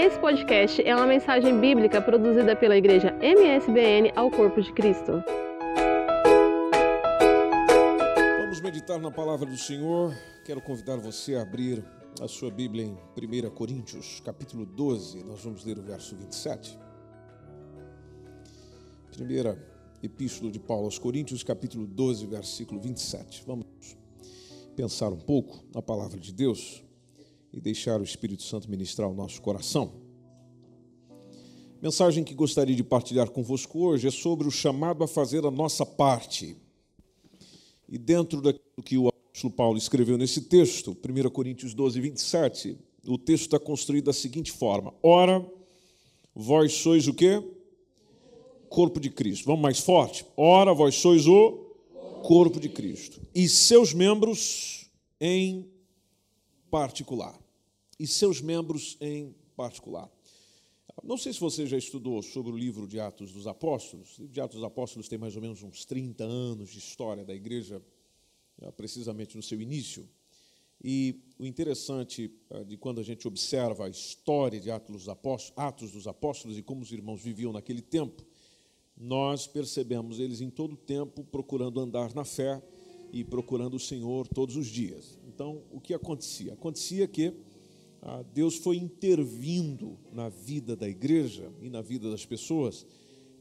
Esse 0.00 0.16
podcast 0.20 0.80
é 0.86 0.94
uma 0.94 1.08
mensagem 1.08 1.58
bíblica 1.58 2.00
produzida 2.00 2.54
pela 2.54 2.76
igreja 2.76 3.12
MSBN 3.20 4.12
ao 4.14 4.30
Corpo 4.30 4.62
de 4.62 4.72
Cristo. 4.72 5.24
Vamos 8.38 8.60
meditar 8.60 9.00
na 9.00 9.10
palavra 9.10 9.44
do 9.44 9.56
Senhor. 9.56 10.14
Quero 10.44 10.60
convidar 10.60 10.98
você 10.98 11.34
a 11.34 11.42
abrir 11.42 11.84
a 12.22 12.28
sua 12.28 12.48
Bíblia 12.48 12.84
em 12.84 12.92
1 12.92 13.50
Coríntios, 13.50 14.22
capítulo 14.24 14.64
12. 14.64 15.24
Nós 15.24 15.42
vamos 15.42 15.64
ler 15.64 15.80
o 15.80 15.82
verso 15.82 16.14
27. 16.14 16.78
Primeira 19.10 19.58
Epístola 20.00 20.48
de 20.52 20.60
Paulo 20.60 20.84
aos 20.84 20.96
Coríntios, 20.96 21.42
capítulo 21.42 21.88
12, 21.88 22.24
versículo 22.24 22.80
27. 22.80 23.42
Vamos 23.44 23.66
pensar 24.76 25.08
um 25.08 25.18
pouco 25.18 25.64
na 25.74 25.82
palavra 25.82 26.20
de 26.20 26.32
Deus 26.32 26.86
e 27.52 27.60
deixar 27.60 28.00
o 28.00 28.04
Espírito 28.04 28.42
Santo 28.42 28.70
ministrar 28.70 29.08
o 29.08 29.14
nosso 29.14 29.40
coração. 29.40 29.92
Mensagem 31.80 32.24
que 32.24 32.34
gostaria 32.34 32.74
de 32.74 32.82
partilhar 32.82 33.30
convosco 33.30 33.78
hoje 33.78 34.08
é 34.08 34.10
sobre 34.10 34.48
o 34.48 34.50
chamado 34.50 35.04
a 35.04 35.08
fazer 35.08 35.44
a 35.46 35.50
nossa 35.50 35.86
parte. 35.86 36.56
E 37.88 37.96
dentro 37.96 38.42
daquilo 38.42 38.82
que 38.84 38.98
o 38.98 39.08
apóstolo 39.08 39.52
Paulo 39.52 39.78
escreveu 39.78 40.18
nesse 40.18 40.42
texto, 40.42 40.90
1 40.90 41.30
Coríntios 41.30 41.74
12, 41.74 42.00
27, 42.00 42.78
o 43.06 43.16
texto 43.16 43.44
está 43.44 43.58
construído 43.60 44.06
da 44.06 44.12
seguinte 44.12 44.50
forma: 44.50 44.92
Ora, 45.00 45.48
vós 46.34 46.72
sois 46.72 47.06
o 47.06 47.14
quê? 47.14 47.42
Corpo 48.68 48.98
de 48.98 49.08
Cristo. 49.08 49.46
Vamos 49.46 49.62
mais 49.62 49.78
forte? 49.78 50.26
Ora, 50.36 50.74
vós 50.74 50.96
sois 50.96 51.28
o 51.28 51.68
corpo 52.24 52.58
de 52.58 52.68
Cristo 52.68 53.20
e 53.32 53.48
seus 53.48 53.94
membros 53.94 54.90
em 55.20 55.70
particular. 56.70 57.37
E 57.98 58.06
seus 58.06 58.40
membros 58.40 58.96
em 59.00 59.34
particular. 59.56 60.10
Não 61.02 61.16
sei 61.16 61.32
se 61.32 61.40
você 61.40 61.66
já 61.66 61.76
estudou 61.76 62.22
sobre 62.22 62.52
o 62.52 62.56
livro 62.56 62.86
de 62.86 62.98
Atos 62.98 63.32
dos 63.32 63.46
Apóstolos. 63.46 64.18
O 64.18 64.22
livro 64.22 64.34
de 64.34 64.40
Atos 64.40 64.56
dos 64.56 64.64
Apóstolos 64.64 65.08
tem 65.08 65.18
mais 65.18 65.36
ou 65.36 65.42
menos 65.42 65.62
uns 65.62 65.84
30 65.84 66.24
anos 66.24 66.70
de 66.70 66.78
história 66.78 67.24
da 67.24 67.34
igreja, 67.34 67.80
eh, 68.60 68.70
precisamente 68.72 69.36
no 69.36 69.42
seu 69.42 69.60
início. 69.60 70.08
E 70.82 71.20
o 71.38 71.46
interessante 71.46 72.32
eh, 72.50 72.64
de 72.64 72.76
quando 72.76 73.00
a 73.00 73.04
gente 73.04 73.26
observa 73.28 73.86
a 73.86 73.88
história 73.88 74.60
de 74.60 74.70
Atos 74.70 74.94
dos 74.94 75.08
Apóstolos, 75.08 75.58
Atos 75.58 75.92
dos 75.92 76.06
Apóstolos 76.06 76.58
e 76.58 76.62
como 76.62 76.82
os 76.82 76.92
irmãos 76.92 77.22
viviam 77.22 77.52
naquele 77.52 77.82
tempo, 77.82 78.24
nós 78.96 79.46
percebemos 79.46 80.18
eles 80.18 80.40
em 80.40 80.50
todo 80.50 80.72
o 80.72 80.76
tempo 80.76 81.22
procurando 81.24 81.80
andar 81.80 82.12
na 82.14 82.24
fé 82.24 82.60
e 83.12 83.22
procurando 83.22 83.74
o 83.74 83.80
Senhor 83.80 84.26
todos 84.26 84.56
os 84.56 84.66
dias. 84.66 85.18
Então, 85.26 85.62
o 85.70 85.80
que 85.80 85.94
acontecia? 85.94 86.54
Acontecia 86.54 87.06
que 87.06 87.32
Deus 88.32 88.56
foi 88.56 88.76
intervindo 88.76 89.98
na 90.12 90.28
vida 90.28 90.76
da 90.76 90.88
igreja 90.88 91.52
e 91.60 91.68
na 91.68 91.82
vida 91.82 92.10
das 92.10 92.24
pessoas 92.24 92.86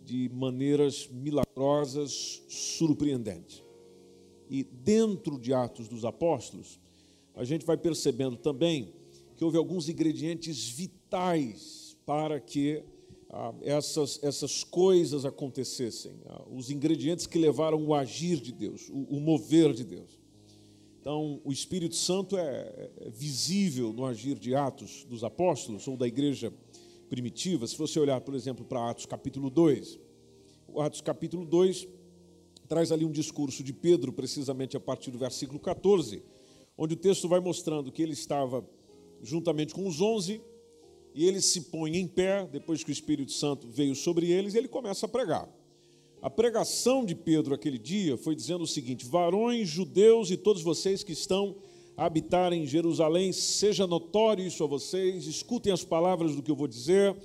de 0.04 0.30
maneiras 0.30 1.08
milagrosas, 1.12 2.42
surpreendentes. 2.48 3.64
E 4.50 4.64
dentro 4.64 5.38
de 5.40 5.54
Atos 5.54 5.88
dos 5.88 6.06
Apóstolos, 6.06 6.80
a 7.36 7.44
gente 7.44 7.66
vai 7.66 7.78
percebendo 7.78 8.38
também 8.38 8.94
que 9.36 9.44
houve 9.44 9.58
alguns 9.58 9.90
ingredientes 9.90 10.70
vitais 10.70 11.96
para 12.06 12.40
que 12.40 12.84
ah, 13.30 13.54
essas, 13.62 14.24
essas 14.24 14.64
coisas 14.64 15.26
acontecessem, 15.26 16.14
ah, 16.26 16.44
os 16.50 16.72
ingredientes 16.72 17.28
que 17.28 17.38
levaram 17.38 17.86
o 17.86 17.94
agir 17.94 18.40
de 18.40 18.52
Deus, 18.52 18.90
o, 18.90 19.18
o 19.18 19.20
mover 19.20 19.74
de 19.74 19.84
Deus. 19.84 20.18
Então, 21.08 21.40
o 21.46 21.54
Espírito 21.54 21.96
Santo 21.96 22.38
é, 22.38 22.92
é 23.00 23.10
visível 23.10 23.94
no 23.94 24.06
agir 24.06 24.38
de 24.38 24.54
Atos 24.54 25.06
dos 25.06 25.24
Apóstolos 25.24 25.88
ou 25.88 25.96
da 25.96 26.06
igreja 26.06 26.52
primitiva. 27.10 27.66
Se 27.66 27.78
você 27.78 27.98
olhar, 27.98 28.20
por 28.20 28.36
exemplo, 28.36 28.66
para 28.66 28.90
Atos 28.90 29.06
capítulo 29.06 29.50
2, 29.50 29.98
o 30.68 30.82
Atos 30.82 31.00
capítulo 31.00 31.46
2 31.46 31.88
traz 32.68 32.92
ali 32.92 33.06
um 33.06 33.12
discurso 33.14 33.64
de 33.64 33.72
Pedro, 33.72 34.12
precisamente 34.12 34.76
a 34.76 34.82
partir 34.82 35.10
do 35.10 35.18
versículo 35.18 35.62
14, 35.62 36.22
onde 36.78 36.96
o 36.96 36.98
texto 36.98 37.30
vai 37.30 37.40
mostrando 37.40 37.90
que 37.90 38.04
ele 38.04 38.12
estava 38.12 38.70
juntamente 39.24 39.74
com 39.74 39.88
os 39.88 40.02
onze 40.02 40.42
e 41.16 41.26
ele 41.26 41.40
se 41.40 41.62
põe 41.72 41.96
em 41.96 42.06
pé, 42.06 42.46
depois 42.52 42.84
que 42.84 42.90
o 42.90 42.92
Espírito 42.92 43.32
Santo 43.32 43.66
veio 43.70 43.96
sobre 43.96 44.30
eles, 44.30 44.56
e 44.56 44.58
ele 44.58 44.68
começa 44.68 45.06
a 45.06 45.10
pregar. 45.10 45.50
A 46.22 46.30
pregação 46.30 47.06
de 47.06 47.14
Pedro 47.14 47.54
aquele 47.54 47.78
dia 47.78 48.18
foi 48.18 48.36
dizendo 48.36 48.64
o 48.64 48.68
seguinte: 48.68 49.06
Varões, 49.06 49.68
judeus 49.68 50.32
e 50.32 50.38
todos 50.38 50.64
vocês 50.64 51.04
que 51.04 51.14
estão 51.14 51.56
a 51.96 52.06
habitar 52.06 52.54
em 52.54 52.66
Jerusalém, 52.66 53.32
seja 53.32 53.86
notório 53.86 54.46
isso 54.46 54.64
a 54.64 54.68
vocês, 54.68 55.28
escutem 55.28 55.72
as 55.72 55.84
palavras 55.84 56.36
do 56.36 56.42
que 56.42 56.50
eu 56.50 56.56
vou 56.56 56.68
dizer. 56.68 57.16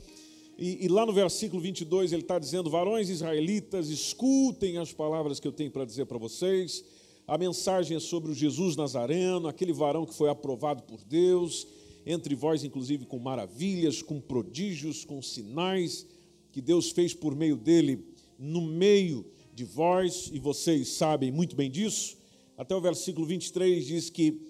E, 0.58 0.84
e 0.84 0.88
lá 0.88 1.06
no 1.06 1.12
versículo 1.12 1.60
22 1.60 2.12
ele 2.12 2.22
está 2.22 2.38
dizendo: 2.38 2.69
Varões 2.69 3.08
israelitas, 3.08 3.88
escutem 3.88 4.76
as 4.76 4.92
palavras 4.92 5.41
que 5.41 5.48
eu 5.48 5.52
tenho 5.52 5.70
para 5.70 5.86
dizer 5.86 6.04
para 6.04 6.19
vocês. 6.19 6.84
A 7.26 7.38
mensagem 7.38 7.97
é 7.97 8.00
sobre 8.00 8.31
o 8.31 8.34
Jesus 8.34 8.76
Nazareno, 8.76 9.48
aquele 9.48 9.72
varão 9.72 10.04
que 10.04 10.14
foi 10.14 10.28
aprovado 10.28 10.82
por 10.82 11.02
Deus 11.04 11.66
entre 12.04 12.34
vós, 12.34 12.64
inclusive, 12.64 13.06
com 13.06 13.19
maravilhas, 13.19 14.02
com 14.02 14.20
prodígios, 14.20 15.04
com 15.04 15.22
sinais 15.22 16.06
que 16.50 16.60
Deus 16.60 16.91
fez 16.91 17.14
por 17.14 17.34
meio 17.34 17.56
dele 17.56 18.11
no 18.42 18.60
meio 18.60 19.25
de 19.54 19.64
vós, 19.64 20.28
e 20.32 20.41
vocês 20.41 20.88
sabem 20.88 21.30
muito 21.30 21.54
bem 21.54 21.70
disso. 21.70 22.19
Até 22.58 22.75
o 22.75 22.80
versículo 22.80 23.25
23 23.25 23.86
diz 23.86 24.10
que 24.10 24.41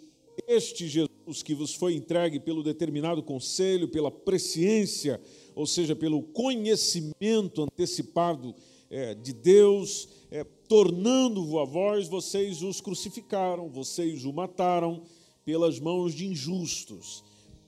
este 0.49 0.89
Jesus 0.89 1.43
que 1.45 1.55
vos 1.55 1.75
foi 1.75 1.95
entregue 1.95 2.41
pelo 2.41 2.63
determinado 2.63 3.23
conselho, 3.23 3.89
pela 3.89 4.11
presciência, 4.11 5.21
ou 5.55 5.67
seja, 5.67 5.95
pelo 5.95 6.23
conhecimento 6.23 7.63
antecipado 7.63 8.55
é, 8.89 9.15
de 9.15 9.35
Deus, 9.35 10.09
é, 10.31 10.43
tornando-vos 10.67 11.61
a 11.61 11.65
vós, 11.65 12.09
vocês 12.09 12.63
os 12.63 12.81
crucificaram, 12.81 13.69
vocês 13.69 14.25
o 14.25 14.33
mataram 14.33 15.03
pelas 15.45 15.79
mãos 15.79 16.15
de 16.15 16.27
injustos. 16.27 17.23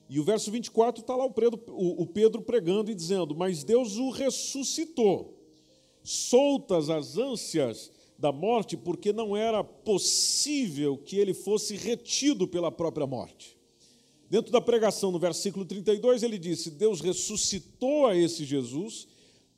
E 0.08 0.18
o 0.18 0.24
verso 0.24 0.50
24 0.50 1.02
está 1.02 1.14
lá 1.14 1.24
o 1.26 1.30
Pedro, 1.30 1.62
o 1.68 2.06
Pedro 2.06 2.40
pregando 2.40 2.90
e 2.90 2.94
dizendo: 2.94 3.34
Mas 3.34 3.64
Deus 3.64 3.96
o 3.96 4.10
ressuscitou, 4.10 5.33
soltas 6.04 6.90
as 6.90 7.16
ânsias 7.16 7.90
da 8.18 8.30
morte, 8.30 8.76
porque 8.76 9.12
não 9.12 9.36
era 9.36 9.64
possível 9.64 10.96
que 10.96 11.16
ele 11.16 11.34
fosse 11.34 11.74
retido 11.76 12.46
pela 12.46 12.70
própria 12.70 13.06
morte. 13.06 13.56
Dentro 14.30 14.52
da 14.52 14.60
pregação, 14.60 15.10
no 15.10 15.18
versículo 15.18 15.64
32, 15.64 16.22
ele 16.22 16.38
disse: 16.38 16.70
Deus 16.70 17.00
ressuscitou 17.00 18.06
a 18.06 18.16
esse 18.16 18.44
Jesus, 18.44 19.08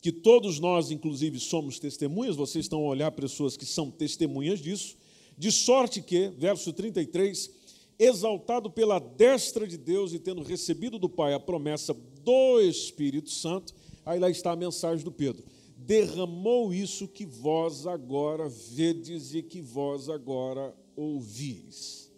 que 0.01 0.13
todos 0.13 0.59
nós, 0.59 0.91
inclusive, 0.91 1.39
somos 1.41 1.79
testemunhas, 1.79 2.37
vocês 2.37 2.65
estão 2.65 2.81
a 2.81 2.89
olhar 2.89 3.11
pessoas 3.11 3.57
que 3.57 3.67
são 3.67 3.91
testemunhas 3.91 4.61
disso, 4.61 4.97
de 5.37 5.51
sorte 5.51 6.01
que, 6.01 6.29
verso 6.29 6.73
33, 6.73 7.51
exaltado 7.99 8.71
pela 8.71 8.99
destra 8.99 9.67
de 9.67 9.77
Deus 9.77 10.13
e 10.13 10.19
tendo 10.19 10.43
recebido 10.43 10.99
do 10.99 11.09
Pai 11.09 11.35
a 11.35 11.41
promessa 11.41 11.95
do 12.23 12.61
Espírito 12.61 13.31
Santo, 13.31 13.75
aí 14.05 14.19
lá 14.19 14.29
está 14.29 14.53
a 14.53 14.57
mensagem 14.57 15.05
do 15.05 15.13
Pedro. 15.13 15.45
Derramou 15.87 16.75
isso 16.75 17.07
que 17.07 17.25
vós 17.25 17.87
agora 17.87 18.49
vedes 18.49 19.33
e 19.35 19.41
que 19.41 19.61
vós 19.61 20.09
agora 20.09 20.77
ouvis. 20.97 22.13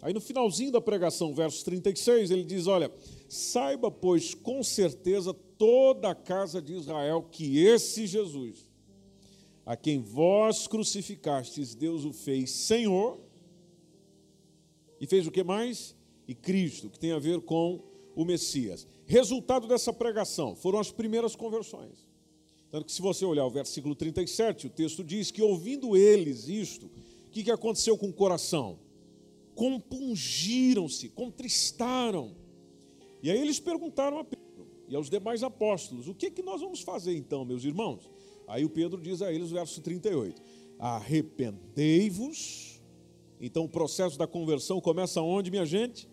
Aí 0.00 0.14
no 0.14 0.20
finalzinho 0.20 0.72
da 0.72 0.80
pregação, 0.80 1.34
verso 1.34 1.62
36, 1.62 2.30
ele 2.30 2.42
diz: 2.42 2.66
Olha, 2.66 2.90
saiba, 3.28 3.90
pois, 3.90 4.32
com 4.32 4.62
certeza 4.62 5.34
toda 5.34 6.08
a 6.08 6.14
casa 6.14 6.62
de 6.62 6.72
Israel 6.72 7.28
que 7.30 7.58
esse 7.58 8.06
Jesus, 8.06 8.66
a 9.66 9.76
quem 9.76 10.00
vós 10.00 10.66
crucificastes, 10.66 11.74
Deus 11.74 12.06
o 12.06 12.14
fez 12.14 12.50
Senhor 12.50 13.20
e 14.98 15.06
fez 15.06 15.26
o 15.26 15.30
que 15.30 15.44
mais? 15.44 15.94
E 16.26 16.34
Cristo, 16.34 16.88
que 16.88 16.98
tem 16.98 17.12
a 17.12 17.18
ver 17.18 17.42
com 17.42 17.84
o 18.16 18.24
Messias. 18.24 18.86
Resultado 19.04 19.68
dessa 19.68 19.92
pregação 19.92 20.56
foram 20.56 20.78
as 20.78 20.90
primeiras 20.90 21.36
conversões. 21.36 22.10
Tanto 22.72 22.86
que, 22.86 22.92
se 22.92 23.00
você 23.00 23.24
olhar 23.24 23.46
o 23.46 23.50
versículo 23.50 23.94
37, 23.94 24.66
o 24.66 24.70
texto 24.70 25.04
diz 25.04 25.30
que, 25.30 25.40
ouvindo 25.40 25.96
eles 25.96 26.48
isto, 26.48 26.86
o 26.86 27.30
que, 27.30 27.44
que 27.44 27.50
aconteceu 27.52 27.96
com 27.96 28.08
o 28.08 28.12
coração? 28.12 28.80
Compungiram-se, 29.54 31.08
contristaram. 31.10 32.34
E 33.22 33.30
aí 33.30 33.38
eles 33.38 33.60
perguntaram 33.60 34.18
a 34.18 34.24
Pedro 34.24 34.66
e 34.88 34.96
aos 34.96 35.08
demais 35.08 35.44
apóstolos: 35.44 36.08
o 36.08 36.14
que, 36.14 36.30
que 36.30 36.42
nós 36.42 36.60
vamos 36.60 36.80
fazer 36.80 37.14
então, 37.14 37.44
meus 37.44 37.62
irmãos? 37.62 38.10
Aí 38.48 38.64
o 38.64 38.70
Pedro 38.70 39.00
diz 39.00 39.22
a 39.22 39.32
eles, 39.32 39.52
verso 39.52 39.80
38, 39.80 40.42
arrependei-vos 40.80 42.72
então 43.42 43.64
o 43.64 43.68
processo 43.68 44.16
da 44.16 44.26
conversão 44.28 44.80
começa 44.80 45.20
onde, 45.20 45.50
minha 45.50 45.66
gente? 45.66 46.08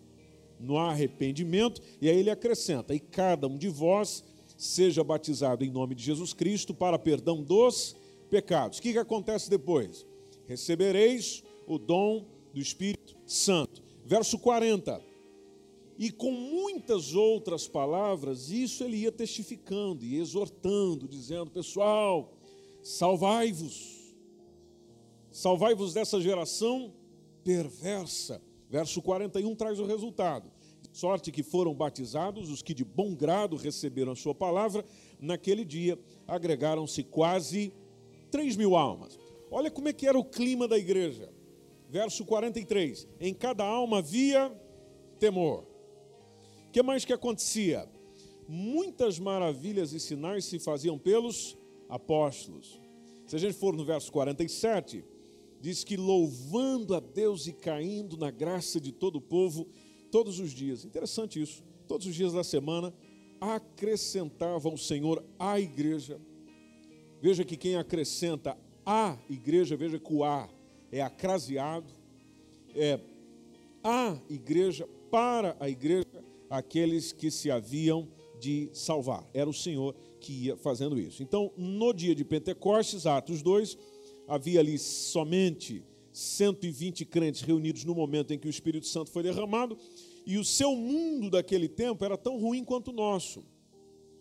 No 0.58 0.76
arrependimento, 0.76 1.80
e 2.02 2.10
aí 2.10 2.18
ele 2.18 2.28
acrescenta: 2.28 2.92
e 2.92 2.98
cada 2.98 3.46
um 3.46 3.56
de 3.56 3.68
vós 3.68 4.24
seja 4.60 5.02
batizado 5.02 5.64
em 5.64 5.70
nome 5.70 5.94
de 5.94 6.04
Jesus 6.04 6.34
Cristo 6.34 6.74
para 6.74 6.98
perdão 6.98 7.42
dos 7.42 7.96
pecados. 8.28 8.78
O 8.78 8.82
que, 8.82 8.92
que 8.92 8.98
acontece 8.98 9.48
depois? 9.48 10.06
Recebereis 10.46 11.42
o 11.66 11.78
dom 11.78 12.26
do 12.52 12.60
Espírito 12.60 13.16
Santo. 13.24 13.82
Verso 14.04 14.38
40. 14.38 15.02
E 15.98 16.10
com 16.10 16.30
muitas 16.30 17.14
outras 17.14 17.66
palavras, 17.66 18.50
isso 18.50 18.84
ele 18.84 18.98
ia 18.98 19.10
testificando 19.10 20.04
e 20.04 20.18
exortando, 20.18 21.08
dizendo: 21.08 21.50
pessoal, 21.50 22.36
salvai-vos, 22.82 24.14
salvai-vos 25.30 25.94
dessa 25.94 26.20
geração 26.20 26.92
perversa. 27.42 28.42
Verso 28.68 29.00
41 29.00 29.54
traz 29.54 29.80
o 29.80 29.86
resultado. 29.86 30.52
Sorte 30.92 31.30
que 31.30 31.42
foram 31.42 31.72
batizados 31.72 32.50
os 32.50 32.62
que 32.62 32.74
de 32.74 32.84
bom 32.84 33.14
grado 33.14 33.56
receberam 33.56 34.12
a 34.12 34.16
sua 34.16 34.34
palavra, 34.34 34.84
naquele 35.20 35.64
dia 35.64 35.98
agregaram-se 36.26 37.04
quase 37.04 37.72
3 38.30 38.56
mil 38.56 38.76
almas. 38.76 39.18
Olha 39.50 39.70
como 39.70 39.88
é 39.88 39.92
que 39.92 40.06
era 40.06 40.18
o 40.18 40.24
clima 40.24 40.66
da 40.66 40.78
igreja. 40.78 41.32
Verso 41.88 42.24
43: 42.24 43.08
Em 43.20 43.34
cada 43.34 43.64
alma 43.64 43.98
havia 43.98 44.52
temor. 45.18 45.66
O 46.68 46.70
que 46.72 46.82
mais 46.82 47.04
que 47.04 47.12
acontecia? 47.12 47.88
Muitas 48.48 49.18
maravilhas 49.18 49.92
e 49.92 50.00
sinais 50.00 50.44
se 50.44 50.58
faziam 50.58 50.98
pelos 50.98 51.56
apóstolos. 51.88 52.80
Se 53.26 53.36
a 53.36 53.38
gente 53.38 53.54
for 53.54 53.76
no 53.76 53.84
verso 53.84 54.10
47, 54.10 55.04
diz 55.60 55.84
que 55.84 55.96
louvando 55.96 56.94
a 56.94 57.00
Deus 57.00 57.46
e 57.46 57.52
caindo 57.52 58.16
na 58.16 58.30
graça 58.30 58.80
de 58.80 58.92
todo 58.92 59.16
o 59.16 59.20
povo, 59.20 59.68
todos 60.10 60.38
os 60.38 60.50
dias. 60.50 60.84
Interessante 60.84 61.40
isso. 61.40 61.62
Todos 61.86 62.06
os 62.06 62.14
dias 62.14 62.32
da 62.32 62.44
semana 62.44 62.92
acrescentava 63.40 64.68
o 64.68 64.78
Senhor 64.78 65.24
à 65.38 65.58
igreja. 65.58 66.20
Veja 67.20 67.44
que 67.44 67.56
quem 67.56 67.76
acrescenta 67.76 68.56
a 68.84 69.18
igreja, 69.28 69.76
veja 69.76 69.98
que 69.98 70.12
o 70.12 70.24
a 70.24 70.48
é 70.92 71.00
acraseado, 71.00 71.92
é 72.74 73.00
a 73.82 74.18
igreja, 74.28 74.88
para 75.10 75.56
a 75.58 75.68
igreja, 75.68 76.24
aqueles 76.48 77.12
que 77.12 77.30
se 77.30 77.50
haviam 77.50 78.08
de 78.38 78.70
salvar. 78.72 79.28
Era 79.34 79.48
o 79.48 79.54
Senhor 79.54 79.94
que 80.20 80.46
ia 80.46 80.56
fazendo 80.56 80.98
isso. 80.98 81.22
Então, 81.22 81.52
no 81.56 81.92
dia 81.92 82.14
de 82.14 82.24
Pentecostes, 82.24 83.06
Atos 83.06 83.42
2, 83.42 83.76
havia 84.28 84.60
ali 84.60 84.78
somente 84.78 85.84
120 86.12 87.04
crentes 87.04 87.42
reunidos 87.42 87.84
no 87.84 87.94
momento 87.94 88.32
em 88.32 88.38
que 88.38 88.46
o 88.46 88.50
Espírito 88.50 88.86
Santo 88.86 89.10
foi 89.10 89.22
derramado, 89.22 89.78
e 90.26 90.38
o 90.38 90.44
seu 90.44 90.74
mundo 90.76 91.30
daquele 91.30 91.68
tempo 91.68 92.04
era 92.04 92.16
tão 92.16 92.38
ruim 92.38 92.64
quanto 92.64 92.88
o 92.88 92.94
nosso. 92.94 93.44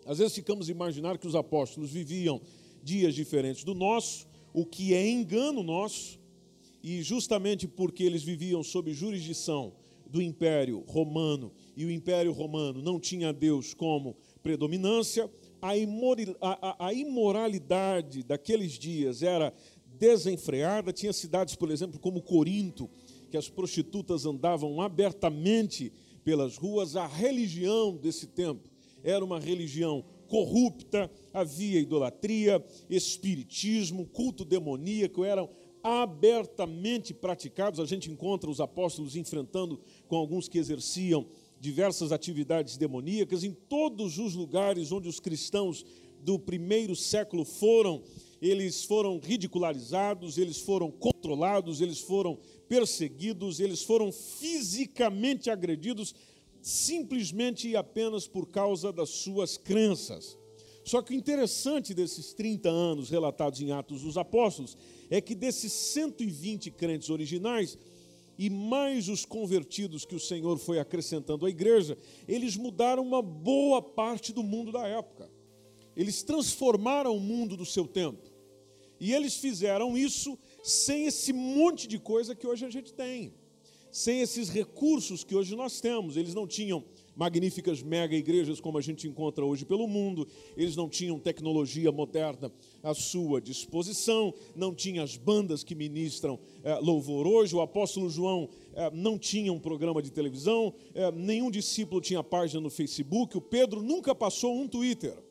Às 0.06 0.18
vezes 0.20 0.34
ficamos 0.34 0.70
imaginar 0.70 1.18
que 1.18 1.28
os 1.28 1.36
apóstolos 1.36 1.92
viviam 1.92 2.42
dias 2.82 3.14
diferentes 3.14 3.64
do 3.64 3.76
nosso, 3.76 4.28
o 4.54 4.66
que 4.66 4.94
é 4.94 5.10
engano 5.10 5.62
nosso, 5.62 6.20
e 6.82 7.02
justamente 7.02 7.68
porque 7.68 8.04
eles 8.04 8.24
viviam 8.24 8.64
sob 8.64 8.94
jurisdição 8.94 9.74
do 10.10 10.22
Império 10.22 10.84
Romano 10.88 11.52
e 11.76 11.86
o 11.86 11.92
Império 11.92 12.32
Romano 12.32 12.82
não 12.82 13.00
tinha 13.00 13.32
Deus 13.32 13.74
como 13.74 14.18
predominância, 14.42 15.30
a 15.62 16.94
imoralidade 16.94 18.24
daqueles 18.24 18.72
dias 18.74 19.22
era 19.22 19.54
desenfreada. 20.00 20.94
Tinha 20.94 21.14
cidades, 21.14 21.56
por 21.56 21.70
exemplo, 21.70 22.00
como 22.00 22.22
Corinto, 22.22 22.90
que 23.30 23.38
as 23.38 23.50
prostitutas 23.50 24.26
andavam 24.26 24.82
abertamente 24.82 25.92
pelas 26.24 26.58
ruas. 26.58 26.96
A 26.96 27.06
religião 27.06 27.96
desse 27.96 28.28
tempo 28.28 28.70
era 29.04 29.24
uma 29.24 29.40
religião 29.40 30.04
corrupta, 30.28 31.12
havia 31.34 31.80
idolatria, 31.80 32.64
espiritismo, 32.90 34.06
culto 34.06 34.46
demoníaco, 34.46 35.24
eram 35.24 35.50
abertamente 35.84 37.14
praticados. 37.14 37.80
A 37.80 37.86
gente 37.86 38.12
encontra 38.12 38.50
os 38.50 38.60
apóstolos 38.60 39.16
enfrentando 39.16 39.80
com 40.08 40.16
alguns 40.16 40.48
que 40.48 40.58
exerciam 40.58 41.26
diversas 41.60 42.12
atividades 42.12 42.78
demoníacas 42.78 43.44
em 43.44 43.52
todos 43.52 44.18
os 44.18 44.34
lugares 44.34 44.92
onde 44.92 45.10
os 45.10 45.20
cristãos 45.20 45.86
do 46.22 46.38
primeiro 46.38 46.96
século 46.96 47.44
foram 47.44 48.04
eles 48.42 48.84
foram 48.84 49.20
ridicularizados, 49.20 50.38
eles 50.38 50.60
foram 50.60 50.90
controlados, 50.90 51.82
eles 51.82 52.00
foram 52.00 52.38
perseguidos, 52.68 53.60
eles 53.60 53.82
foram 53.82 54.12
fisicamente 54.12 55.50
agredidos, 55.50 56.16
simplesmente 56.62 57.68
e 57.68 57.76
apenas 57.76 58.28
por 58.28 58.48
causa 58.48 58.92
das 58.92 59.10
suas 59.10 59.58
crenças. 59.58 60.38
Só 60.84 61.02
que 61.02 61.14
o 61.14 61.16
interessante 61.16 61.94
desses 61.94 62.34
30 62.34 62.70
anos 62.70 63.10
relatados 63.10 63.62
em 63.62 63.72
Atos 63.72 64.02
dos 64.02 64.18
Apóstolos 64.18 64.78
é 65.10 65.20
que 65.20 65.36
desses 65.36 65.72
120 65.72 66.72
crentes 66.72 67.10
originais, 67.10 67.78
e 68.38 68.50
mais 68.50 69.10
os 69.10 69.26
convertidos 69.26 70.06
que 70.06 70.16
o 70.16 70.20
Senhor 70.20 70.58
foi 70.58 70.80
acrescentando 70.80 71.46
à 71.46 71.50
igreja, 71.50 71.98
eles 72.26 72.56
mudaram 72.56 73.04
uma 73.04 73.22
boa 73.22 73.82
parte 73.82 74.32
do 74.32 74.42
mundo 74.42 74.72
da 74.72 74.88
época. 74.88 75.30
Eles 75.94 76.24
transformaram 76.24 77.14
o 77.14 77.20
mundo 77.20 77.58
do 77.58 77.66
seu 77.66 77.86
tempo. 77.86 78.29
E 79.00 79.14
eles 79.14 79.36
fizeram 79.36 79.98
isso 79.98 80.38
sem 80.64 81.06
esse 81.06 81.32
monte 81.32 81.88
de 81.88 81.98
coisa 81.98 82.36
que 82.36 82.46
hoje 82.46 82.66
a 82.66 82.70
gente 82.70 82.94
tem, 82.94 83.34
sem 83.92 84.22
esses 84.22 84.50
recursos 84.50 85.24
que 85.24 85.36
hoje 85.36 85.56
nós 85.56 85.80
temos. 85.80 86.18
Eles 86.18 86.34
não 86.34 86.46
tinham 86.46 86.84
magníficas 87.16 87.84
mega 87.84 88.16
igrejas 88.16 88.62
como 88.62 88.78
a 88.78 88.82
gente 88.82 89.06
encontra 89.06 89.46
hoje 89.46 89.66
pelo 89.66 89.86
mundo, 89.88 90.26
eles 90.56 90.76
não 90.78 90.88
tinham 90.88 91.20
tecnologia 91.20 91.92
moderna 91.92 92.50
à 92.82 92.94
sua 92.94 93.42
disposição, 93.42 94.34
não 94.56 94.74
tinham 94.74 95.04
as 95.04 95.18
bandas 95.18 95.62
que 95.62 95.76
ministram 95.76 96.40
é, 96.64 96.76
louvor 96.76 97.28
hoje. 97.28 97.54
O 97.54 97.60
apóstolo 97.60 98.10
João 98.10 98.48
é, 98.74 98.90
não 98.92 99.18
tinha 99.20 99.52
um 99.52 99.60
programa 99.60 100.02
de 100.02 100.12
televisão, 100.12 100.74
é, 100.94 101.12
nenhum 101.12 101.52
discípulo 101.52 102.00
tinha 102.00 102.24
página 102.24 102.62
no 102.62 102.70
Facebook, 102.70 103.36
o 103.36 103.42
Pedro 103.42 103.82
nunca 103.82 104.16
passou 104.16 104.56
um 104.56 104.66
Twitter. 104.66 105.29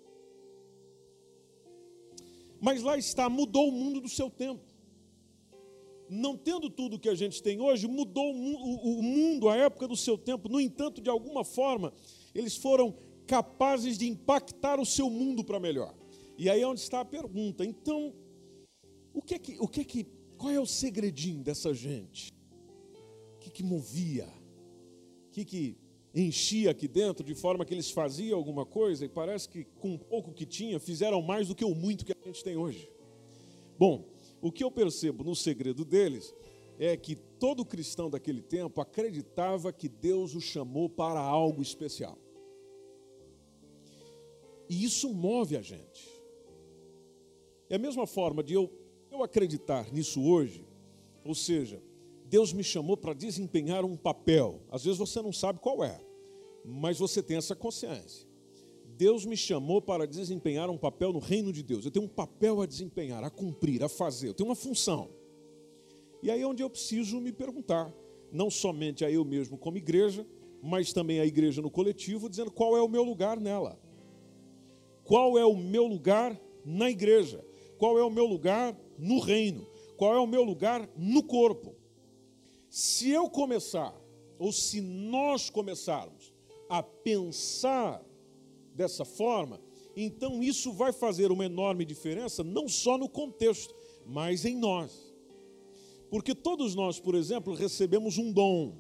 Mas 2.60 2.82
lá 2.82 2.96
está, 2.96 3.28
mudou 3.28 3.68
o 3.68 3.72
mundo 3.72 4.00
do 4.00 4.08
seu 4.08 4.30
tempo. 4.30 4.62
Não 6.08 6.36
tendo 6.36 6.70
tudo 6.70 6.98
que 6.98 7.08
a 7.08 7.14
gente 7.14 7.42
tem 7.42 7.60
hoje, 7.60 7.86
mudou 7.86 8.32
o 8.32 9.02
mundo, 9.02 9.48
a 9.48 9.56
época 9.56 9.86
do 9.86 9.96
seu 9.96 10.16
tempo. 10.16 10.48
No 10.48 10.60
entanto, 10.60 11.00
de 11.00 11.10
alguma 11.10 11.44
forma, 11.44 11.92
eles 12.34 12.56
foram 12.56 12.96
capazes 13.26 13.98
de 13.98 14.08
impactar 14.08 14.80
o 14.80 14.86
seu 14.86 15.10
mundo 15.10 15.44
para 15.44 15.60
melhor. 15.60 15.94
E 16.38 16.48
aí 16.48 16.62
é 16.62 16.66
onde 16.66 16.80
está 16.80 17.00
a 17.00 17.04
pergunta. 17.04 17.64
Então, 17.64 18.14
o 19.12 19.20
que 19.20 19.34
é 19.34 19.38
que, 19.38 19.58
o 19.60 19.68
que, 19.68 19.80
é 19.80 19.84
que 19.84 20.06
qual 20.36 20.52
é 20.52 20.60
o 20.60 20.66
segredinho 20.66 21.42
dessa 21.42 21.74
gente? 21.74 22.32
O 23.34 23.38
que, 23.40 23.50
que 23.50 23.62
movia? 23.62 24.26
O 25.26 25.30
que, 25.30 25.44
que 25.44 25.76
enchia 26.22 26.70
aqui 26.70 26.88
dentro 26.88 27.24
de 27.24 27.34
forma 27.34 27.64
que 27.64 27.74
eles 27.74 27.90
faziam 27.90 28.38
alguma 28.38 28.64
coisa 28.64 29.04
e 29.04 29.08
parece 29.08 29.48
que 29.48 29.64
com 29.78 29.94
o 29.94 29.98
pouco 29.98 30.32
que 30.32 30.46
tinha 30.46 30.80
fizeram 30.80 31.20
mais 31.22 31.48
do 31.48 31.54
que 31.54 31.64
o 31.64 31.74
muito 31.74 32.04
que 32.04 32.12
a 32.12 32.26
gente 32.26 32.42
tem 32.42 32.56
hoje. 32.56 32.90
Bom, 33.78 34.08
o 34.40 34.50
que 34.50 34.64
eu 34.64 34.70
percebo 34.70 35.22
no 35.22 35.36
segredo 35.36 35.84
deles 35.84 36.34
é 36.78 36.96
que 36.96 37.14
todo 37.14 37.64
cristão 37.64 38.08
daquele 38.08 38.40
tempo 38.40 38.80
acreditava 38.80 39.72
que 39.72 39.88
Deus 39.88 40.34
o 40.34 40.40
chamou 40.40 40.88
para 40.88 41.20
algo 41.20 41.60
especial. 41.60 42.18
E 44.68 44.84
isso 44.84 45.12
move 45.12 45.56
a 45.56 45.62
gente. 45.62 46.08
É 47.68 47.76
a 47.76 47.78
mesma 47.78 48.06
forma 48.06 48.42
de 48.42 48.54
eu, 48.54 48.70
eu 49.10 49.22
acreditar 49.22 49.92
nisso 49.92 50.22
hoje, 50.22 50.66
ou 51.24 51.34
seja, 51.34 51.82
Deus 52.26 52.52
me 52.52 52.62
chamou 52.62 52.96
para 52.96 53.14
desempenhar 53.14 53.84
um 53.84 53.96
papel. 53.96 54.62
Às 54.70 54.84
vezes 54.84 54.98
você 54.98 55.20
não 55.22 55.32
sabe 55.32 55.58
qual 55.58 55.82
é, 55.82 56.00
mas 56.64 56.98
você 56.98 57.22
tem 57.22 57.36
essa 57.36 57.54
consciência. 57.54 58.28
Deus 58.84 59.24
me 59.24 59.36
chamou 59.36 59.80
para 59.80 60.06
desempenhar 60.06 60.68
um 60.68 60.76
papel 60.76 61.12
no 61.12 61.20
reino 61.20 61.52
de 61.52 61.62
Deus. 61.62 61.84
Eu 61.84 61.90
tenho 61.90 62.06
um 62.06 62.08
papel 62.08 62.60
a 62.60 62.66
desempenhar, 62.66 63.22
a 63.22 63.30
cumprir, 63.30 63.82
a 63.84 63.88
fazer. 63.88 64.28
Eu 64.28 64.34
tenho 64.34 64.48
uma 64.48 64.56
função. 64.56 65.08
E 66.22 66.30
aí 66.30 66.42
é 66.42 66.46
onde 66.46 66.62
eu 66.62 66.68
preciso 66.68 67.20
me 67.20 67.30
perguntar, 67.30 67.94
não 68.32 68.50
somente 68.50 69.04
a 69.04 69.10
eu 69.10 69.24
mesmo 69.24 69.56
como 69.56 69.76
igreja, 69.76 70.26
mas 70.60 70.92
também 70.92 71.20
a 71.20 71.26
igreja 71.26 71.62
no 71.62 71.70
coletivo, 71.70 72.28
dizendo 72.28 72.50
qual 72.50 72.76
é 72.76 72.82
o 72.82 72.88
meu 72.88 73.04
lugar 73.04 73.38
nela. 73.38 73.80
Qual 75.04 75.38
é 75.38 75.44
o 75.44 75.56
meu 75.56 75.86
lugar 75.86 76.38
na 76.64 76.90
igreja? 76.90 77.44
Qual 77.78 77.98
é 77.98 78.02
o 78.02 78.10
meu 78.10 78.26
lugar 78.26 78.76
no 78.98 79.20
reino? 79.20 79.64
Qual 79.96 80.14
é 80.14 80.18
o 80.18 80.26
meu 80.26 80.42
lugar 80.42 80.88
no 80.96 81.22
corpo? 81.22 81.76
Se 82.68 83.10
eu 83.10 83.30
começar, 83.30 83.94
ou 84.38 84.52
se 84.52 84.80
nós 84.80 85.48
começarmos 85.48 86.17
a 86.68 86.82
pensar 86.82 88.04
dessa 88.74 89.04
forma, 89.04 89.60
então 89.96 90.42
isso 90.42 90.72
vai 90.72 90.92
fazer 90.92 91.32
uma 91.32 91.44
enorme 91.44 91.84
diferença, 91.84 92.44
não 92.44 92.68
só 92.68 92.96
no 92.96 93.08
contexto, 93.08 93.74
mas 94.06 94.44
em 94.44 94.56
nós. 94.56 95.12
Porque 96.10 96.34
todos 96.34 96.74
nós, 96.74 97.00
por 97.00 97.14
exemplo, 97.14 97.54
recebemos 97.54 98.16
um 98.16 98.32
dom. 98.32 98.76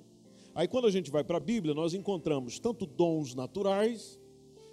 Aí 0.54 0.66
quando 0.66 0.86
a 0.86 0.90
gente 0.90 1.10
vai 1.10 1.22
para 1.22 1.36
a 1.36 1.40
Bíblia, 1.40 1.74
nós 1.74 1.94
encontramos 1.94 2.58
tanto 2.58 2.86
dons 2.86 3.34
naturais, 3.34 4.18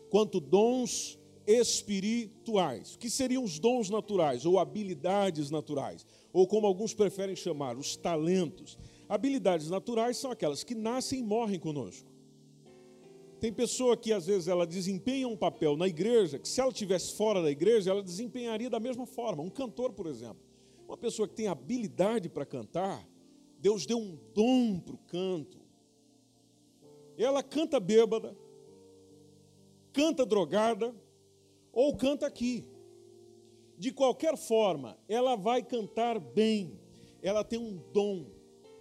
quanto 0.10 0.40
dons 0.40 1.20
espirituais. 1.46 2.96
O 2.96 3.00
que 3.00 3.10
seriam 3.10 3.44
os 3.44 3.60
dons 3.60 3.90
naturais 3.90 4.46
ou 4.46 4.58
habilidades 4.58 5.52
naturais? 5.52 6.06
Ou 6.34 6.48
como 6.48 6.66
alguns 6.66 6.94
preferem 6.94 7.36
chamar, 7.36 7.78
os 7.78 7.96
talentos. 7.96 8.78
Habilidades 9.08 9.70
naturais 9.70 10.18
são 10.18 10.32
aquelas 10.32 10.64
que 10.64 10.74
nascem 10.74 11.20
e 11.20 11.24
morrem 11.24 11.60
conosco. 11.60 12.15
Tem 13.40 13.52
pessoa 13.52 13.98
que 13.98 14.14
às 14.14 14.26
vezes 14.26 14.48
ela 14.48 14.66
desempenha 14.66 15.28
um 15.28 15.36
papel 15.36 15.76
na 15.76 15.88
igreja, 15.88 16.40
que 16.40 16.48
se 16.48 16.62
ela 16.62 16.72
estivesse 16.72 17.16
fora 17.16 17.42
da 17.42 17.52
igreja, 17.52 17.92
ela 17.92 18.02
desempenharia 18.02 18.70
da 18.70 18.80
mesma 18.80 19.06
forma. 19.06 19.44
Um 19.44 19.50
cantor, 19.50 19.92
por 19.94 20.08
exemplo. 20.08 20.40
Uma 20.88 20.98
pessoa 20.98 21.28
que 21.28 21.36
tem 21.36 21.48
habilidade 21.48 22.30
para 22.30 22.46
cantar, 22.46 23.06
Deus 23.60 23.86
deu 23.86 23.98
um 23.98 24.18
dom 24.34 24.80
para 24.80 24.96
o 24.96 24.98
canto. 25.00 25.60
Ela 27.18 27.42
canta 27.42 27.80
bêbada, 27.80 28.38
canta 29.92 30.26
drogada, 30.26 30.94
ou 31.72 31.96
canta 31.96 32.26
aqui. 32.26 32.66
De 33.78 33.92
qualquer 33.92 34.38
forma, 34.38 34.98
ela 35.10 35.36
vai 35.36 35.62
cantar 35.62 36.20
bem. 36.20 36.80
Ela 37.22 37.44
tem 37.44 37.60
um 37.60 37.78
dom, 37.92 38.28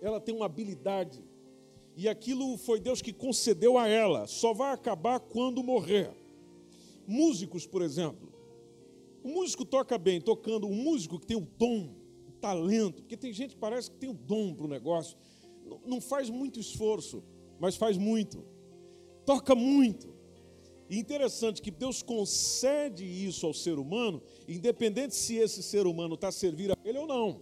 ela 0.00 0.20
tem 0.20 0.34
uma 0.34 0.46
habilidade 0.46 1.24
e 1.96 2.08
aquilo 2.08 2.56
foi 2.56 2.80
Deus 2.80 3.00
que 3.00 3.12
concedeu 3.12 3.78
a 3.78 3.86
ela, 3.86 4.26
só 4.26 4.52
vai 4.52 4.72
acabar 4.72 5.20
quando 5.20 5.62
morrer. 5.62 6.10
Músicos, 7.06 7.66
por 7.66 7.82
exemplo. 7.82 8.32
O 9.22 9.28
músico 9.28 9.64
toca 9.64 9.96
bem, 9.96 10.20
tocando, 10.20 10.66
um 10.66 10.74
músico 10.74 11.18
que 11.18 11.26
tem 11.26 11.36
um 11.36 11.46
dom, 11.56 11.94
um 12.28 12.32
talento, 12.40 13.02
porque 13.02 13.16
tem 13.16 13.32
gente 13.32 13.54
que 13.54 13.60
parece 13.60 13.90
que 13.90 13.96
tem 13.96 14.10
um 14.10 14.14
dom 14.14 14.54
para 14.54 14.66
o 14.66 14.68
negócio, 14.68 15.16
não 15.86 16.00
faz 16.00 16.28
muito 16.28 16.60
esforço, 16.60 17.22
mas 17.58 17.76
faz 17.76 17.96
muito, 17.96 18.44
toca 19.24 19.54
muito. 19.54 20.12
E 20.90 20.98
interessante 20.98 21.62
que 21.62 21.70
Deus 21.70 22.02
concede 22.02 23.04
isso 23.04 23.46
ao 23.46 23.54
ser 23.54 23.78
humano, 23.78 24.22
independente 24.46 25.14
se 25.14 25.36
esse 25.36 25.62
ser 25.62 25.86
humano 25.86 26.14
está 26.14 26.28
a 26.28 26.32
servir 26.32 26.70
a 26.70 26.76
ele 26.84 26.98
ou 26.98 27.06
não. 27.06 27.40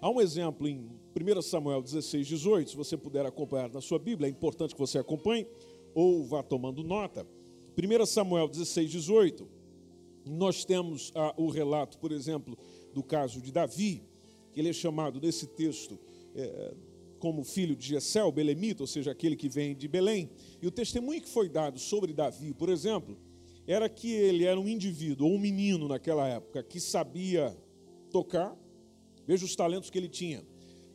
Há 0.00 0.08
um 0.08 0.20
exemplo 0.20 0.66
em 0.66 0.90
1 1.16 1.42
Samuel 1.42 1.80
16, 1.80 2.26
18, 2.26 2.70
se 2.70 2.76
você 2.76 2.96
puder 2.96 3.24
acompanhar 3.24 3.70
na 3.70 3.80
sua 3.80 4.00
Bíblia, 4.00 4.26
é 4.26 4.30
importante 4.30 4.74
que 4.74 4.80
você 4.80 4.98
acompanhe 4.98 5.46
ou 5.94 6.24
vá 6.24 6.42
tomando 6.42 6.82
nota. 6.82 7.24
1 7.78 8.06
Samuel 8.06 8.48
16, 8.48 8.90
18, 8.90 9.48
nós 10.26 10.64
temos 10.64 11.12
ah, 11.14 11.32
o 11.36 11.48
relato, 11.48 11.98
por 11.98 12.10
exemplo, 12.10 12.58
do 12.92 13.00
caso 13.00 13.40
de 13.40 13.52
Davi, 13.52 14.02
que 14.52 14.58
ele 14.58 14.70
é 14.70 14.72
chamado 14.72 15.20
nesse 15.20 15.46
texto 15.46 16.00
é, 16.34 16.74
como 17.20 17.44
filho 17.44 17.76
de 17.76 17.86
Jessel, 17.86 18.32
belemita, 18.32 18.82
ou 18.82 18.86
seja, 18.88 19.12
aquele 19.12 19.36
que 19.36 19.48
vem 19.48 19.76
de 19.76 19.86
Belém. 19.86 20.28
E 20.60 20.66
o 20.66 20.70
testemunho 20.70 21.22
que 21.22 21.28
foi 21.28 21.48
dado 21.48 21.78
sobre 21.78 22.12
Davi, 22.12 22.52
por 22.52 22.68
exemplo, 22.68 23.16
era 23.68 23.88
que 23.88 24.10
ele 24.10 24.44
era 24.44 24.58
um 24.58 24.68
indivíduo, 24.68 25.28
ou 25.28 25.34
um 25.34 25.38
menino 25.38 25.86
naquela 25.86 26.26
época, 26.26 26.60
que 26.64 26.80
sabia 26.80 27.56
tocar, 28.10 28.56
veja 29.24 29.44
os 29.44 29.54
talentos 29.54 29.90
que 29.90 29.98
ele 29.98 30.08
tinha 30.08 30.44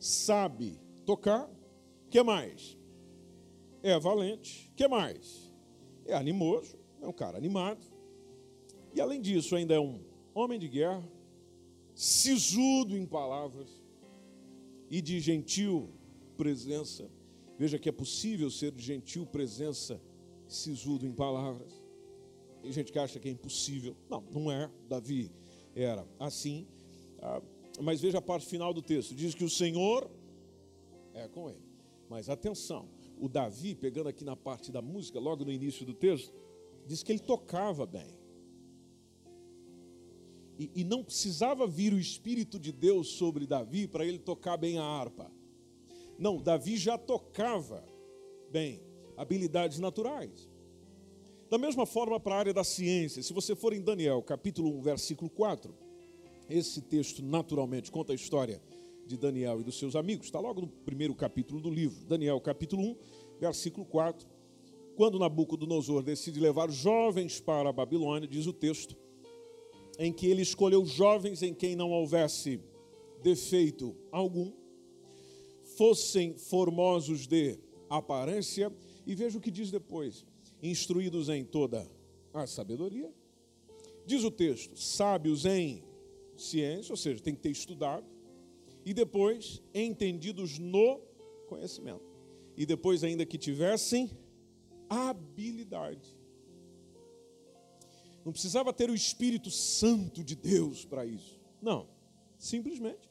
sabe 0.00 0.80
tocar. 1.04 1.48
que 2.10 2.22
mais? 2.22 2.76
É 3.82 3.98
valente. 3.98 4.72
que 4.74 4.88
mais? 4.88 5.52
É 6.06 6.14
animoso, 6.14 6.76
é 7.00 7.06
um 7.06 7.12
cara 7.12 7.38
animado. 7.38 7.86
E 8.92 9.00
além 9.00 9.20
disso, 9.20 9.54
ainda 9.54 9.74
é 9.74 9.78
um 9.78 10.02
homem 10.34 10.58
de 10.58 10.66
guerra, 10.66 11.08
sisudo 11.94 12.96
em 12.96 13.06
palavras 13.06 13.80
e 14.90 15.00
de 15.00 15.20
gentil 15.20 15.90
presença. 16.36 17.08
Veja 17.58 17.78
que 17.78 17.88
é 17.88 17.92
possível 17.92 18.50
ser 18.50 18.72
de 18.72 18.82
gentil 18.82 19.26
presença, 19.26 20.00
sisudo 20.48 21.06
em 21.06 21.12
palavras. 21.12 21.72
Tem 22.62 22.72
gente 22.72 22.90
que 22.90 22.98
acha 22.98 23.20
que 23.20 23.28
é 23.28 23.30
impossível. 23.30 23.96
Não, 24.08 24.24
não 24.32 24.50
é. 24.50 24.70
Davi 24.88 25.30
era 25.74 26.06
assim. 26.18 26.66
Ah, 27.20 27.40
mas 27.82 28.00
veja 28.00 28.18
a 28.18 28.22
parte 28.22 28.46
final 28.46 28.72
do 28.72 28.82
texto: 28.82 29.14
diz 29.14 29.34
que 29.34 29.44
o 29.44 29.50
Senhor 29.50 30.10
é 31.14 31.28
com 31.28 31.48
ele. 31.48 31.70
Mas 32.08 32.28
atenção, 32.28 32.88
o 33.18 33.28
Davi, 33.28 33.74
pegando 33.74 34.08
aqui 34.08 34.24
na 34.24 34.36
parte 34.36 34.72
da 34.72 34.82
música, 34.82 35.20
logo 35.20 35.44
no 35.44 35.52
início 35.52 35.86
do 35.86 35.94
texto, 35.94 36.34
diz 36.86 37.02
que 37.02 37.12
ele 37.12 37.20
tocava 37.20 37.86
bem. 37.86 38.18
E, 40.58 40.70
e 40.74 40.84
não 40.84 41.02
precisava 41.02 41.66
vir 41.66 41.92
o 41.94 41.98
Espírito 41.98 42.58
de 42.58 42.72
Deus 42.72 43.08
sobre 43.08 43.46
Davi 43.46 43.86
para 43.86 44.04
ele 44.04 44.18
tocar 44.18 44.56
bem 44.56 44.78
a 44.78 44.84
harpa. 44.84 45.30
Não, 46.18 46.36
Davi 46.42 46.76
já 46.76 46.98
tocava 46.98 47.82
bem, 48.50 48.82
habilidades 49.16 49.78
naturais. 49.78 50.50
Da 51.48 51.56
mesma 51.56 51.86
forma 51.86 52.20
para 52.20 52.34
a 52.34 52.38
área 52.38 52.54
da 52.54 52.62
ciência, 52.62 53.22
se 53.22 53.32
você 53.32 53.56
for 53.56 53.72
em 53.72 53.80
Daniel, 53.80 54.22
capítulo 54.22 54.70
1, 54.78 54.82
versículo 54.82 55.30
4, 55.30 55.74
esse 56.50 56.82
texto, 56.82 57.22
naturalmente, 57.22 57.90
conta 57.90 58.12
a 58.12 58.14
história 58.14 58.60
de 59.06 59.16
Daniel 59.16 59.60
e 59.60 59.64
dos 59.64 59.78
seus 59.78 59.96
amigos. 59.96 60.26
Está 60.26 60.38
logo 60.38 60.60
no 60.60 60.68
primeiro 60.68 61.14
capítulo 61.14 61.60
do 61.60 61.70
livro. 61.70 62.04
Daniel, 62.04 62.40
capítulo 62.40 62.82
1, 62.82 62.96
versículo 63.40 63.86
4. 63.86 64.28
Quando 64.96 65.18
Nabucodonosor 65.18 66.02
decide 66.02 66.38
levar 66.38 66.70
jovens 66.70 67.40
para 67.40 67.70
a 67.70 67.72
Babilônia, 67.72 68.28
diz 68.28 68.46
o 68.46 68.52
texto, 68.52 68.96
em 69.98 70.12
que 70.12 70.26
ele 70.26 70.42
escolheu 70.42 70.84
jovens 70.84 71.42
em 71.42 71.54
quem 71.54 71.74
não 71.74 71.90
houvesse 71.90 72.60
defeito 73.22 73.96
algum, 74.10 74.52
fossem 75.76 76.36
formosos 76.36 77.26
de 77.26 77.58
aparência, 77.88 78.72
e 79.06 79.14
veja 79.14 79.38
o 79.38 79.40
que 79.40 79.50
diz 79.50 79.70
depois: 79.70 80.24
instruídos 80.62 81.28
em 81.28 81.44
toda 81.44 81.86
a 82.32 82.46
sabedoria. 82.46 83.12
Diz 84.06 84.24
o 84.24 84.30
texto: 84.30 84.76
sábios 84.78 85.44
em 85.44 85.82
ciência, 86.42 86.92
ou 86.92 86.96
seja, 86.96 87.22
tem 87.22 87.34
que 87.34 87.40
ter 87.40 87.50
estudado, 87.50 88.06
e 88.84 88.94
depois 88.94 89.62
entendidos 89.74 90.58
no 90.58 91.00
conhecimento. 91.48 92.04
E 92.56 92.66
depois, 92.66 93.04
ainda 93.04 93.24
que 93.24 93.38
tivessem 93.38 94.10
habilidade. 94.88 96.18
Não 98.24 98.32
precisava 98.32 98.72
ter 98.72 98.90
o 98.90 98.94
Espírito 98.94 99.50
Santo 99.50 100.22
de 100.22 100.34
Deus 100.34 100.84
para 100.84 101.06
isso. 101.06 101.40
Não. 101.60 101.88
Simplesmente 102.38 103.10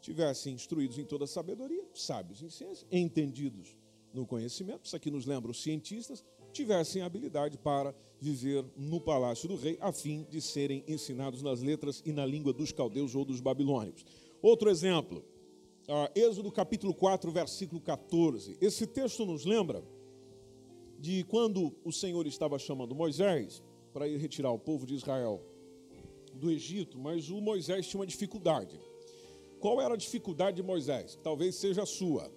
tivessem 0.00 0.52
instruídos 0.52 0.98
em 0.98 1.04
toda 1.04 1.24
a 1.24 1.26
sabedoria, 1.26 1.82
sábios 1.94 2.42
em 2.42 2.50
ciência, 2.50 2.86
entendidos 2.92 3.74
no 4.12 4.26
conhecimento. 4.26 4.84
Isso 4.84 4.94
aqui 4.94 5.10
nos 5.10 5.24
lembra 5.24 5.50
os 5.50 5.62
cientistas, 5.62 6.22
tivessem 6.54 7.02
habilidade 7.02 7.58
para 7.58 7.94
viver 8.20 8.64
no 8.76 9.00
palácio 9.00 9.48
do 9.48 9.56
rei, 9.56 9.76
a 9.80 9.92
fim 9.92 10.26
de 10.30 10.40
serem 10.40 10.82
ensinados 10.88 11.42
nas 11.42 11.60
letras 11.60 12.02
e 12.06 12.12
na 12.12 12.24
língua 12.24 12.52
dos 12.52 12.72
caldeus 12.72 13.14
ou 13.14 13.24
dos 13.24 13.40
babilônicos. 13.40 14.06
Outro 14.40 14.70
exemplo, 14.70 15.22
Êxodo 16.14 16.50
capítulo 16.50 16.94
4, 16.94 17.30
versículo 17.30 17.80
14. 17.80 18.56
Esse 18.60 18.86
texto 18.86 19.26
nos 19.26 19.44
lembra 19.44 19.84
de 20.98 21.24
quando 21.24 21.74
o 21.84 21.92
Senhor 21.92 22.26
estava 22.26 22.58
chamando 22.58 22.94
Moisés 22.94 23.62
para 23.92 24.08
ir 24.08 24.16
retirar 24.16 24.50
o 24.52 24.58
povo 24.58 24.86
de 24.86 24.94
Israel 24.94 25.42
do 26.32 26.50
Egito, 26.50 26.98
mas 26.98 27.28
o 27.28 27.40
Moisés 27.40 27.86
tinha 27.86 28.00
uma 28.00 28.06
dificuldade. 28.06 28.80
Qual 29.60 29.80
era 29.80 29.94
a 29.94 29.98
dificuldade 29.98 30.56
de 30.56 30.62
Moisés? 30.62 31.18
Talvez 31.22 31.56
seja 31.56 31.82
a 31.82 31.86
sua. 31.86 32.30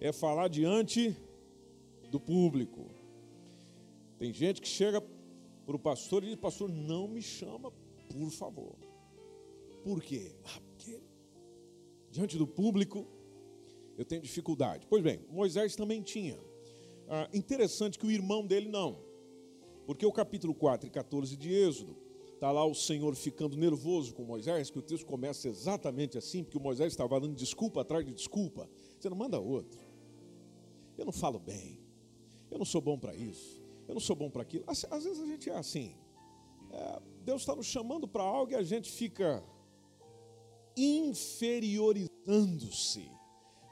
É 0.00 0.12
falar 0.12 0.48
diante 0.48 1.16
do 2.10 2.20
público. 2.20 3.01
Tem 4.22 4.32
gente 4.32 4.60
que 4.60 4.68
chega 4.68 5.02
para 5.66 5.74
o 5.74 5.78
pastor 5.80 6.22
e 6.22 6.28
diz: 6.28 6.36
Pastor, 6.36 6.70
não 6.70 7.08
me 7.08 7.20
chama, 7.20 7.72
por 8.08 8.30
favor. 8.30 8.76
Por 9.82 10.00
quê? 10.00 10.36
Ah, 10.44 10.60
porque 10.60 11.02
diante 12.08 12.38
do 12.38 12.46
público 12.46 13.04
eu 13.98 14.04
tenho 14.04 14.22
dificuldade. 14.22 14.86
Pois 14.88 15.02
bem, 15.02 15.26
Moisés 15.28 15.74
também 15.74 16.00
tinha. 16.02 16.38
Ah, 17.08 17.28
interessante 17.34 17.98
que 17.98 18.06
o 18.06 18.12
irmão 18.12 18.46
dele 18.46 18.68
não. 18.68 19.00
Porque 19.86 20.06
o 20.06 20.12
capítulo 20.12 20.54
4 20.54 20.86
e 20.86 20.90
14 20.90 21.36
de 21.36 21.52
Êxodo, 21.52 21.96
está 22.32 22.52
lá 22.52 22.64
o 22.64 22.76
Senhor 22.76 23.16
ficando 23.16 23.56
nervoso 23.56 24.14
com 24.14 24.22
Moisés, 24.22 24.70
que 24.70 24.78
o 24.78 24.82
texto 24.82 25.04
começa 25.04 25.48
exatamente 25.48 26.16
assim, 26.16 26.44
porque 26.44 26.58
o 26.58 26.62
Moisés 26.62 26.92
estava 26.92 27.18
dando 27.18 27.34
desculpa 27.34 27.80
atrás 27.80 28.06
de 28.06 28.12
desculpa. 28.12 28.70
Você 29.00 29.10
não 29.10 29.16
manda 29.16 29.40
outro. 29.40 29.80
Eu 30.96 31.06
não 31.06 31.12
falo 31.12 31.40
bem. 31.40 31.80
Eu 32.48 32.58
não 32.58 32.64
sou 32.64 32.80
bom 32.80 32.96
para 32.96 33.16
isso 33.16 33.61
eu 33.88 33.94
não 33.94 34.00
sou 34.00 34.16
bom 34.16 34.30
para 34.30 34.42
aquilo. 34.42 34.64
Às, 34.66 34.84
às, 34.90 35.04
vezes 35.04 35.22
a 35.22 35.26
gente 35.26 35.50
é 35.50 35.56
assim. 35.56 35.94
É, 36.70 37.00
Deus 37.24 37.42
está 37.42 37.54
nos 37.54 37.66
chamando 37.66 38.08
para 38.08 38.22
algo 38.22 38.52
e 38.52 38.54
a 38.54 38.62
gente 38.62 38.90
fica 38.90 39.44
inferiorizando-se. 40.76 43.10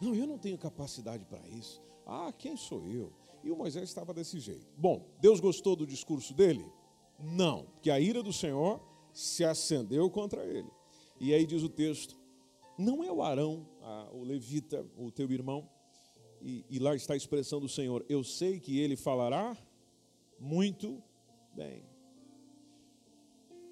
Não, 0.01 0.15
eu 0.15 0.27
não 0.27 0.39
tenho 0.39 0.59
capacidade 0.59 1.25
para 1.25 1.47
isso. 1.49 1.83
Ah, 2.07 2.33
quem 2.37 2.57
sou 2.57 2.87
eu? 2.87 3.13
E 3.43 3.51
o 3.51 3.57
Moisés 3.57 3.89
estava 3.89 4.13
desse 4.13 4.39
jeito. 4.41 4.67
Bom, 4.77 5.07
Deus 5.21 5.41
gostou 5.41 5.77
do 5.77 5.87
discurso 5.87 6.35
dele? 6.35 6.67
Não, 7.19 7.65
porque 7.65 7.91
a 7.91 8.01
ira 8.01 8.23
do 8.23 8.33
Senhor 8.33 8.81
se 9.13 9.45
acendeu 9.45 10.09
contra 10.11 10.45
ele. 10.45 10.71
E 11.19 11.35
aí 11.35 11.47
diz 11.47 11.63
o 11.63 11.69
texto: 11.69 12.17
não 12.79 13.05
é 13.05 13.13
o 13.13 13.23
Arão, 13.23 13.67
o 14.13 14.23
levita, 14.23 14.87
o 14.97 15.11
teu 15.11 15.31
irmão, 15.31 15.69
e, 16.41 16.65
e 16.71 16.79
lá 16.79 16.95
está 16.95 17.15
a 17.15 17.17
expressão 17.17 17.61
do 17.61 17.69
Senhor: 17.69 18.05
eu 18.09 18.25
sei 18.25 18.59
que 18.59 18.79
ele 18.79 18.97
falará 18.97 19.57
muito 20.41 21.03
bem. 21.55 21.85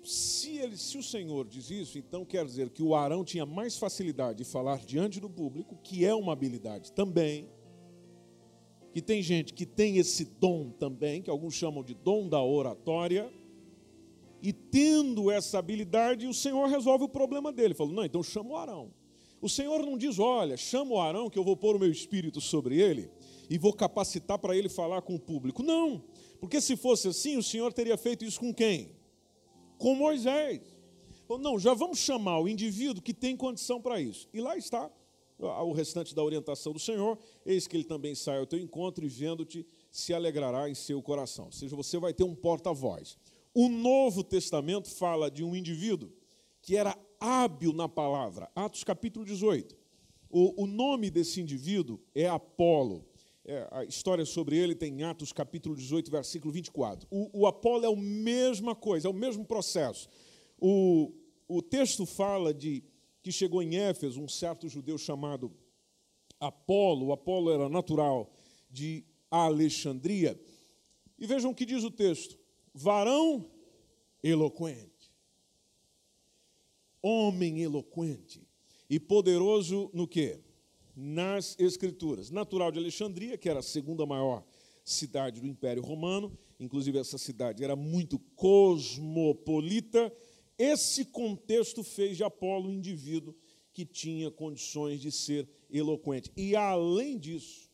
Se, 0.04 0.56
ele, 0.58 0.76
se 0.76 0.96
o 0.96 1.02
Senhor 1.02 1.46
diz 1.46 1.70
isso, 1.70 1.98
então 1.98 2.24
quer 2.24 2.44
dizer 2.44 2.70
que 2.70 2.82
o 2.82 2.94
Arão 2.94 3.24
tinha 3.24 3.44
mais 3.44 3.76
facilidade 3.76 4.38
de 4.38 4.44
falar 4.44 4.78
diante 4.84 5.20
do 5.20 5.28
público, 5.28 5.76
que 5.82 6.04
é 6.04 6.14
uma 6.14 6.32
habilidade 6.32 6.92
também, 6.92 7.48
que 8.92 9.02
tem 9.02 9.22
gente 9.22 9.52
que 9.52 9.66
tem 9.66 9.98
esse 9.98 10.24
dom 10.24 10.70
também, 10.70 11.20
que 11.20 11.30
alguns 11.30 11.54
chamam 11.54 11.82
de 11.82 11.94
dom 11.94 12.28
da 12.28 12.42
oratória, 12.42 13.32
e 14.40 14.52
tendo 14.52 15.30
essa 15.30 15.58
habilidade, 15.58 16.26
o 16.26 16.34
Senhor 16.34 16.68
resolve 16.68 17.04
o 17.04 17.08
problema 17.08 17.52
dele. 17.52 17.74
Falou: 17.74 17.92
não, 17.92 18.04
então 18.04 18.22
chama 18.22 18.50
o 18.50 18.56
Arão. 18.56 18.94
O 19.40 19.48
Senhor 19.48 19.84
não 19.84 19.98
diz: 19.98 20.18
olha, 20.18 20.56
chama 20.56 20.92
o 20.92 21.00
Arão 21.00 21.28
que 21.28 21.38
eu 21.38 21.44
vou 21.44 21.56
pôr 21.56 21.76
o 21.76 21.78
meu 21.78 21.90
espírito 21.90 22.40
sobre 22.40 22.80
ele 22.80 23.10
e 23.48 23.58
vou 23.58 23.72
capacitar 23.72 24.38
para 24.38 24.56
ele 24.56 24.68
falar 24.68 25.02
com 25.02 25.14
o 25.14 25.20
público. 25.20 25.62
Não, 25.62 26.04
porque 26.40 26.60
se 26.60 26.76
fosse 26.76 27.08
assim, 27.08 27.36
o 27.36 27.42
Senhor 27.42 27.72
teria 27.72 27.96
feito 27.96 28.24
isso 28.24 28.40
com 28.40 28.52
quem? 28.52 28.92
Com 29.78 29.94
Moisés. 29.94 30.60
Falou, 31.26 31.42
não, 31.42 31.58
já 31.58 31.74
vamos 31.74 31.98
chamar 31.98 32.40
o 32.40 32.48
indivíduo 32.48 33.02
que 33.02 33.12
tem 33.12 33.36
condição 33.36 33.80
para 33.80 34.00
isso. 34.00 34.28
E 34.32 34.40
lá 34.40 34.56
está 34.56 34.90
o 35.38 35.72
restante 35.72 36.14
da 36.14 36.22
orientação 36.22 36.72
do 36.72 36.78
Senhor, 36.78 37.16
eis 37.46 37.66
que 37.66 37.76
ele 37.76 37.84
também 37.84 38.14
sai 38.14 38.38
ao 38.38 38.46
teu 38.46 38.58
encontro 38.58 39.04
e 39.04 39.08
vendo-te 39.08 39.64
se 39.90 40.12
alegrará 40.12 40.68
em 40.68 40.74
seu 40.74 41.00
coração. 41.00 41.46
Ou 41.46 41.52
seja, 41.52 41.76
você 41.76 41.96
vai 41.98 42.12
ter 42.12 42.24
um 42.24 42.34
porta-voz. 42.34 43.16
O 43.54 43.68
Novo 43.68 44.24
Testamento 44.24 44.90
fala 44.90 45.30
de 45.30 45.44
um 45.44 45.54
indivíduo 45.54 46.12
que 46.60 46.76
era 46.76 46.98
hábil 47.20 47.72
na 47.72 47.88
palavra. 47.88 48.50
Atos 48.54 48.82
capítulo 48.82 49.24
18. 49.24 49.76
O, 50.28 50.64
o 50.64 50.66
nome 50.66 51.10
desse 51.10 51.40
indivíduo 51.40 52.00
é 52.14 52.26
Apolo. 52.26 53.07
É, 53.50 53.66
a 53.70 53.82
história 53.82 54.26
sobre 54.26 54.58
ele 54.58 54.74
tem 54.74 54.92
em 54.92 55.04
Atos 55.04 55.32
capítulo 55.32 55.74
18, 55.74 56.10
versículo 56.10 56.52
24. 56.52 57.08
O, 57.10 57.40
o 57.40 57.46
Apolo 57.46 57.82
é 57.82 57.88
a 57.88 57.96
mesma 57.96 58.74
coisa, 58.74 59.08
é 59.08 59.10
o 59.10 59.14
mesmo 59.14 59.42
processo. 59.42 60.06
O, 60.60 61.14
o 61.48 61.62
texto 61.62 62.04
fala 62.04 62.52
de 62.52 62.84
que 63.22 63.32
chegou 63.32 63.62
em 63.62 63.78
Éfeso 63.78 64.20
um 64.20 64.28
certo 64.28 64.68
judeu 64.68 64.98
chamado 64.98 65.50
Apolo. 66.38 67.06
O 67.06 67.12
Apolo 67.12 67.50
era 67.50 67.70
natural 67.70 68.30
de 68.70 69.02
Alexandria. 69.30 70.38
E 71.18 71.26
vejam 71.26 71.52
o 71.52 71.54
que 71.54 71.64
diz 71.64 71.82
o 71.84 71.90
texto: 71.90 72.38
varão 72.74 73.50
eloquente, 74.22 75.10
homem 77.00 77.62
eloquente 77.62 78.46
e 78.90 79.00
poderoso 79.00 79.90
no 79.94 80.06
que? 80.06 80.38
Nas 81.00 81.54
Escrituras. 81.60 82.28
Natural 82.28 82.72
de 82.72 82.80
Alexandria, 82.80 83.38
que 83.38 83.48
era 83.48 83.60
a 83.60 83.62
segunda 83.62 84.04
maior 84.04 84.44
cidade 84.82 85.40
do 85.40 85.46
Império 85.46 85.80
Romano, 85.80 86.36
inclusive 86.58 86.98
essa 86.98 87.16
cidade 87.16 87.62
era 87.62 87.76
muito 87.76 88.18
cosmopolita. 88.34 90.12
Esse 90.58 91.04
contexto 91.04 91.84
fez 91.84 92.16
de 92.16 92.24
Apolo 92.24 92.68
um 92.68 92.72
indivíduo 92.72 93.32
que 93.72 93.84
tinha 93.84 94.28
condições 94.28 95.00
de 95.00 95.12
ser 95.12 95.48
eloquente. 95.70 96.32
E 96.36 96.56
além 96.56 97.16
disso, 97.16 97.70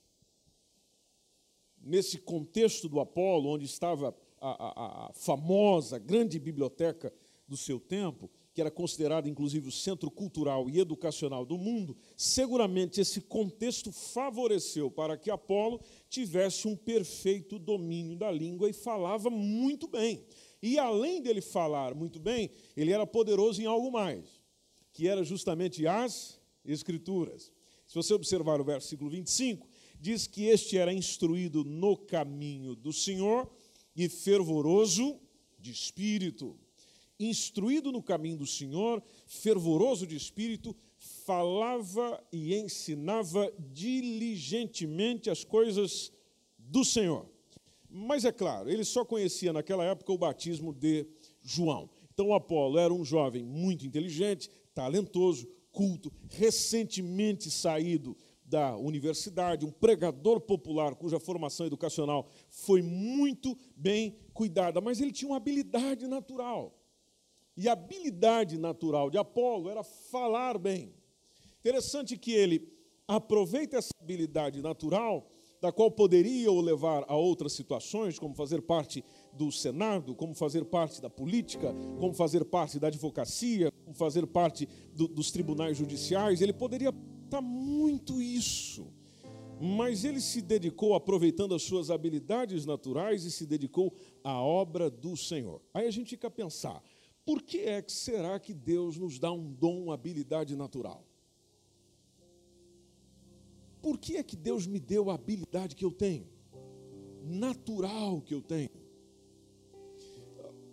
nesse 1.81 2.19
contexto 2.19 2.90
do 2.90 3.00
Apolo, 3.00 3.49
onde 3.49 3.64
estava 3.64 4.14
a, 4.38 4.50
a, 4.50 5.07
a 5.07 5.12
famosa, 5.14 5.99
grande 5.99 6.38
biblioteca 6.38 7.11
do 7.49 7.57
seu 7.57 7.81
tempo, 7.81 8.31
que 8.55 8.61
era 8.61 8.71
considerada 8.71 9.29
inclusive 9.29 9.69
o 9.69 9.73
centro 9.73 10.09
cultural 10.11 10.71
e 10.71 10.79
educacional 10.79 11.45
do 11.45 11.59
mundo, 11.59 11.97
seguramente 12.17 13.01
esse 13.01 13.21
contexto 13.21 13.91
favoreceu 13.91 14.89
para 14.89 15.17
que 15.17 15.31
Apolo 15.31 15.81
tivesse 16.09 16.69
um 16.69 16.77
perfeito 16.77 17.59
domínio 17.59 18.17
da 18.17 18.31
língua 18.31 18.71
e 18.71 18.73
falava 18.73 19.29
muito 19.29 19.89
bem. 19.89 20.25
E 20.63 20.79
além 20.79 21.21
dele 21.21 21.41
falar 21.41 21.95
muito 21.95 22.21
bem, 22.21 22.49
ele 22.77 22.93
era 22.93 23.05
poderoso 23.05 23.61
em 23.61 23.67
algo 23.67 23.91
mais, 23.91 24.41
que 24.93 25.09
era 25.09 25.25
justamente 25.25 25.87
as 25.87 26.41
Escrituras. 26.65 27.53
Se 27.87 27.95
você 27.95 28.15
observar 28.15 28.59
o 28.59 28.65
versículo 28.65 29.11
25, 29.11 29.69
diz 30.01 30.27
que 30.27 30.45
este 30.45 30.79
era 30.79 30.93
instruído 30.93 31.63
no 31.63 31.97
caminho 31.97 32.75
do 32.75 32.93
Senhor 32.93 33.51
e 33.95 34.09
fervoroso 34.09 35.21
de 35.59 35.71
espírito. 35.71 36.59
Instruído 37.18 37.92
no 37.92 38.03
caminho 38.03 38.38
do 38.38 38.46
Senhor, 38.46 39.03
fervoroso 39.27 40.07
de 40.07 40.16
espírito, 40.16 40.74
falava 41.24 42.22
e 42.33 42.55
ensinava 42.55 43.53
diligentemente 43.72 45.31
as 45.31 45.44
coisas 45.44 46.12
do 46.59 46.85
Senhor. 46.85 47.27
Mas 47.88 48.24
é 48.24 48.33
claro, 48.33 48.68
ele 48.68 48.85
só 48.85 49.05
conhecia 49.05 49.53
naquela 49.53 49.85
época 49.85 50.12
o 50.12 50.18
batismo 50.18 50.72
de 50.72 51.07
João. 51.40 51.88
Então 52.12 52.35
Apolo 52.35 52.79
era 52.79 52.92
um 52.92 53.05
jovem 53.05 53.44
muito 53.44 53.87
inteligente, 53.87 54.50
talentoso, 54.74 55.48
culto, 55.70 56.12
recentemente 56.31 57.50
saído 57.50 58.16
da 58.44 58.77
universidade, 58.77 59.64
um 59.64 59.70
pregador 59.70 60.40
popular 60.40 60.94
cuja 60.94 61.18
formação 61.18 61.66
educacional 61.66 62.29
foi 62.50 62.83
muito 62.83 63.57
bem 63.74 64.16
cuidada, 64.33 64.81
mas 64.81 65.00
ele 65.00 65.12
tinha 65.12 65.31
uma 65.31 65.38
habilidade 65.38 66.07
natural. 66.07 66.77
E 67.57 67.69
a 67.69 67.73
habilidade 67.73 68.59
natural 68.59 69.11
de 69.11 69.19
Apolo 69.19 69.69
era 69.71 69.83
falar 69.83 70.59
bem. 70.59 70.93
Interessante 71.61 72.17
que 72.17 72.33
ele 72.33 72.69
aproveita 73.07 73.77
essa 73.77 73.90
habilidade 74.01 74.61
natural, 74.61 75.31
da 75.61 75.73
qual 75.73 75.90
poderia 75.90 76.51
o 76.53 76.61
levar 76.61 77.05
a 77.09 77.17
outras 77.17 77.53
situações, 77.53 78.19
como 78.19 78.35
fazer 78.35 78.61
parte 78.61 79.03
do 79.33 79.51
Senado, 79.51 80.14
como 80.14 80.35
fazer 80.35 80.64
parte 80.64 81.01
da 81.01 81.09
política, 81.09 81.75
como 81.99 82.12
fazer 82.12 82.45
parte 82.45 82.79
da 82.79 82.88
advocacia, 82.88 83.73
como 83.85 83.97
fazer 83.97 84.27
parte 84.27 84.69
do, 84.93 85.09
dos 85.09 85.31
tribunais 85.31 85.77
judiciais. 85.77 86.43
Ele 86.43 86.53
poderia 86.53 86.93
muito 87.40 88.21
isso. 88.21 88.93
Mas 89.61 90.05
ele 90.05 90.21
se 90.21 90.43
dedicou, 90.43 90.95
aproveitando 90.95 91.55
as 91.55 91.62
suas 91.62 91.90
habilidades 91.90 92.67
naturais, 92.67 93.25
e 93.25 93.31
se 93.31 93.47
dedicou 93.47 93.95
à 94.23 94.40
obra 94.40 94.90
do 94.90 95.17
Senhor. 95.17 95.62
Aí 95.73 95.87
a 95.87 95.90
gente 95.90 96.11
fica 96.11 96.27
a 96.27 96.31
pensar: 96.31 96.83
por 97.25 97.43
que 97.43 97.61
é 97.61 97.81
que 97.81 97.93
será 97.93 98.39
que 98.39 98.53
Deus 98.53 98.97
nos 98.97 99.19
dá 99.19 99.33
um 99.33 99.53
dom, 99.53 99.85
uma 99.85 99.95
habilidade 99.95 100.55
natural? 100.55 101.05
Por 103.81 103.99
que 103.99 104.17
é 104.17 104.23
que 104.23 104.37
Deus 104.37 104.67
me 104.67 104.79
deu 104.79 105.11
a 105.11 105.15
habilidade 105.15 105.75
que 105.75 105.85
eu 105.85 105.91
tenho? 105.91 106.27
Natural 107.23 108.21
que 108.21 108.35
eu 108.35 108.43
tenho. 108.43 108.71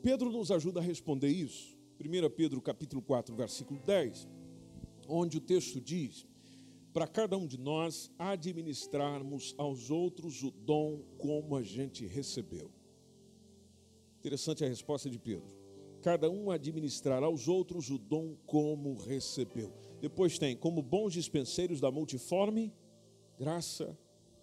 Pedro 0.02 0.32
nos 0.32 0.52
ajuda 0.52 0.80
a 0.80 0.84
responder 0.84 1.30
isso. 1.30 1.78
1 2.00 2.30
Pedro 2.36 2.62
capítulo 2.62 3.02
4, 3.02 3.36
versículo 3.36 3.80
10, 3.80 4.28
onde 5.08 5.38
o 5.38 5.42
texto 5.42 5.80
diz: 5.80 6.26
para 6.92 7.08
cada 7.08 7.38
um 7.38 7.48
de 7.48 7.58
nós 7.58 8.12
administrarmos 8.18 9.56
aos 9.58 9.90
outros 9.90 10.44
o 10.44 10.52
dom 10.52 11.04
como 11.18 11.56
a 11.56 11.64
gente 11.64 12.06
recebeu. 12.06 12.72
Interessante 14.20 14.64
a 14.66 14.68
resposta 14.68 15.10
de 15.10 15.18
Pedro. 15.18 15.61
Cada 16.02 16.30
um 16.30 16.50
administrar 16.50 17.24
aos 17.24 17.48
outros 17.48 17.90
o 17.90 17.98
dom 17.98 18.36
como 18.46 18.96
recebeu. 18.96 19.72
Depois 20.00 20.40
tem, 20.40 20.56
como 20.56 20.82
bons 20.82 21.14
dispenseiros 21.14 21.80
da 21.80 21.92
multiforme 21.92 22.74
graça 23.38 23.98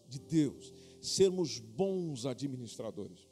de 0.09 0.19
Deus, 0.19 0.73
sermos 1.01 1.59
bons 1.59 2.27
administradores. 2.27 3.29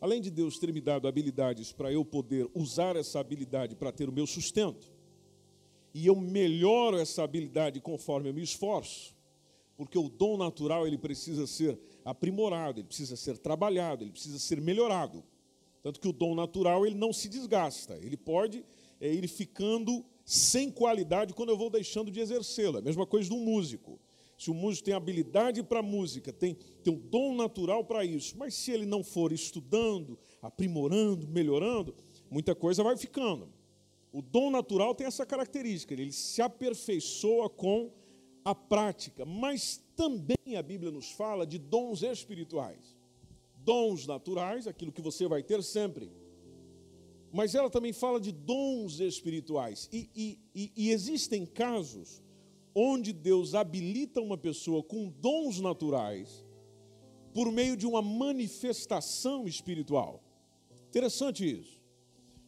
Além 0.00 0.20
de 0.20 0.30
Deus 0.30 0.58
ter 0.58 0.72
me 0.72 0.80
dado 0.80 1.08
habilidades 1.08 1.72
para 1.72 1.90
eu 1.90 2.04
poder 2.04 2.48
usar 2.54 2.96
essa 2.96 3.18
habilidade 3.18 3.74
para 3.74 3.92
ter 3.92 4.08
o 4.08 4.12
meu 4.12 4.26
sustento, 4.26 4.92
e 5.94 6.06
eu 6.06 6.14
melhoro 6.14 6.98
essa 6.98 7.22
habilidade 7.22 7.80
conforme 7.80 8.28
eu 8.28 8.34
me 8.34 8.42
esforço, 8.42 9.16
porque 9.76 9.98
o 9.98 10.10
dom 10.10 10.36
natural 10.36 10.86
ele 10.86 10.98
precisa 10.98 11.46
ser 11.46 11.78
aprimorado, 12.04 12.80
ele 12.80 12.86
precisa 12.86 13.16
ser 13.16 13.38
trabalhado, 13.38 14.04
ele 14.04 14.12
precisa 14.12 14.38
ser 14.38 14.60
melhorado. 14.60 15.24
Tanto 15.86 16.00
que 16.00 16.08
o 16.08 16.12
dom 16.12 16.34
natural 16.34 16.84
ele 16.84 16.96
não 16.96 17.12
se 17.12 17.28
desgasta, 17.28 17.96
ele 18.02 18.16
pode 18.16 18.64
é, 19.00 19.08
ir 19.08 19.28
ficando 19.28 20.04
sem 20.24 20.68
qualidade 20.68 21.32
quando 21.32 21.50
eu 21.50 21.56
vou 21.56 21.70
deixando 21.70 22.10
de 22.10 22.18
exercê-lo. 22.18 22.78
É 22.78 22.80
a 22.80 22.82
mesma 22.82 23.06
coisa 23.06 23.32
um 23.32 23.38
músico. 23.38 24.00
Se 24.36 24.50
o 24.50 24.54
músico 24.54 24.86
tem 24.86 24.94
habilidade 24.94 25.62
para 25.62 25.82
música, 25.82 26.32
tem, 26.32 26.56
tem 26.82 26.92
um 26.92 26.98
dom 26.98 27.36
natural 27.36 27.84
para 27.84 28.04
isso, 28.04 28.36
mas 28.36 28.52
se 28.52 28.72
ele 28.72 28.84
não 28.84 29.04
for 29.04 29.30
estudando, 29.30 30.18
aprimorando, 30.42 31.28
melhorando, 31.28 31.94
muita 32.28 32.52
coisa 32.52 32.82
vai 32.82 32.96
ficando. 32.96 33.48
O 34.12 34.20
dom 34.20 34.50
natural 34.50 34.92
tem 34.92 35.06
essa 35.06 35.24
característica, 35.24 35.94
ele 35.94 36.10
se 36.10 36.42
aperfeiçoa 36.42 37.48
com 37.48 37.92
a 38.44 38.56
prática, 38.56 39.24
mas 39.24 39.80
também 39.94 40.56
a 40.58 40.62
Bíblia 40.64 40.90
nos 40.90 41.12
fala 41.12 41.46
de 41.46 41.58
dons 41.58 42.02
espirituais. 42.02 42.96
Dons 43.66 44.06
naturais, 44.06 44.66
aquilo 44.66 44.90
que 44.90 45.02
você 45.02 45.28
vai 45.28 45.42
ter 45.42 45.62
sempre. 45.62 46.10
Mas 47.30 47.54
ela 47.54 47.68
também 47.68 47.92
fala 47.92 48.18
de 48.18 48.32
dons 48.32 49.00
espirituais. 49.00 49.88
E, 49.92 50.08
e, 50.16 50.38
e, 50.54 50.72
e 50.74 50.90
existem 50.90 51.44
casos 51.44 52.22
onde 52.74 53.12
Deus 53.12 53.54
habilita 53.54 54.22
uma 54.22 54.38
pessoa 54.38 54.82
com 54.82 55.10
dons 55.10 55.60
naturais 55.60 56.46
por 57.34 57.52
meio 57.52 57.76
de 57.76 57.86
uma 57.86 58.00
manifestação 58.00 59.46
espiritual. 59.46 60.22
Interessante 60.88 61.44
isso 61.44 61.84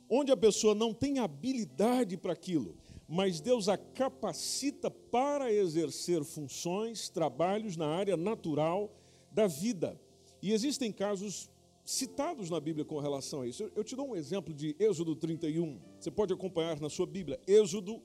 onde 0.08 0.32
a 0.32 0.36
pessoa 0.36 0.74
não 0.74 0.94
tem 0.94 1.18
habilidade 1.18 2.16
para 2.16 2.32
aquilo, 2.32 2.76
mas 3.06 3.40
Deus 3.40 3.68
a 3.68 3.76
capacita 3.76 4.90
para 4.90 5.52
exercer 5.52 6.24
funções, 6.24 7.08
trabalhos 7.08 7.76
na 7.76 7.86
área 7.86 8.16
natural 8.16 8.90
da 9.30 9.46
vida. 9.46 10.00
E 10.40 10.52
existem 10.52 10.92
casos 10.92 11.50
citados 11.84 12.50
na 12.50 12.60
Bíblia 12.60 12.84
com 12.84 12.98
relação 12.98 13.40
a 13.42 13.46
isso. 13.46 13.70
Eu 13.74 13.82
te 13.82 13.96
dou 13.96 14.10
um 14.10 14.16
exemplo 14.16 14.52
de 14.52 14.76
Êxodo 14.78 15.16
31. 15.16 15.80
Você 15.98 16.10
pode 16.10 16.32
acompanhar 16.32 16.78
na 16.80 16.90
sua 16.90 17.06
Bíblia. 17.06 17.40
Êxodo 17.46 18.02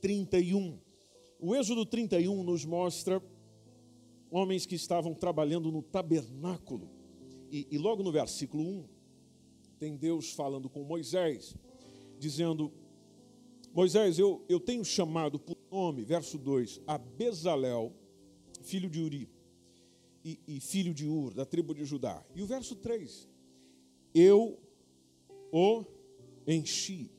31. 0.00 0.78
O 1.40 1.54
Êxodo 1.54 1.86
31 1.86 2.42
nos 2.44 2.64
mostra 2.64 3.22
homens 4.30 4.64
que 4.64 4.74
estavam 4.74 5.14
trabalhando 5.14 5.72
no 5.72 5.82
tabernáculo. 5.82 6.90
E, 7.50 7.66
e 7.70 7.78
logo 7.78 8.02
no 8.02 8.12
versículo 8.12 8.62
1, 8.62 8.88
tem 9.78 9.96
Deus 9.96 10.32
falando 10.32 10.68
com 10.68 10.84
Moisés, 10.84 11.56
dizendo: 12.18 12.72
Moisés, 13.74 14.18
eu, 14.18 14.44
eu 14.48 14.60
tenho 14.60 14.84
chamado 14.84 15.38
por 15.38 15.56
nome, 15.70 16.04
verso 16.04 16.38
2, 16.38 16.80
a 16.86 16.96
Bezalel, 16.96 17.92
filho 18.62 18.88
de 18.88 19.00
Uri, 19.00 19.28
e, 20.24 20.38
e 20.46 20.60
filho 20.60 20.94
de 20.94 21.06
Ur, 21.06 21.34
da 21.34 21.44
tribo 21.44 21.74
de 21.74 21.84
Judá. 21.84 22.24
E 22.34 22.42
o 22.42 22.46
verso 22.46 22.76
3, 22.76 23.28
eu 24.14 24.58
o 25.52 25.84
enchi. 26.46 27.10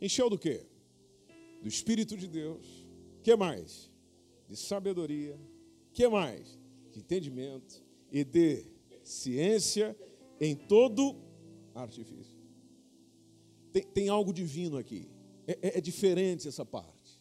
Encheu 0.00 0.30
do 0.30 0.38
quê? 0.38 0.64
Do 1.62 1.68
Espírito 1.68 2.16
de 2.16 2.28
Deus. 2.28 2.86
que 3.22 3.34
mais? 3.36 3.90
De 4.48 4.56
sabedoria. 4.56 5.38
que 5.92 6.08
mais? 6.08 6.58
De 6.92 7.00
entendimento 7.00 7.84
e 8.10 8.24
de 8.24 8.64
ciência 9.02 9.96
em 10.40 10.54
todo 10.54 11.16
artifício. 11.74 12.38
Tem, 13.72 13.82
tem 13.82 14.08
algo 14.08 14.32
divino 14.32 14.78
aqui. 14.78 15.10
É, 15.46 15.58
é, 15.62 15.78
é 15.78 15.80
diferente 15.80 16.48
essa 16.48 16.64
parte. 16.64 17.20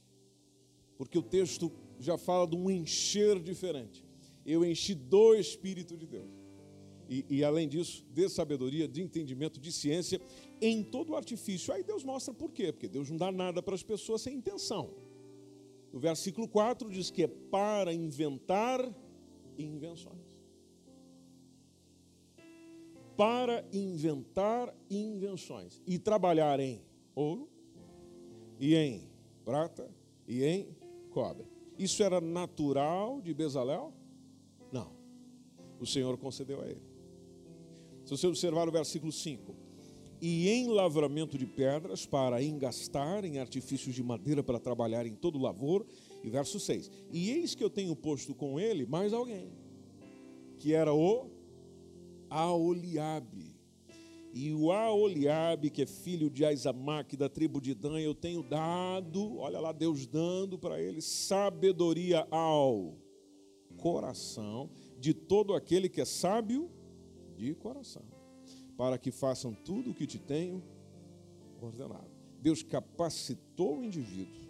Porque 0.97 1.17
o 1.17 1.23
texto 1.23 1.71
já 1.99 2.17
fala 2.17 2.47
de 2.47 2.56
um 2.56 2.69
encher 2.69 3.41
diferente. 3.41 4.07
Eu 4.47 4.65
enchi 4.65 4.95
do 4.95 5.36
Espírito 5.36 5.97
de 5.97 6.07
Deus. 6.07 6.31
E, 7.10 7.25
e, 7.29 7.43
além 7.43 7.67
disso, 7.67 8.03
de 8.13 8.27
sabedoria, 8.29 8.88
de 8.88 9.01
entendimento, 9.01 9.60
de 9.60 9.71
ciência, 9.71 10.19
em 10.60 10.83
todo 10.83 11.12
o 11.12 11.15
artifício. 11.15 11.73
Aí 11.73 11.83
Deus 11.83 12.03
mostra 12.03 12.33
por 12.33 12.51
quê? 12.51 12.71
Porque 12.71 12.88
Deus 12.88 13.10
não 13.10 13.17
dá 13.17 13.31
nada 13.31 13.62
para 13.62 13.75
as 13.75 13.83
pessoas 13.83 14.21
sem 14.21 14.36
intenção. 14.36 14.93
O 15.93 15.99
versículo 15.99 16.47
4 16.47 16.89
diz 16.89 17.12
que 17.12 17.23
é 17.23 17.27
para 17.27 17.93
inventar 17.93 18.81
invenções 19.57 20.38
para 23.17 23.65
inventar 23.73 24.71
invenções 24.89 25.81
e 25.88 25.97
trabalhar 25.97 26.60
em 26.60 26.79
ouro 27.15 27.49
e 28.60 28.75
em 28.75 29.10
prata 29.43 29.89
e 30.27 30.43
em 30.43 30.69
cobre. 31.10 31.47
Isso 31.79 32.03
era 32.03 32.21
natural 32.21 33.19
de 33.19 33.33
Bezalel? 33.33 33.91
Não. 34.71 34.91
O 35.80 35.86
Senhor 35.86 36.17
concedeu 36.17 36.62
a 36.62 36.67
ele. 36.67 36.82
Se 38.06 38.12
você 38.12 38.27
observar 38.27 38.67
o 38.67 38.71
versículo 38.71 39.12
5, 39.12 39.56
e 40.21 40.49
em 40.49 40.67
lavramento 40.67 41.38
de 41.38 41.45
pedras 41.45 42.06
para 42.06 42.41
engastar, 42.41 43.23
em 43.23 43.38
artifícios 43.38 43.93
de 43.93 44.01
madeira 44.01 44.41
para 44.41 44.60
trabalhar 44.60 45.06
em 45.06 45.13
todo 45.13 45.38
lavor. 45.38 45.86
E 46.23 46.30
verso 46.30 46.60
6: 46.60 46.89
E 47.12 47.32
eis 47.32 47.53
que 47.53 47.63
eu 47.63 47.69
tenho 47.69 47.95
posto 47.95 48.34
com 48.34 48.60
ele 48.60 48.86
mais 48.86 49.13
alguém, 49.13 49.51
que 50.58 50.73
era 50.73 50.93
o 50.93 51.30
Aoliabe. 52.30 53.56
E 54.34 54.53
o 54.53 54.71
Aoliabe, 54.71 55.69
que 55.69 55.82
é 55.82 55.86
filho 55.86 56.30
de 56.30 56.45
Aizamaque, 56.45 57.17
da 57.17 57.30
tribo 57.30 57.60
de 57.60 57.73
Dan, 57.73 57.99
eu 57.99 58.13
tenho 58.13 58.43
dado, 58.43 59.38
olha 59.38 59.60
lá, 59.60 59.71
Deus 59.71 60.06
dando 60.06 60.60
para 60.60 60.80
ele 60.82 61.01
sabedoria 61.01 62.27
ao 62.30 62.95
coração 63.78 64.70
de 65.00 65.13
todo 65.13 65.54
aquele 65.54 65.88
que 65.88 66.02
é 66.02 66.06
sábio 66.06 66.70
de 67.36 67.54
coração, 67.54 68.04
para 68.76 68.98
que 68.98 69.12
façam 69.12 69.54
tudo 69.54 69.92
o 69.92 69.94
que 69.94 70.08
te 70.08 70.20
tenho 70.20 70.63
ordenado. 71.62 72.10
Deus 72.42 72.63
capacitou 72.63 73.80
o 73.80 73.84
indivíduo 73.84 74.48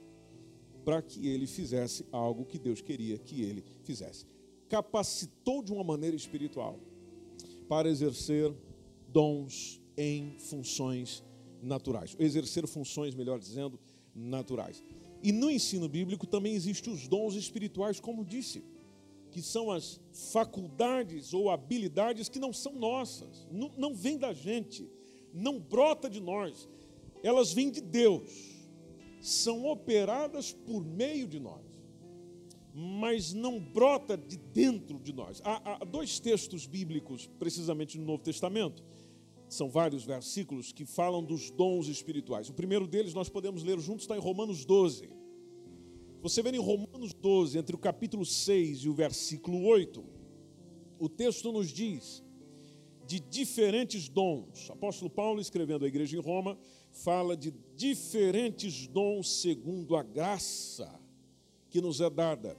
para 0.84 1.02
que 1.02 1.28
ele 1.28 1.46
fizesse 1.46 2.06
algo 2.12 2.46
que 2.46 2.58
Deus 2.58 2.82
queria 2.82 3.18
que 3.18 3.42
ele 3.42 3.64
fizesse. 3.84 4.26
Capacitou 4.70 5.62
de 5.62 5.72
uma 5.72 5.84
maneira 5.84 6.16
espiritual 6.16 6.80
para 7.68 7.90
exercer 7.90 8.54
dons 9.10 9.82
em 9.98 10.38
funções 10.40 11.24
naturais. 11.62 12.16
Exercer 12.20 12.66
funções, 12.68 13.16
melhor 13.16 13.40
dizendo, 13.40 13.80
naturais. 14.16 14.84
E 15.22 15.32
no 15.32 15.50
ensino 15.50 15.90
bíblico 15.90 16.28
também 16.28 16.54
existem 16.54 16.94
os 16.94 17.08
dons 17.08 17.36
espirituais, 17.36 18.00
como 18.00 18.24
disse, 18.24 18.64
que 19.38 19.44
são 19.44 19.70
as 19.70 20.02
faculdades 20.34 21.32
ou 21.32 21.52
habilidades 21.52 22.28
que 22.28 22.40
não 22.40 22.52
são 22.52 22.74
nossas, 22.74 23.48
não, 23.52 23.72
não 23.78 23.94
vêm 23.94 24.18
da 24.18 24.34
gente, 24.34 24.90
não 25.32 25.60
brota 25.60 26.10
de 26.10 26.20
nós, 26.20 26.68
elas 27.22 27.54
vêm 27.54 27.70
de 27.70 27.80
Deus, 27.80 28.32
são 29.22 29.68
operadas 29.68 30.54
por 30.54 30.84
meio 30.84 31.28
de 31.28 31.40
nós 31.40 31.62
mas 32.80 33.34
não 33.34 33.60
brota 33.60 34.16
de 34.16 34.38
dentro 34.38 35.00
de 35.00 35.12
nós. 35.12 35.42
Há, 35.44 35.82
há, 35.82 35.84
dois 35.84 36.20
textos 36.20 36.68
bíblicos, 36.68 37.28
precisamente 37.40 37.98
no 37.98 38.06
Novo 38.06 38.22
Testamento, 38.22 38.84
são 39.50 39.68
vários 39.68 40.04
versículos 40.04 40.72
que 40.72 40.86
falam 40.86 41.24
dos 41.24 41.50
dons 41.50 41.88
espirituais. 41.88 42.50
O 42.50 42.54
primeiro 42.54 42.86
deles 42.86 43.16
nós 43.16 43.30
podemos 43.30 43.64
ler 43.64 43.80
juntos, 43.80 44.04
está 44.04 44.16
em 44.16 44.20
Romanos 44.20 44.64
12. 44.64 45.10
Você 46.22 46.42
vê 46.42 46.52
em 46.52 46.60
Romanos 46.60 47.14
12, 47.14 47.58
entre 47.58 47.76
o 47.76 47.80
capítulo 47.80 48.26
6 48.26 48.80
e 48.80 48.90
o 48.90 48.94
versículo 48.94 49.64
8, 49.66 50.04
o 51.00 51.08
texto 51.08 51.52
nos 51.52 51.70
diz 51.70 52.24
de 53.06 53.20
diferentes 53.20 54.10
dons. 54.10 54.70
O 54.70 54.74
apóstolo 54.74 55.10
Paulo, 55.10 55.40
escrevendo 55.40 55.86
à 55.86 55.88
igreja 55.88 56.18
em 56.18 56.22
Roma, 56.22 56.58
fala 56.92 57.38
de 57.38 57.54
diferentes 57.76 58.88
dons 58.88 59.42
segundo 59.42 59.96
a 59.96 60.04
graça 60.04 61.00
que 61.70 61.80
nos 61.80 62.02
é 62.02 62.10
dada 62.10 62.58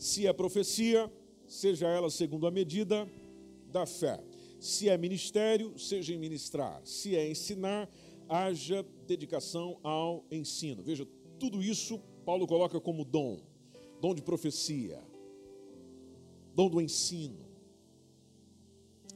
se 0.00 0.26
é 0.26 0.32
profecia, 0.32 1.12
seja 1.46 1.86
ela 1.86 2.08
segundo 2.08 2.46
a 2.46 2.50
medida 2.50 3.06
da 3.70 3.84
fé. 3.84 4.18
Se 4.58 4.88
é 4.88 4.96
ministério, 4.96 5.78
seja 5.78 6.14
em 6.14 6.18
ministrar. 6.18 6.80
Se 6.86 7.14
é 7.14 7.30
ensinar, 7.30 7.86
haja 8.26 8.82
dedicação 9.06 9.78
ao 9.82 10.24
ensino. 10.30 10.82
Veja, 10.82 11.06
tudo 11.38 11.62
isso 11.62 12.00
Paulo 12.20 12.46
coloca 12.46 12.80
como 12.80 13.04
dom: 13.04 13.38
dom 14.00 14.14
de 14.14 14.22
profecia, 14.22 15.02
dom 16.54 16.68
do 16.68 16.80
ensino. 16.80 17.44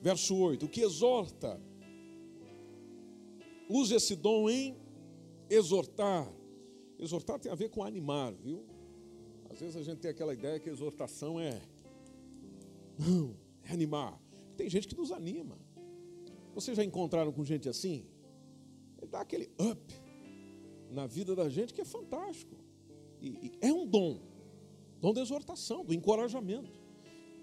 Verso 0.01 0.37
8: 0.37 0.67
o 0.67 0.69
que 0.69 0.83
exorta, 0.83 1.61
use 3.69 3.95
esse 3.95 4.15
dom 4.17 4.49
em 4.51 4.77
exortar. 5.49 6.31
Exortar 6.99 7.39
tem 7.39 7.51
a 7.51 7.55
ver 7.55 7.71
com 7.71 7.83
animar, 7.83 8.33
viu? 8.35 8.65
Às 9.51 9.61
vezes 9.61 9.77
a 9.77 9.83
gente 9.83 9.99
tem 9.99 10.11
aquela 10.11 10.33
ideia 10.33 10.59
que 10.59 10.69
exortação 10.69 11.39
é. 11.39 11.61
Não, 12.99 13.37
é 13.63 13.73
animar. 13.73 14.21
Tem 14.57 14.69
gente 14.69 14.87
que 14.89 14.97
nos 14.97 15.11
anima. 15.11 15.59
Vocês 16.55 16.77
já 16.77 16.85
encontraram 16.85 17.33
com 17.33 17.45
gente 17.45 17.69
assim? 17.69 18.07
Ele 18.99 19.11
dá 19.11 19.21
aquele 19.21 19.51
up 19.61 19.95
na 20.91 21.07
vida 21.07 21.35
da 21.35 21.49
gente 21.49 21.75
que 21.75 21.81
é 21.81 21.85
fantástico. 21.85 22.64
É 23.61 23.73
um 23.73 23.87
dom. 23.87 24.21
Dom 25.01 25.13
da 25.13 25.21
exortação, 25.21 25.85
do 25.85 25.95
encorajamento. 25.95 26.83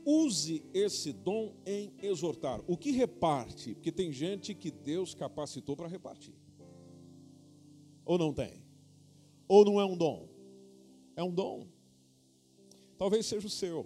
Use 0.03 0.63
esse 0.73 1.13
dom 1.13 1.53
em 1.65 1.93
exortar. 2.01 2.59
O 2.67 2.75
que 2.75 2.91
reparte? 2.91 3.75
Porque 3.75 3.91
tem 3.91 4.11
gente 4.11 4.55
que 4.55 4.71
Deus 4.71 5.13
capacitou 5.13 5.75
para 5.75 5.87
repartir. 5.87 6.33
Ou 8.03 8.17
não 8.17 8.33
tem? 8.33 8.63
Ou 9.47 9.63
não 9.63 9.79
é 9.79 9.85
um 9.85 9.95
dom? 9.95 10.27
É 11.15 11.23
um 11.23 11.31
dom. 11.31 11.67
Talvez 12.97 13.25
seja 13.25 13.47
o 13.47 13.49
seu. 13.49 13.85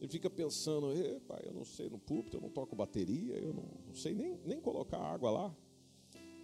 Ele 0.00 0.08
fica 0.08 0.30
pensando, 0.30 0.92
eu 0.92 1.52
não 1.52 1.64
sei 1.64 1.88
no 1.88 1.98
púlpito, 1.98 2.36
eu 2.36 2.40
não 2.40 2.50
toco 2.50 2.76
bateria, 2.76 3.34
eu 3.34 3.52
não, 3.52 3.64
não 3.86 3.94
sei 3.94 4.14
nem, 4.14 4.38
nem 4.44 4.60
colocar 4.60 4.98
água 4.98 5.30
lá. 5.30 5.56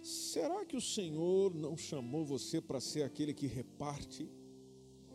Será 0.05 0.63
que 0.63 0.77
o 0.77 0.81
Senhor 0.81 1.53
não 1.55 1.75
chamou 1.75 2.23
você 2.23 2.61
para 2.61 2.79
ser 2.79 3.01
aquele 3.01 3.33
que 3.33 3.47
reparte 3.47 4.29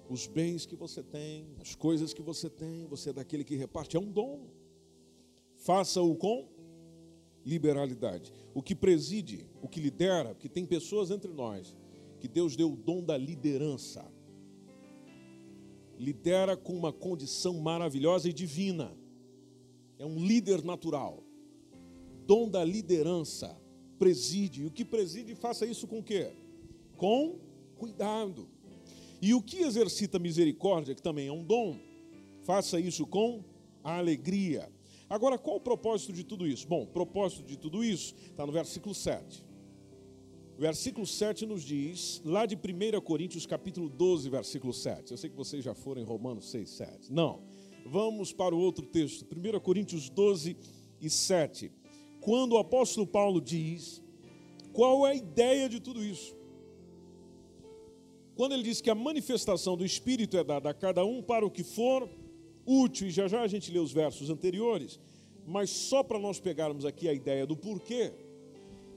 os 0.09 0.27
bens 0.27 0.67
que 0.67 0.75
você 0.75 1.01
tem, 1.01 1.55
as 1.61 1.77
coisas 1.77 2.13
que 2.13 2.21
você 2.21 2.51
tem? 2.51 2.87
Você 2.89 3.11
é 3.11 3.13
daquele 3.13 3.45
que 3.45 3.55
reparte, 3.55 3.97
é 3.97 4.01
um 4.01 4.11
dom. 4.11 4.49
Faça-o 5.55 6.17
com 6.17 6.49
liberalidade. 7.47 8.33
O 8.53 8.61
que 8.61 8.75
preside, 8.75 9.49
o 9.63 9.69
que 9.69 9.79
lidera, 9.79 10.35
porque 10.35 10.49
tem 10.49 10.67
pessoas 10.67 11.13
entre 11.13 11.33
nós 11.33 11.77
que 12.19 12.27
Deus 12.27 12.57
deu 12.57 12.73
o 12.73 12.77
dom 12.77 13.05
da 13.05 13.17
liderança 13.17 14.05
lidera 16.01 16.57
com 16.57 16.73
uma 16.73 16.93
condição 16.93 17.61
maravilhosa 17.61 18.27
e 18.29 18.33
divina. 18.33 18.97
É 19.99 20.07
um 20.07 20.19
líder 20.19 20.65
natural. 20.65 21.23
Dom 22.27 22.49
da 22.49 22.65
liderança. 22.65 23.55
Preside. 24.01 24.63
E 24.63 24.67
o 24.67 24.71
que 24.71 24.85
preside, 24.85 25.35
faça 25.35 25.65
isso 25.67 25.87
com 25.87 25.99
o 25.99 26.03
quê? 26.03 26.33
Com 26.97 27.39
cuidado. 27.77 28.49
E 29.23 29.35
o 29.35 29.43
que 29.43 29.59
exercita 29.59 30.19
misericórdia, 30.19 30.95
que 30.95 31.03
também 31.03 31.29
é 31.29 31.33
um 31.33 31.45
dom, 31.45 31.79
faça 32.43 32.81
isso 32.81 33.07
com 33.07 33.45
alegria. 33.85 34.69
Agora, 35.09 35.37
qual 35.37 35.57
o 35.57 35.61
propósito 35.61 36.13
de 36.13 36.25
tudo 36.25 36.47
isso? 36.47 36.67
Bom, 36.67 36.85
o 36.85 36.87
propósito 36.87 37.43
de 37.43 37.59
tudo 37.59 37.85
isso 37.85 38.15
está 38.31 38.47
no 38.47 38.53
versículo 38.53 38.95
7. 38.95 39.45
O 40.57 40.61
versículo 40.61 41.07
7 41.07 41.47
nos 41.47 41.63
diz, 41.63 42.23
lá 42.25 42.47
de 42.47 42.55
1 42.55 43.01
Coríntios, 43.01 43.45
capítulo 43.45 43.89
12, 43.89 44.31
versículo 44.31 44.73
7. 44.73 45.11
Eu 45.11 45.19
sei 45.19 45.29
que 45.29 45.37
vocês 45.37 45.65
já 45.65 45.75
foram 45.75 46.01
em 46.01 46.05
Romanos 46.05 46.51
6, 46.51 46.71
7. 46.71 47.13
Não. 47.13 47.43
Vamos 47.85 48.33
para 48.33 48.55
o 48.55 48.59
outro 48.59 48.87
texto, 48.87 49.25
1 49.25 49.61
Coríntios 49.61 50.09
12 50.09 50.57
e 51.01 51.11
7. 51.11 51.73
Quando 52.21 52.53
o 52.53 52.59
apóstolo 52.59 53.07
Paulo 53.07 53.41
diz 53.41 54.03
qual 54.73 55.07
é 55.07 55.11
a 55.11 55.15
ideia 55.15 55.69
de 55.69 55.81
tudo 55.81 56.05
isso. 56.05 56.37
Quando 58.35 58.53
ele 58.53 58.63
diz 58.63 58.81
que 58.81 58.91
a 58.91 58.95
manifestação 58.95 59.77
do 59.77 59.85
Espírito 59.85 60.37
é 60.37 60.45
dada 60.45 60.71
a 60.71 60.75
cada 60.75 61.05
um 61.05 61.23
para 61.23 61.45
o 61.45 61.51
que 61.51 61.63
for 61.63 62.09
útil, 62.65 63.09
e 63.09 63.11
já 63.11 63.27
já 63.29 63.43
a 63.43 63.49
gente 63.49 63.71
lê 63.71 63.79
os 63.79 63.93
versos 63.93 64.31
anteriores, 64.31 64.99
mas 65.47 65.71
só 65.71 66.03
para 66.03 66.19
nós 66.19 66.39
pegarmos 66.39 66.85
aqui 66.85 67.09
a 67.09 67.13
ideia 67.13 67.47
do 67.47 67.57
porquê, 67.57 68.13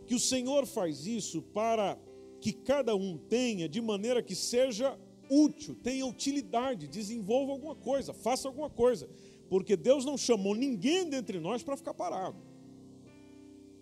que 0.05 0.15
o 0.15 0.19
Senhor 0.19 0.65
faz 0.65 1.07
isso 1.07 1.41
para 1.41 1.97
que 2.39 2.53
cada 2.53 2.95
um 2.95 3.17
tenha 3.17 3.67
de 3.67 3.81
maneira 3.81 4.21
que 4.21 4.35
seja 4.35 4.97
útil, 5.29 5.75
tenha 5.75 6.05
utilidade, 6.05 6.87
desenvolva 6.87 7.53
alguma 7.53 7.75
coisa, 7.75 8.13
faça 8.13 8.47
alguma 8.47 8.69
coisa, 8.69 9.09
porque 9.49 9.75
Deus 9.75 10.05
não 10.05 10.17
chamou 10.17 10.53
ninguém 10.53 11.09
dentre 11.09 11.39
nós 11.39 11.63
para 11.63 11.77
ficar 11.77 11.93
parado. 11.93 12.52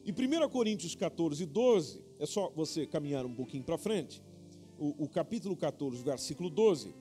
Em 0.03 0.11
1 0.11 0.49
Coríntios 0.49 0.95
14, 0.95 1.45
12, 1.45 2.03
é 2.17 2.25
só 2.25 2.51
você 2.55 2.87
caminhar 2.87 3.23
um 3.23 3.33
pouquinho 3.33 3.63
para 3.63 3.77
frente, 3.77 4.23
o, 4.79 5.03
o, 5.03 5.07
capítulo 5.07 5.55
14, 5.55 6.03
versículo 6.03 6.49
12, 6.49 6.95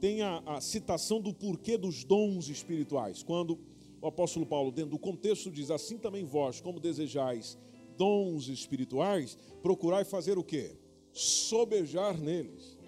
tem 0.00 0.22
a, 0.22 0.38
a 0.46 0.60
citação 0.60 1.20
do 1.20 1.34
porquê 1.34 1.76
dos 1.76 2.02
dons 2.02 2.48
espirituais, 2.48 3.22
quando 3.22 3.58
o 4.00 4.06
apóstolo 4.06 4.46
Paulo, 4.46 4.72
dentro 4.72 4.92
do 4.92 4.98
contexto, 4.98 5.50
diz: 5.50 5.70
Assim 5.70 5.98
também 5.98 6.24
vós, 6.24 6.62
como 6.62 6.80
desejais 6.80 7.58
dons 7.98 8.48
espirituais, 8.48 9.36
procurai 9.62 10.04
fazer 10.06 10.38
o 10.38 10.42
quê? 10.42 10.78
Sobejar 11.12 12.18
neles. 12.18 12.78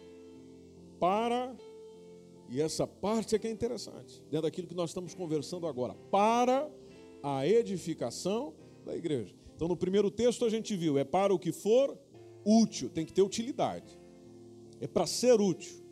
Para, 0.99 1.55
e 2.49 2.59
essa 2.59 2.87
parte 2.87 3.35
é 3.35 3.39
que 3.39 3.47
é 3.47 3.51
interessante, 3.51 4.23
dentro 4.31 4.43
daquilo 4.43 4.67
que 4.67 4.75
nós 4.75 4.89
estamos 4.89 5.15
conversando 5.15 5.67
agora, 5.67 5.95
para 6.11 6.71
a 7.23 7.47
edificação 7.47 8.55
da 8.87 8.97
igreja. 8.97 9.42
Então, 9.55 9.69
no 9.69 9.77
primeiro 9.77 10.11
texto 10.11 10.45
a 10.45 10.51
gente 10.51 10.77
viu, 10.77 10.99
é 10.99 11.05
para 11.05 11.33
o 11.33 11.39
que 11.39 11.53
for 11.53 11.99
útil, 12.45 12.89
tem 12.91 13.07
que 13.07 13.13
ter 13.13 13.23
utilidade. 13.23 13.99
É 14.81 14.87
para 14.87 15.07
ser 15.07 15.41
útil. 15.41 15.83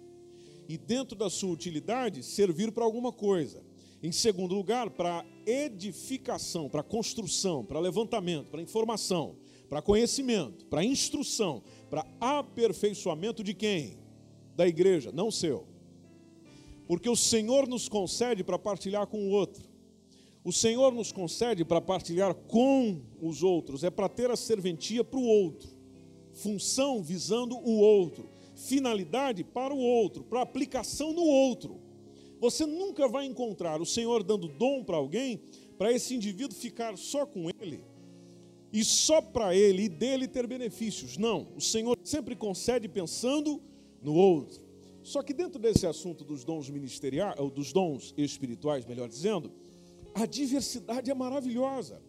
E 0.69 0.77
dentro 0.77 1.17
da 1.17 1.31
sua 1.31 1.51
utilidade, 1.51 2.23
servir 2.23 2.73
para 2.73 2.85
alguma 2.85 3.13
coisa. 3.13 3.63
Em 4.03 4.13
segundo 4.13 4.55
lugar, 4.55 4.91
para 4.91 5.25
edificação, 5.47 6.69
para 6.69 6.83
construção, 6.83 7.65
para 7.65 7.79
levantamento, 7.79 8.51
para 8.51 8.63
informação, 8.63 9.37
para 9.69 9.83
conhecimento, 9.83 10.65
para 10.67 10.83
instrução, 10.83 11.63
para 11.89 12.07
aperfeiçoamento 12.19 13.45
de 13.45 13.53
quem? 13.53 13.99
Da 14.57 14.67
igreja, 14.67 15.13
não 15.13 15.31
seu. 15.31 15.67
Porque 16.89 17.09
o 17.09 17.15
Senhor 17.15 17.69
nos 17.69 17.89
concede 17.89 18.43
para 18.43 18.59
partilhar 18.59 19.07
com 19.07 19.29
o 19.29 19.31
outro. 19.31 19.70
O 20.43 20.53
Senhor 20.53 20.93
nos 20.93 21.13
concede 21.13 21.65
para 21.65 21.81
partilhar 21.81 22.35
com 22.35 23.03
os 23.21 23.43
outros, 23.43 23.85
é 23.85 23.91
para 23.91 24.09
ter 24.09 24.31
a 24.31 24.37
serventia 24.37 25.05
para 25.05 25.19
o 25.19 25.25
outro, 25.25 25.69
função 26.33 27.03
visando 27.03 27.57
o 27.57 27.79
outro, 27.79 28.31
finalidade 28.55 29.45
para 29.45 29.75
o 29.75 29.79
outro, 29.79 30.25
para 30.25 30.41
aplicação 30.41 31.13
no 31.13 31.23
outro. 31.23 31.81
Você 32.41 32.65
nunca 32.65 33.07
vai 33.07 33.27
encontrar 33.27 33.83
o 33.83 33.87
Senhor 33.87 34.23
dando 34.23 34.49
dom 34.49 34.83
para 34.83 34.97
alguém, 34.97 35.43
para 35.77 35.93
esse 35.93 36.15
indivíduo 36.15 36.57
ficar 36.57 36.97
só 36.97 37.27
com 37.27 37.51
ele 37.61 37.85
e 38.73 38.85
só 38.85 39.21
para 39.21 39.55
ele 39.55 39.85
e 39.85 39.89
dele 39.89 40.29
ter 40.29 40.47
benefícios. 40.47 41.17
Não, 41.17 41.49
o 41.57 41.61
Senhor 41.61 41.99
sempre 42.05 42.35
concede 42.35 42.89
pensando 42.89 43.61
no 44.01 44.15
outro. 44.15 44.63
Só 45.03 45.23
que 45.23 45.35
dentro 45.35 45.61
desse 45.61 45.87
assunto 45.87 46.25
dos 46.25 46.45
dons 46.45 46.69
ministeriais, 46.71 47.39
ou 47.39 47.51
dos 47.51 47.73
dons 47.73 48.15
espirituais, 48.17 48.87
melhor 48.87 49.09
dizendo, 49.09 49.51
a 50.15 50.27
diversidade 50.27 51.11
é 51.11 51.15
maravilhosa. 51.15 52.03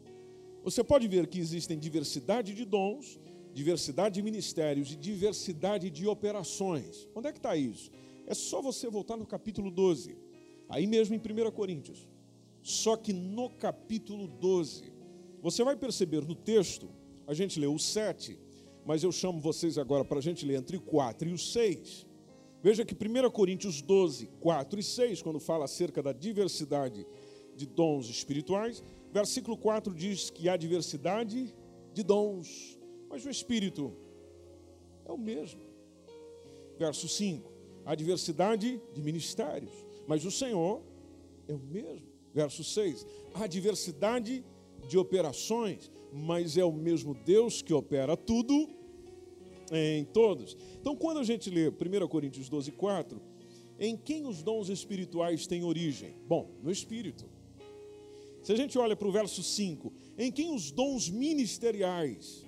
Você 0.64 0.84
pode 0.84 1.08
ver 1.08 1.28
que 1.28 1.40
existem 1.40 1.78
diversidade 1.78 2.54
de 2.54 2.66
dons, 2.66 3.20
diversidade 3.54 4.16
de 4.16 4.22
ministérios 4.22 4.92
e 4.92 4.96
diversidade 4.96 5.90
de 5.90 6.08
operações. 6.08 7.08
Onde 7.16 7.28
é 7.28 7.32
que 7.32 7.40
está 7.40 7.56
isso? 7.56 7.92
É 8.28 8.34
só 8.34 8.62
você 8.62 8.90
voltar 8.90 9.18
no 9.18 9.26
capítulo 9.26 9.72
12, 9.72 10.18
aí 10.70 10.86
mesmo 10.88 11.16
em 11.16 11.20
1 11.20 11.52
Coríntios. 11.52 12.08
Só 12.62 12.96
que 12.96 13.12
no 13.12 13.50
capítulo 13.50 14.28
12, 14.28 14.94
você 15.42 15.64
vai 15.64 15.76
perceber 15.76 16.22
no 16.22 16.36
texto, 16.36 16.90
a 17.26 17.34
gente 17.34 17.60
leu 17.60 17.74
o 17.74 17.80
7, 17.80 18.38
mas 18.86 19.04
eu 19.04 19.12
chamo 19.12 19.40
vocês 19.40 19.78
agora 19.78 20.06
para 20.06 20.20
a 20.20 20.22
gente 20.22 20.46
ler 20.46 20.58
entre 20.58 20.78
o 20.78 20.82
4 20.82 21.28
e 21.28 21.34
o 21.34 21.38
6. 21.38 22.06
Veja 22.62 22.86
que 22.86 22.94
1 22.94 23.32
Coríntios 23.32 23.82
12, 23.82 24.28
4 24.40 24.80
e 24.80 24.84
6, 24.84 25.22
quando 25.24 25.40
fala 25.40 25.66
acerca 25.66 26.04
da 26.04 26.14
diversidade 26.14 27.06
de 27.62 27.68
dons 27.68 28.10
espirituais, 28.10 28.84
versículo 29.12 29.56
4 29.56 29.94
diz 29.94 30.30
que 30.30 30.50
há 30.50 30.58
diversidade 30.58 31.54
de 31.94 32.04
dons, 32.04 32.80
mas 33.10 33.26
o 33.26 33.30
Espírito 33.30 33.94
é 35.06 35.12
o 35.12 35.18
mesmo. 35.18 35.62
Verso 36.78 37.08
5, 37.08 37.52
há 37.86 37.94
diversidade 37.94 38.82
de 38.94 39.02
ministérios, 39.02 39.74
mas 40.08 40.26
o 40.26 40.32
Senhor 40.32 40.82
é 41.48 41.54
o 41.54 41.60
mesmo. 41.60 42.08
Verso 42.34 42.64
6, 42.64 43.06
há 43.36 43.46
diversidade 43.46 44.44
de 44.88 44.98
operações, 44.98 45.92
mas 46.12 46.58
é 46.58 46.66
o 46.66 46.72
mesmo 46.72 47.14
Deus 47.14 47.62
que 47.62 47.74
opera 47.74 48.18
tudo 48.18 48.70
em 49.72 50.04
todos. 50.06 50.58
Então, 50.80 50.96
quando 50.96 51.20
a 51.20 51.24
gente 51.24 51.50
lê 51.50 51.70
1 51.70 52.08
Coríntios 52.08 52.50
12, 52.50 52.72
4, 52.72 53.22
em 53.78 53.96
quem 53.96 54.26
os 54.26 54.42
dons 54.42 54.70
espirituais 54.70 55.46
têm 55.46 55.64
origem? 55.64 56.16
Bom, 56.28 56.50
no 56.64 56.72
Espírito. 56.72 57.41
Se 58.42 58.52
a 58.52 58.56
gente 58.56 58.78
olha 58.78 58.96
para 58.96 59.08
o 59.08 59.12
verso 59.12 59.44
5, 59.44 59.94
em 60.18 60.32
quem 60.32 60.54
os 60.54 60.72
dons 60.72 61.10
ministeriais 61.10 62.46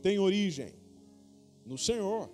têm 0.00 0.18
origem? 0.18 0.72
No 1.66 1.76
Senhor. 1.76 2.30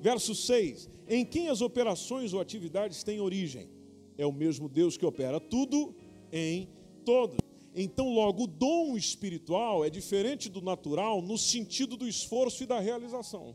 Verso 0.00 0.34
6, 0.34 0.88
em 1.08 1.24
quem 1.24 1.48
as 1.48 1.60
operações 1.60 2.32
ou 2.32 2.40
atividades 2.40 3.02
têm 3.02 3.20
origem? 3.20 3.68
É 4.16 4.26
o 4.26 4.32
mesmo 4.32 4.68
Deus 4.68 4.96
que 4.96 5.04
opera 5.04 5.40
tudo 5.40 5.94
em 6.32 6.68
todos. 7.04 7.38
Então, 7.74 8.12
logo, 8.12 8.44
o 8.44 8.46
dom 8.46 8.96
espiritual 8.96 9.84
é 9.84 9.90
diferente 9.90 10.48
do 10.48 10.62
natural 10.62 11.20
no 11.20 11.36
sentido 11.36 11.96
do 11.96 12.08
esforço 12.08 12.62
e 12.62 12.66
da 12.66 12.80
realização. 12.80 13.54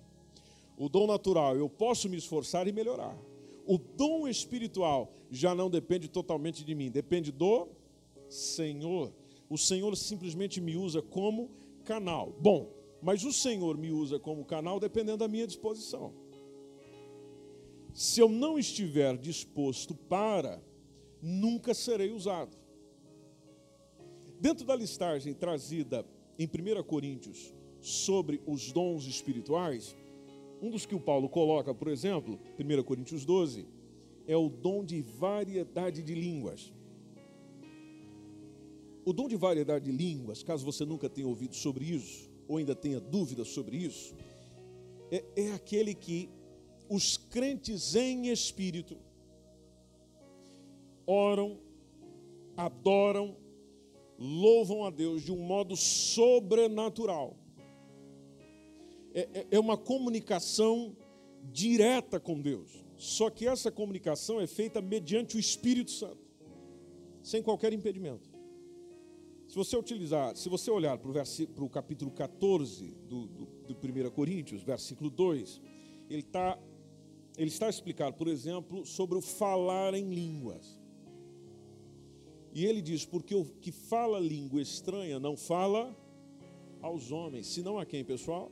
O 0.78 0.88
dom 0.88 1.08
natural, 1.08 1.56
eu 1.56 1.68
posso 1.68 2.08
me 2.08 2.18
esforçar 2.18 2.68
e 2.68 2.72
melhorar. 2.72 3.18
O 3.66 3.78
dom 3.78 4.28
espiritual 4.28 5.12
já 5.30 5.56
não 5.56 5.70
depende 5.70 6.08
totalmente 6.08 6.64
de 6.64 6.76
mim, 6.76 6.92
depende 6.92 7.32
do 7.32 7.68
Senhor. 8.32 9.14
O 9.50 9.58
Senhor 9.58 9.96
simplesmente 9.98 10.62
me 10.62 10.78
usa 10.78 11.02
como 11.02 11.52
canal. 11.84 12.34
Bom, 12.40 12.72
mas 13.02 13.24
o 13.24 13.34
Senhor 13.34 13.78
me 13.78 13.92
usa 13.92 14.18
como 14.20 14.46
canal 14.46 14.80
dependendo 14.80 15.18
da 15.18 15.28
minha 15.28 15.46
disposição. 15.46 16.14
Se 17.94 18.22
eu 18.22 18.30
não 18.30 18.58
estiver 18.58 19.18
disposto 19.18 19.94
para, 19.94 20.64
nunca 21.22 21.74
serei 21.74 22.12
usado. 22.12 22.56
Dentro 24.40 24.66
da 24.66 24.76
listagem 24.76 25.34
trazida 25.34 26.06
em 26.40 26.46
1 26.48 26.84
Coríntios 26.84 27.54
sobre 27.82 28.42
os 28.48 28.72
dons 28.72 29.06
espirituais, 29.06 29.96
um 30.62 30.70
dos 30.70 30.86
que 30.86 30.96
o 30.96 31.00
Paulo 31.00 31.28
coloca, 31.28 31.74
por 31.74 31.90
exemplo, 31.90 32.40
1 32.58 32.84
Coríntios 32.84 33.26
12, 33.26 33.68
é 34.26 34.38
o 34.38 34.48
dom 34.48 34.86
de 34.86 35.02
variedade 35.02 36.02
de 36.02 36.16
línguas. 36.16 36.72
O 39.04 39.14
dom 39.14 39.28
de 39.28 39.36
variedade 39.36 39.86
de 39.86 39.92
línguas, 39.92 40.44
caso 40.44 40.64
você 40.64 40.86
nunca 40.86 41.10
tenha 41.10 41.28
ouvido 41.28 41.56
sobre 41.56 41.86
isso, 41.86 42.30
ou 42.48 42.58
ainda 42.58 42.76
tenha 42.76 43.00
dúvidas 43.00 43.48
sobre 43.50 43.78
isso, 43.78 44.16
é, 45.12 45.24
é 45.36 45.52
aquele 45.54 45.94
que 45.94 46.30
os 46.90 47.18
crentes 47.18 47.96
em 47.96 48.28
espírito 48.28 48.98
oram, 51.06 51.60
adoram, 52.56 53.36
louvam 54.18 54.86
a 54.86 54.90
Deus 54.90 55.24
de 55.24 55.32
um 55.32 55.42
modo 55.42 55.76
sobrenatural. 55.76 57.36
É, 59.14 59.28
é, 59.34 59.48
é 59.52 59.60
uma 59.60 59.78
comunicação 59.78 60.96
direta 61.52 62.20
com 62.20 62.40
Deus. 62.40 62.84
Só 62.98 63.30
que 63.30 63.48
essa 63.48 63.72
comunicação 63.72 64.40
é 64.40 64.46
feita 64.46 64.82
mediante 64.82 65.36
o 65.36 65.40
Espírito 65.40 65.92
Santo, 65.92 66.24
sem 67.24 67.42
qualquer 67.42 67.74
impedimento. 67.74 68.31
Se 69.52 69.58
você 69.58 69.76
utilizar, 69.76 70.34
se 70.38 70.48
você 70.48 70.72
olhar 70.72 70.98
para 70.98 71.12
o, 71.12 71.14
para 71.54 71.64
o 71.66 71.70
capítulo 71.70 72.10
14 72.10 72.96
do, 73.06 73.28
do, 73.28 73.46
do 73.68 73.74
1 73.74 74.10
Coríntios, 74.12 74.64
versículo 74.64 75.10
2, 75.10 75.62
ele, 76.10 76.24
tá, 76.24 76.58
ele 77.38 77.50
está 77.50 77.66
a 77.66 77.70
explicar, 77.70 78.14
por 78.14 78.30
exemplo, 78.30 78.86
sobre 78.86 79.18
o 79.18 79.22
falar 79.22 79.94
em 79.94 80.10
línguas. 80.10 80.80
E 82.54 82.66
ele 82.66 82.82
diz: 82.82 83.06
Porque 83.06 83.36
o 83.36 83.44
que 83.44 83.74
fala 83.74 84.22
língua 84.22 84.62
estranha 84.62 85.20
não 85.20 85.36
fala 85.36 85.94
aos 86.82 87.12
homens, 87.12 87.48
senão 87.48 87.78
a 87.78 87.86
quem, 87.86 88.06
pessoal? 88.06 88.50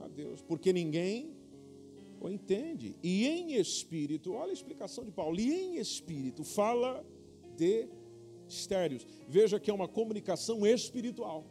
A 0.00 0.08
Deus. 0.08 0.42
Porque 0.42 0.72
ninguém 0.72 1.32
o 2.20 2.28
entende. 2.28 2.96
E 3.04 3.24
em 3.24 3.54
espírito, 3.54 4.32
olha 4.32 4.50
a 4.50 4.52
explicação 4.52 5.04
de 5.04 5.12
Paulo, 5.12 5.38
e 5.38 5.54
em 5.54 5.76
espírito 5.76 6.42
fala 6.42 7.06
de 7.56 7.88
mistérios. 8.46 9.06
Veja 9.28 9.58
que 9.58 9.70
é 9.70 9.74
uma 9.74 9.88
comunicação 9.88 10.66
espiritual. 10.66 11.44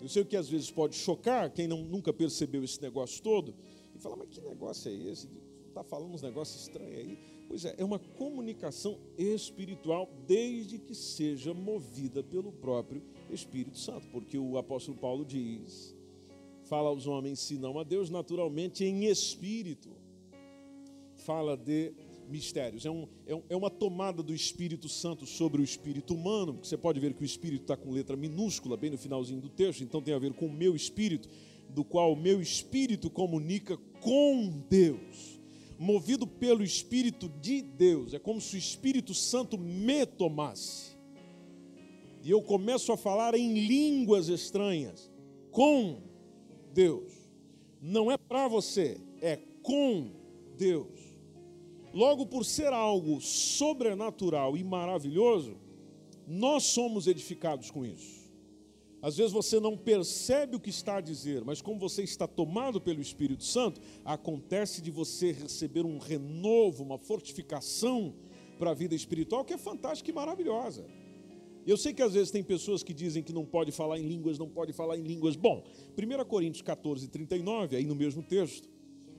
Eu 0.00 0.08
sei 0.08 0.24
que 0.24 0.36
às 0.36 0.48
vezes 0.48 0.70
pode 0.70 0.94
chocar 0.94 1.50
quem 1.50 1.66
não, 1.66 1.82
nunca 1.82 2.12
percebeu 2.12 2.62
esse 2.62 2.80
negócio 2.82 3.22
todo 3.22 3.54
e 3.94 3.98
fala, 3.98 4.16
mas 4.16 4.28
que 4.28 4.40
negócio 4.40 4.90
é 4.90 4.94
esse? 4.94 5.28
Está 5.68 5.82
falando 5.82 6.14
uns 6.14 6.22
negócios 6.22 6.62
estranhos 6.62 6.96
aí. 6.96 7.18
Pois 7.48 7.64
é, 7.64 7.74
é 7.78 7.84
uma 7.84 7.98
comunicação 7.98 8.98
espiritual, 9.16 10.10
desde 10.26 10.78
que 10.78 10.94
seja 10.94 11.54
movida 11.54 12.22
pelo 12.22 12.52
próprio 12.52 13.02
Espírito 13.30 13.78
Santo, 13.78 14.06
porque 14.08 14.38
o 14.38 14.58
apóstolo 14.58 14.96
Paulo 14.96 15.24
diz: 15.24 15.94
fala 16.64 16.88
aos 16.88 17.06
homens, 17.06 17.38
senão 17.40 17.78
a 17.78 17.84
Deus, 17.84 18.10
naturalmente 18.10 18.84
em 18.84 19.04
espírito. 19.06 19.90
Fala 21.14 21.56
de 21.56 21.92
mistérios. 22.28 22.84
É, 22.84 22.90
um, 22.90 23.08
é, 23.26 23.40
é, 23.50 23.56
uma 23.56 23.70
tomada 23.70 24.22
do 24.22 24.34
Espírito 24.34 24.88
Santo 24.88 25.26
sobre 25.26 25.60
o 25.60 25.64
espírito 25.64 26.14
humano, 26.14 26.58
você 26.62 26.76
pode 26.76 27.00
ver 27.00 27.14
que 27.14 27.22
o 27.22 27.24
espírito 27.24 27.62
está 27.62 27.76
com 27.76 27.90
letra 27.90 28.16
minúscula, 28.16 28.76
bem 28.76 28.90
no 28.90 28.98
finalzinho 28.98 29.40
do 29.40 29.48
texto, 29.48 29.82
então 29.82 30.02
tem 30.02 30.14
a 30.14 30.18
ver 30.18 30.32
com 30.32 30.46
o 30.46 30.52
meu 30.52 30.74
espírito, 30.74 31.28
do 31.68 31.84
qual 31.84 32.12
o 32.12 32.16
meu 32.16 32.40
espírito 32.40 33.10
comunica 33.10 33.76
com 34.00 34.62
Deus. 34.68 35.36
Movido 35.78 36.26
pelo 36.26 36.62
Espírito 36.62 37.28
de 37.28 37.60
Deus, 37.60 38.14
é 38.14 38.18
como 38.18 38.40
se 38.40 38.56
o 38.56 38.58
Espírito 38.58 39.12
Santo 39.12 39.58
me 39.58 40.06
tomasse. 40.06 40.96
E 42.22 42.30
eu 42.30 42.40
começo 42.40 42.90
a 42.92 42.96
falar 42.96 43.34
em 43.34 43.66
línguas 43.66 44.28
estranhas, 44.28 45.12
com 45.50 46.02
Deus. 46.72 47.12
Não 47.80 48.10
é 48.10 48.16
para 48.16 48.48
você, 48.48 48.98
é 49.20 49.38
com 49.62 50.10
Deus. 50.56 51.15
Logo, 51.96 52.26
por 52.26 52.44
ser 52.44 52.74
algo 52.74 53.22
sobrenatural 53.22 54.54
e 54.54 54.62
maravilhoso, 54.62 55.56
nós 56.26 56.64
somos 56.64 57.06
edificados 57.06 57.70
com 57.70 57.86
isso. 57.86 58.30
Às 59.00 59.16
vezes 59.16 59.32
você 59.32 59.58
não 59.58 59.78
percebe 59.78 60.56
o 60.56 60.60
que 60.60 60.68
está 60.68 60.98
a 60.98 61.00
dizer, 61.00 61.42
mas 61.42 61.62
como 61.62 61.80
você 61.80 62.02
está 62.02 62.26
tomado 62.26 62.82
pelo 62.82 63.00
Espírito 63.00 63.44
Santo, 63.44 63.80
acontece 64.04 64.82
de 64.82 64.90
você 64.90 65.32
receber 65.32 65.86
um 65.86 65.96
renovo, 65.96 66.84
uma 66.84 66.98
fortificação 66.98 68.14
para 68.58 68.72
a 68.72 68.74
vida 68.74 68.94
espiritual 68.94 69.42
que 69.42 69.54
é 69.54 69.58
fantástica 69.58 70.10
e 70.10 70.14
maravilhosa. 70.14 70.84
Eu 71.66 71.78
sei 71.78 71.94
que 71.94 72.02
às 72.02 72.12
vezes 72.12 72.30
tem 72.30 72.44
pessoas 72.44 72.82
que 72.82 72.92
dizem 72.92 73.22
que 73.22 73.32
não 73.32 73.46
pode 73.46 73.72
falar 73.72 73.98
em 73.98 74.06
línguas, 74.06 74.38
não 74.38 74.50
pode 74.50 74.74
falar 74.74 74.98
em 74.98 75.02
línguas. 75.02 75.34
Bom, 75.34 75.64
1 75.96 76.24
Coríntios 76.26 76.60
14, 76.60 77.08
39, 77.08 77.74
aí 77.74 77.86
no 77.86 77.94
mesmo 77.94 78.22
texto, 78.22 78.75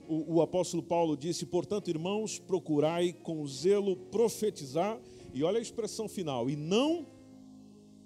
o, 0.08 0.36
o 0.36 0.42
apóstolo 0.42 0.82
Paulo 0.82 1.16
disse: 1.16 1.44
portanto, 1.44 1.88
irmãos, 1.88 2.38
procurai 2.38 3.12
com 3.12 3.46
zelo 3.46 3.94
profetizar, 3.94 4.98
e 5.34 5.44
olha 5.44 5.58
a 5.58 5.62
expressão 5.62 6.08
final, 6.08 6.48
e 6.48 6.56
não 6.56 7.06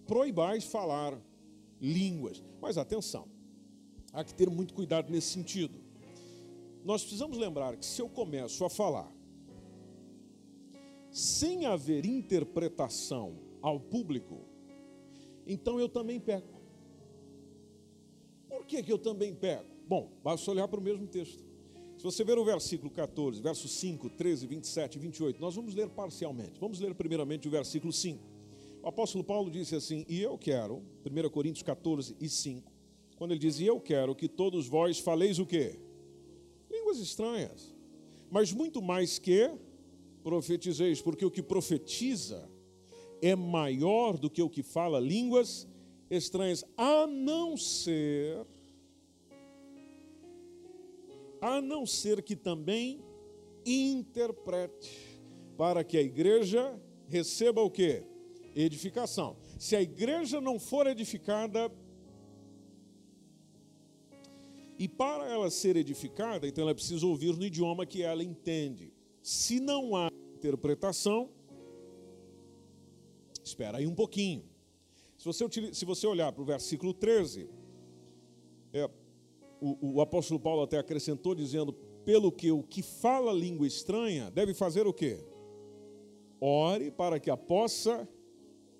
proibais 0.06 0.64
falar 0.64 1.16
línguas. 1.80 2.42
Mas 2.60 2.76
atenção, 2.76 3.28
há 4.12 4.24
que 4.24 4.34
ter 4.34 4.50
muito 4.50 4.74
cuidado 4.74 5.10
nesse 5.10 5.28
sentido. 5.28 5.80
Nós 6.84 7.02
precisamos 7.02 7.38
lembrar 7.38 7.76
que 7.76 7.86
se 7.86 8.02
eu 8.02 8.08
começo 8.08 8.64
a 8.64 8.70
falar 8.70 9.10
sem 11.10 11.66
haver 11.66 12.04
interpretação 12.04 13.38
ao 13.60 13.78
público, 13.78 14.40
então 15.46 15.78
eu 15.78 15.88
também 15.88 16.18
peco. 16.18 16.60
Por 18.48 18.66
que, 18.66 18.82
que 18.82 18.92
eu 18.92 18.98
também 18.98 19.34
peco? 19.34 19.70
Bom, 19.86 20.10
basta 20.22 20.50
olhar 20.50 20.66
para 20.66 20.80
o 20.80 20.82
mesmo 20.82 21.06
texto. 21.06 21.51
Se 22.02 22.04
você 22.04 22.24
ver 22.24 22.36
o 22.36 22.44
versículo 22.44 22.90
14, 22.90 23.40
versos 23.40 23.70
5, 23.74 24.10
13, 24.10 24.44
27 24.48 24.96
e 24.96 24.98
28, 24.98 25.40
nós 25.40 25.54
vamos 25.54 25.72
ler 25.72 25.88
parcialmente. 25.88 26.58
Vamos 26.58 26.80
ler 26.80 26.96
primeiramente 26.96 27.46
o 27.46 27.50
versículo 27.52 27.92
5. 27.92 28.20
O 28.82 28.88
apóstolo 28.88 29.22
Paulo 29.22 29.48
disse 29.48 29.76
assim: 29.76 30.04
E 30.08 30.20
eu 30.20 30.36
quero, 30.36 30.82
1 31.06 31.30
Coríntios 31.30 31.62
14 31.62 32.16
e 32.20 32.28
5, 32.28 32.72
quando 33.14 33.30
ele 33.30 33.38
diz: 33.38 33.60
E 33.60 33.66
eu 33.66 33.78
quero 33.78 34.16
que 34.16 34.26
todos 34.26 34.66
vós 34.66 34.98
faleis 34.98 35.38
o 35.38 35.46
quê? 35.46 35.78
Línguas 36.68 36.98
estranhas. 36.98 37.72
Mas 38.28 38.52
muito 38.52 38.82
mais 38.82 39.20
que 39.20 39.52
profetizeis, 40.24 41.00
porque 41.00 41.24
o 41.24 41.30
que 41.30 41.40
profetiza 41.40 42.50
é 43.22 43.36
maior 43.36 44.18
do 44.18 44.28
que 44.28 44.42
o 44.42 44.50
que 44.50 44.64
fala 44.64 44.98
línguas 44.98 45.68
estranhas, 46.10 46.64
a 46.76 47.06
não 47.06 47.56
ser 47.56 48.44
a 51.42 51.60
não 51.60 51.84
ser 51.84 52.22
que 52.22 52.36
também 52.36 53.04
interprete, 53.66 55.20
para 55.58 55.82
que 55.82 55.98
a 55.98 56.00
igreja 56.00 56.80
receba 57.08 57.60
o 57.60 57.70
que? 57.70 58.04
Edificação. 58.54 59.36
Se 59.58 59.74
a 59.74 59.82
igreja 59.82 60.40
não 60.40 60.60
for 60.60 60.86
edificada, 60.86 61.70
e 64.78 64.86
para 64.86 65.28
ela 65.28 65.50
ser 65.50 65.76
edificada, 65.76 66.46
então 66.46 66.62
ela 66.62 66.74
precisa 66.74 67.04
ouvir 67.06 67.36
no 67.36 67.44
idioma 67.44 67.84
que 67.84 68.02
ela 68.02 68.22
entende. 68.22 68.92
Se 69.20 69.58
não 69.58 69.96
há 69.96 70.10
interpretação, 70.36 71.30
espera 73.44 73.78
aí 73.78 73.86
um 73.86 73.94
pouquinho. 73.94 74.44
Se 75.18 75.24
você, 75.24 75.44
se 75.72 75.84
você 75.84 76.06
olhar 76.06 76.32
para 76.32 76.42
o 76.42 76.44
versículo 76.44 76.92
13, 76.94 77.48
é, 78.72 78.90
o, 79.62 79.94
o 79.94 80.00
apóstolo 80.00 80.40
Paulo 80.40 80.62
até 80.62 80.76
acrescentou 80.76 81.34
dizendo: 81.34 81.72
pelo 82.04 82.32
que 82.32 82.50
o 82.50 82.62
que 82.64 82.82
fala 82.82 83.32
língua 83.32 83.66
estranha 83.66 84.28
deve 84.30 84.52
fazer 84.52 84.86
o 84.88 84.92
quê? 84.92 85.24
Ore 86.40 86.90
para 86.90 87.20
que 87.20 87.30
a 87.30 87.36
possa 87.36 88.08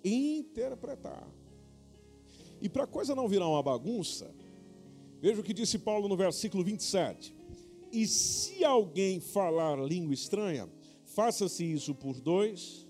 interpretar. 0.05 1.29
E 2.61 2.69
para 2.69 2.85
a 2.85 2.89
coisa 2.89 3.15
não 3.15 3.29
virar 3.29 3.49
uma 3.49 3.63
bagunça, 3.63 4.35
veja 5.21 5.41
o 5.41 5.45
que 5.45 5.55
disse 5.55 5.79
Paulo 5.79 6.09
no 6.09 6.17
versículo 6.17 6.65
27. 6.65 7.35
E 7.93 8.07
se 8.07 8.65
alguém 8.65 9.21
falar 9.21 9.79
língua 9.79 10.15
estranha, 10.15 10.69
faça-se 11.05 11.65
isso 11.65 11.95
por 11.95 12.21
dois, 12.21 12.89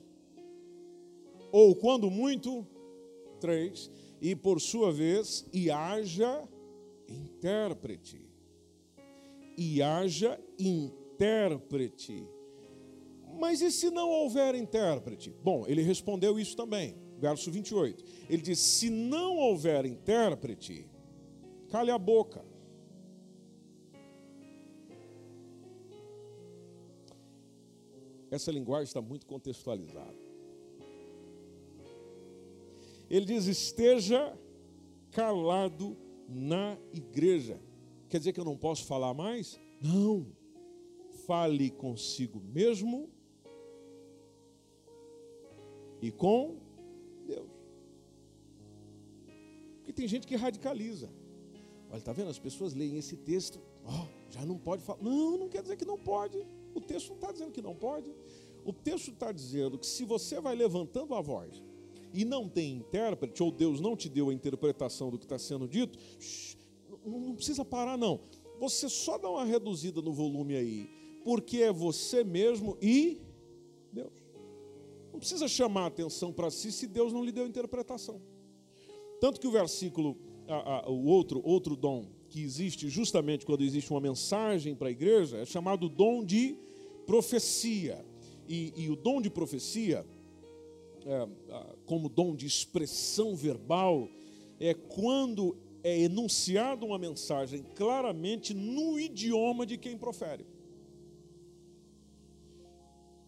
ou 1.50 1.74
quando 1.74 2.10
muito, 2.10 2.66
três, 3.40 3.90
e 4.20 4.34
por 4.34 4.60
sua 4.60 4.92
vez, 4.92 5.44
e 5.52 5.70
haja 5.70 6.48
intérprete. 7.12 8.28
E 9.56 9.82
haja 9.82 10.40
intérprete. 10.58 12.26
Mas 13.38 13.60
e 13.60 13.70
se 13.70 13.90
não 13.90 14.08
houver 14.08 14.54
intérprete? 14.54 15.34
Bom, 15.42 15.66
ele 15.66 15.82
respondeu 15.82 16.38
isso 16.38 16.56
também, 16.56 16.96
verso 17.18 17.50
28. 17.50 18.04
Ele 18.28 18.42
diz: 18.42 18.58
se 18.58 18.90
não 18.90 19.36
houver 19.36 19.84
intérprete, 19.84 20.88
cale 21.68 21.90
a 21.90 21.98
boca. 21.98 22.44
Essa 28.30 28.50
linguagem 28.50 28.84
está 28.84 29.00
muito 29.00 29.26
contextualizada. 29.26 30.16
Ele 33.08 33.26
diz: 33.26 33.46
esteja 33.46 34.36
calado 35.10 35.96
na 36.28 36.78
igreja. 36.92 37.60
Quer 38.08 38.18
dizer 38.18 38.32
que 38.32 38.40
eu 38.40 38.44
não 38.44 38.56
posso 38.56 38.84
falar 38.84 39.14
mais? 39.14 39.58
Não. 39.80 40.26
Fale 41.26 41.70
consigo 41.70 42.40
mesmo 42.40 43.08
e 46.02 46.10
com 46.10 46.56
Deus. 47.26 47.48
Porque 49.76 49.92
tem 49.92 50.08
gente 50.08 50.26
que 50.26 50.34
radicaliza. 50.34 51.08
Olha, 51.88 51.98
está 51.98 52.12
vendo? 52.12 52.28
As 52.28 52.38
pessoas 52.38 52.74
leem 52.74 52.96
esse 52.96 53.16
texto, 53.16 53.60
oh, 53.84 54.06
já 54.30 54.44
não 54.44 54.58
pode 54.58 54.82
falar. 54.82 55.00
Não, 55.00 55.38
não 55.38 55.48
quer 55.48 55.62
dizer 55.62 55.76
que 55.76 55.84
não 55.84 55.96
pode. 55.96 56.44
O 56.74 56.80
texto 56.80 57.10
não 57.10 57.16
está 57.16 57.30
dizendo 57.30 57.52
que 57.52 57.62
não 57.62 57.74
pode. 57.74 58.12
O 58.64 58.72
texto 58.72 59.12
está 59.12 59.30
dizendo 59.30 59.78
que 59.78 59.86
se 59.86 60.04
você 60.04 60.40
vai 60.40 60.56
levantando 60.56 61.14
a 61.14 61.20
voz 61.20 61.62
e 62.12 62.24
não 62.24 62.48
tem 62.48 62.76
intérprete, 62.76 63.42
ou 63.42 63.50
Deus 63.50 63.80
não 63.80 63.96
te 63.96 64.08
deu 64.08 64.30
a 64.30 64.34
interpretação 64.34 65.10
do 65.10 65.18
que 65.18 65.24
está 65.24 65.38
sendo 65.38 65.66
dito, 65.66 65.98
não 67.04 67.34
precisa 67.34 67.64
parar, 67.64 67.96
não. 67.96 68.20
Você 68.60 68.88
só 68.88 69.18
dá 69.18 69.28
uma 69.28 69.44
reduzida 69.44 70.00
no 70.00 70.12
volume 70.12 70.54
aí, 70.54 70.90
porque 71.24 71.58
é 71.58 71.72
você 71.72 72.22
mesmo 72.22 72.76
e 72.80 73.20
Deus. 73.92 74.12
Não 75.12 75.18
precisa 75.18 75.46
chamar 75.46 75.86
atenção 75.86 76.32
para 76.32 76.50
si 76.50 76.72
se 76.72 76.86
Deus 76.86 77.12
não 77.12 77.24
lhe 77.24 77.32
deu 77.32 77.44
a 77.44 77.48
interpretação. 77.48 78.20
Tanto 79.20 79.40
que 79.40 79.46
o 79.46 79.50
versículo, 79.50 80.16
a, 80.48 80.86
a, 80.86 80.90
o 80.90 81.04
outro, 81.04 81.40
outro 81.44 81.76
dom 81.76 82.06
que 82.28 82.40
existe 82.40 82.88
justamente 82.88 83.44
quando 83.44 83.62
existe 83.62 83.90
uma 83.90 84.00
mensagem 84.00 84.74
para 84.74 84.88
a 84.88 84.90
igreja 84.90 85.38
é 85.38 85.44
chamado 85.44 85.88
dom 85.88 86.24
de 86.24 86.56
profecia. 87.06 88.04
E, 88.48 88.72
e 88.74 88.90
o 88.90 88.96
dom 88.96 89.20
de 89.20 89.30
profecia 89.30 90.04
é, 91.06 91.28
como 91.86 92.08
dom 92.08 92.34
de 92.34 92.46
expressão 92.46 93.34
verbal 93.34 94.08
é 94.58 94.74
quando 94.74 95.56
é 95.82 96.00
enunciada 96.02 96.84
uma 96.84 96.98
mensagem 96.98 97.64
claramente 97.74 98.54
no 98.54 98.98
idioma 98.98 99.66
de 99.66 99.76
quem 99.76 99.98
profere. 99.98 100.46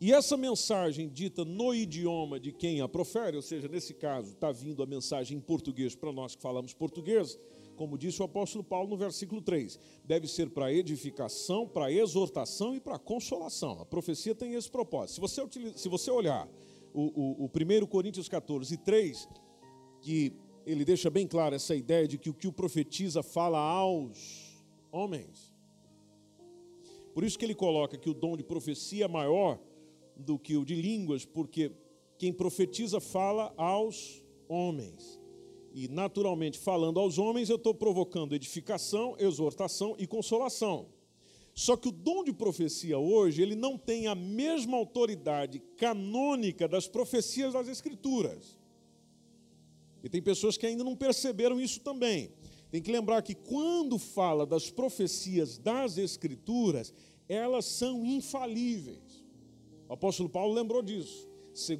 E 0.00 0.12
essa 0.12 0.36
mensagem 0.36 1.08
dita 1.08 1.44
no 1.44 1.74
idioma 1.74 2.38
de 2.38 2.52
quem 2.52 2.80
a 2.80 2.88
profere, 2.88 3.36
ou 3.36 3.42
seja, 3.42 3.68
nesse 3.68 3.94
caso, 3.94 4.32
está 4.32 4.52
vindo 4.52 4.82
a 4.82 4.86
mensagem 4.86 5.38
em 5.38 5.40
português 5.40 5.94
para 5.94 6.12
nós 6.12 6.36
que 6.36 6.42
falamos 6.42 6.74
português, 6.74 7.38
como 7.74 7.98
disse 7.98 8.20
o 8.20 8.24
apóstolo 8.24 8.62
Paulo 8.62 8.90
no 8.90 8.96
versículo 8.96 9.40
3, 9.40 9.78
deve 10.04 10.28
ser 10.28 10.50
para 10.50 10.72
edificação, 10.72 11.66
para 11.66 11.90
exortação 11.90 12.74
e 12.74 12.80
para 12.80 12.98
consolação. 12.98 13.80
A 13.80 13.84
profecia 13.86 14.34
tem 14.34 14.54
esse 14.54 14.70
propósito. 14.70 15.14
Se 15.14 15.20
você, 15.20 15.72
se 15.74 15.88
você 15.88 16.10
olhar 16.10 16.48
o, 16.94 17.42
o, 17.42 17.44
o 17.44 17.50
1 17.82 17.86
Coríntios 17.86 18.28
14, 18.28 18.76
3, 18.78 19.28
que 20.00 20.32
ele 20.64 20.84
deixa 20.84 21.10
bem 21.10 21.26
claro 21.26 21.54
essa 21.54 21.74
ideia 21.74 22.06
de 22.06 22.16
que 22.16 22.30
o 22.30 22.34
que 22.34 22.46
o 22.46 22.52
profetiza 22.52 23.22
fala 23.22 23.58
aos 23.58 24.64
homens. 24.92 25.52
Por 27.12 27.24
isso 27.24 27.38
que 27.38 27.44
ele 27.44 27.54
coloca 27.54 27.98
que 27.98 28.08
o 28.08 28.14
dom 28.14 28.36
de 28.36 28.44
profecia 28.44 29.04
é 29.04 29.08
maior 29.08 29.58
do 30.16 30.38
que 30.38 30.56
o 30.56 30.64
de 30.64 30.74
línguas, 30.74 31.24
porque 31.24 31.72
quem 32.16 32.32
profetiza 32.32 33.00
fala 33.00 33.52
aos 33.56 34.24
homens. 34.48 35.20
E, 35.72 35.88
naturalmente, 35.88 36.58
falando 36.58 37.00
aos 37.00 37.18
homens, 37.18 37.50
eu 37.50 37.56
estou 37.56 37.74
provocando 37.74 38.34
edificação, 38.34 39.16
exortação 39.18 39.96
e 39.98 40.06
consolação. 40.06 40.93
Só 41.54 41.76
que 41.76 41.88
o 41.88 41.92
dom 41.92 42.24
de 42.24 42.32
profecia 42.32 42.98
hoje, 42.98 43.40
ele 43.40 43.54
não 43.54 43.78
tem 43.78 44.08
a 44.08 44.14
mesma 44.14 44.76
autoridade 44.76 45.60
canônica 45.76 46.66
das 46.66 46.88
profecias 46.88 47.52
das 47.52 47.68
Escrituras. 47.68 48.58
E 50.02 50.08
tem 50.08 50.20
pessoas 50.20 50.56
que 50.56 50.66
ainda 50.66 50.82
não 50.82 50.96
perceberam 50.96 51.60
isso 51.60 51.80
também. 51.80 52.32
Tem 52.72 52.82
que 52.82 52.90
lembrar 52.90 53.22
que 53.22 53.36
quando 53.36 53.98
fala 54.00 54.44
das 54.44 54.68
profecias 54.68 55.56
das 55.56 55.96
Escrituras, 55.96 56.92
elas 57.28 57.66
são 57.66 58.04
infalíveis. 58.04 59.24
O 59.88 59.92
apóstolo 59.92 60.28
Paulo 60.28 60.52
lembrou 60.52 60.82
disso. 60.82 61.30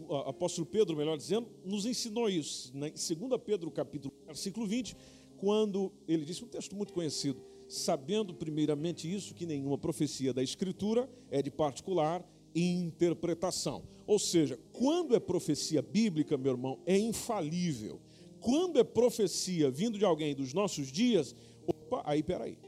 O 0.08 0.14
apóstolo 0.14 0.64
Pedro, 0.66 0.96
melhor 0.96 1.16
dizendo, 1.16 1.48
nos 1.64 1.84
ensinou 1.84 2.30
isso. 2.30 2.72
Em 2.76 2.78
2 2.78 3.42
Pedro, 3.44 3.72
capítulo, 3.72 4.14
versículo 4.24 4.68
20, 4.68 4.96
quando 5.36 5.92
ele 6.06 6.24
disse 6.24 6.44
um 6.44 6.48
texto 6.48 6.76
muito 6.76 6.92
conhecido: 6.92 7.42
sabendo 7.74 8.32
primeiramente 8.32 9.12
isso, 9.12 9.34
que 9.34 9.46
nenhuma 9.46 9.76
profecia 9.76 10.32
da 10.32 10.42
Escritura 10.42 11.08
é 11.30 11.42
de 11.42 11.50
particular 11.50 12.24
interpretação. 12.54 13.82
Ou 14.06 14.18
seja, 14.18 14.58
quando 14.72 15.14
é 15.14 15.20
profecia 15.20 15.82
bíblica, 15.82 16.36
meu 16.36 16.52
irmão, 16.52 16.78
é 16.86 16.96
infalível. 16.96 18.00
Quando 18.40 18.78
é 18.78 18.84
profecia 18.84 19.70
vindo 19.70 19.98
de 19.98 20.04
alguém 20.04 20.34
dos 20.34 20.52
nossos 20.52 20.92
dias, 20.92 21.34
opa, 21.66 22.02
aí 22.04 22.22
peraí. 22.22 22.58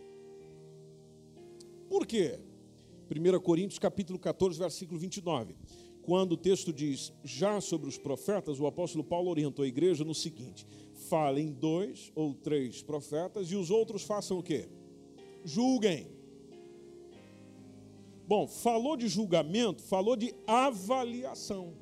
Por 1.89 2.07
quê? 2.07 2.41
1 3.09 3.41
Coríntios 3.41 3.79
capítulo 3.79 4.19
14, 4.19 4.59
versículo 4.59 4.99
29. 4.99 5.55
Quando 6.03 6.33
o 6.33 6.37
texto 6.37 6.73
diz, 6.73 7.13
já 7.25 7.61
sobre 7.61 7.89
os 7.89 7.99
profetas, 7.99 8.59
o 8.59 8.67
apóstolo 8.67 9.05
Paulo 9.05 9.29
orientou 9.29 9.65
a 9.65 9.69
igreja 9.69 10.05
no 10.05 10.15
seguinte: 10.15 10.67
falem 11.09 11.53
dois 11.53 12.11
ou 12.15 12.35
três 12.35 12.83
profetas 12.83 13.51
e 13.51 13.57
os 13.57 13.71
outros 13.71 14.03
façam 14.03 14.39
o 14.39 14.43
quê? 14.43 14.69
Julguem. 15.47 16.09
Bom, 18.27 18.49
falou 18.49 18.97
de 18.97 19.07
julgamento, 19.07 19.83
falou 19.83 20.17
de 20.17 20.35
avaliação. 20.47 21.75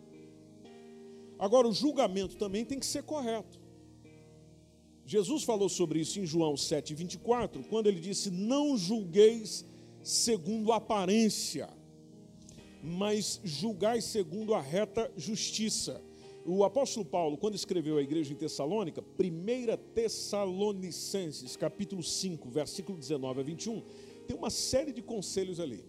Agora, 1.39 1.67
o 1.67 1.73
julgamento 1.73 2.37
também 2.37 2.65
tem 2.65 2.79
que 2.79 2.85
ser 2.85 3.03
correto. 3.03 3.59
Jesus 5.07 5.43
falou 5.45 5.69
sobre 5.69 6.01
isso 6.01 6.21
em 6.21 6.27
João 6.27 6.55
7,24, 6.55 7.67
quando 7.69 7.87
ele 7.87 8.01
disse: 8.01 8.31
Não 8.31 8.77
julgueis 8.77 9.65
segundo 10.03 10.71
a 10.71 10.77
aparência, 10.77 11.69
mas 12.83 13.41
julgai 13.43 14.03
segundo 14.03 14.55
a 14.55 14.61
reta 14.61 15.11
justiça. 15.17 16.03
O 16.47 16.63
apóstolo 16.63 17.07
Paulo, 17.07 17.39
quando 17.39 17.55
escreveu 17.55 17.97
à 17.97 18.03
igreja 18.03 18.33
em 18.33 18.37
Tessalônica, 18.37 19.03
1 19.19 19.77
Tessalonicenses, 19.95 21.57
capítulo 21.57 22.03
5, 22.03 22.51
versículo 22.51 22.99
19 22.99 23.41
a 23.41 23.43
21, 23.43 23.83
tem 24.27 24.37
uma 24.37 24.51
série 24.51 24.93
de 24.93 25.01
conselhos 25.01 25.59
ali. 25.59 25.83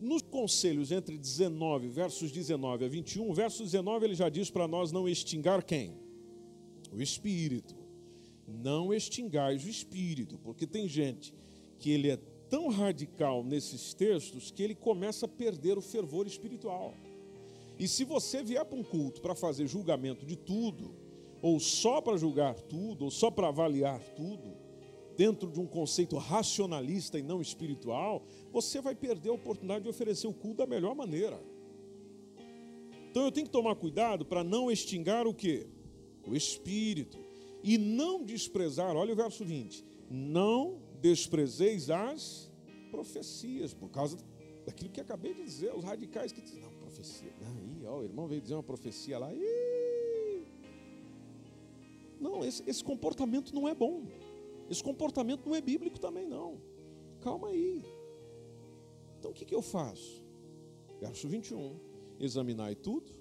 Nos 0.00 0.20
conselhos 0.22 0.90
entre 0.90 1.16
19, 1.16 1.88
versos 1.90 2.32
19 2.32 2.86
a 2.86 2.88
21, 2.88 3.32
verso 3.32 3.62
19 3.62 4.04
ele 4.04 4.14
já 4.16 4.28
diz 4.28 4.50
para 4.50 4.66
nós 4.66 4.90
não 4.90 5.08
extingar 5.08 5.64
quem? 5.64 5.94
O 6.92 7.00
espírito. 7.00 7.76
Não 8.48 8.92
extingais 8.92 9.64
o 9.64 9.68
espírito, 9.68 10.38
porque 10.38 10.66
tem 10.66 10.88
gente 10.88 11.32
que 11.78 11.92
ele 11.92 12.10
é 12.10 12.16
tão 12.50 12.68
radical 12.68 13.44
nesses 13.44 13.94
textos 13.94 14.50
que 14.50 14.60
ele 14.60 14.74
começa 14.74 15.26
a 15.26 15.28
perder 15.28 15.78
o 15.78 15.80
fervor 15.80 16.26
espiritual. 16.26 16.92
E 17.82 17.88
se 17.88 18.04
você 18.04 18.44
vier 18.44 18.64
para 18.64 18.78
um 18.78 18.84
culto 18.84 19.20
para 19.20 19.34
fazer 19.34 19.66
julgamento 19.66 20.24
de 20.24 20.36
tudo, 20.36 20.94
ou 21.42 21.58
só 21.58 22.00
para 22.00 22.16
julgar 22.16 22.54
tudo, 22.54 23.06
ou 23.06 23.10
só 23.10 23.28
para 23.28 23.48
avaliar 23.48 23.98
tudo, 24.14 24.56
dentro 25.16 25.50
de 25.50 25.58
um 25.58 25.66
conceito 25.66 26.16
racionalista 26.16 27.18
e 27.18 27.24
não 27.24 27.42
espiritual, 27.42 28.24
você 28.52 28.80
vai 28.80 28.94
perder 28.94 29.30
a 29.30 29.32
oportunidade 29.32 29.82
de 29.82 29.90
oferecer 29.90 30.28
o 30.28 30.32
culto 30.32 30.58
da 30.58 30.66
melhor 30.66 30.94
maneira. 30.94 31.42
Então 33.10 33.24
eu 33.24 33.32
tenho 33.32 33.46
que 33.46 33.52
tomar 33.52 33.74
cuidado 33.74 34.24
para 34.24 34.44
não 34.44 34.70
extingar 34.70 35.26
o 35.26 35.34
que? 35.34 35.66
O 36.24 36.36
espírito. 36.36 37.18
E 37.64 37.76
não 37.78 38.22
desprezar, 38.22 38.94
olha 38.94 39.12
o 39.12 39.16
verso 39.16 39.44
20: 39.44 39.84
não 40.08 40.80
desprezeis 41.00 41.90
as 41.90 42.48
profecias, 42.92 43.74
por 43.74 43.90
causa 43.90 44.16
daquilo 44.64 44.90
que 44.90 45.00
acabei 45.00 45.34
de 45.34 45.42
dizer, 45.42 45.74
os 45.74 45.84
radicais 45.84 46.32
que 46.32 46.40
dizem, 46.40 46.60
não, 46.60 46.70
profecia, 46.72 47.32
ó, 47.86 47.98
o 47.98 48.04
irmão 48.04 48.26
veio 48.26 48.40
dizer 48.40 48.54
uma 48.54 48.62
profecia 48.62 49.18
lá, 49.18 49.32
Ih! 49.34 50.46
não, 52.20 52.44
esse, 52.44 52.62
esse 52.68 52.82
comportamento 52.82 53.54
não 53.54 53.68
é 53.68 53.74
bom, 53.74 54.04
esse 54.70 54.82
comportamento 54.82 55.46
não 55.46 55.54
é 55.54 55.60
bíblico 55.60 55.98
também 55.98 56.26
não, 56.26 56.60
calma 57.20 57.48
aí, 57.48 57.84
então 59.18 59.30
o 59.30 59.34
que, 59.34 59.44
que 59.44 59.54
eu 59.54 59.62
faço? 59.62 60.24
Verso 61.00 61.28
21, 61.28 61.78
examinai 62.18 62.74
tudo, 62.74 63.12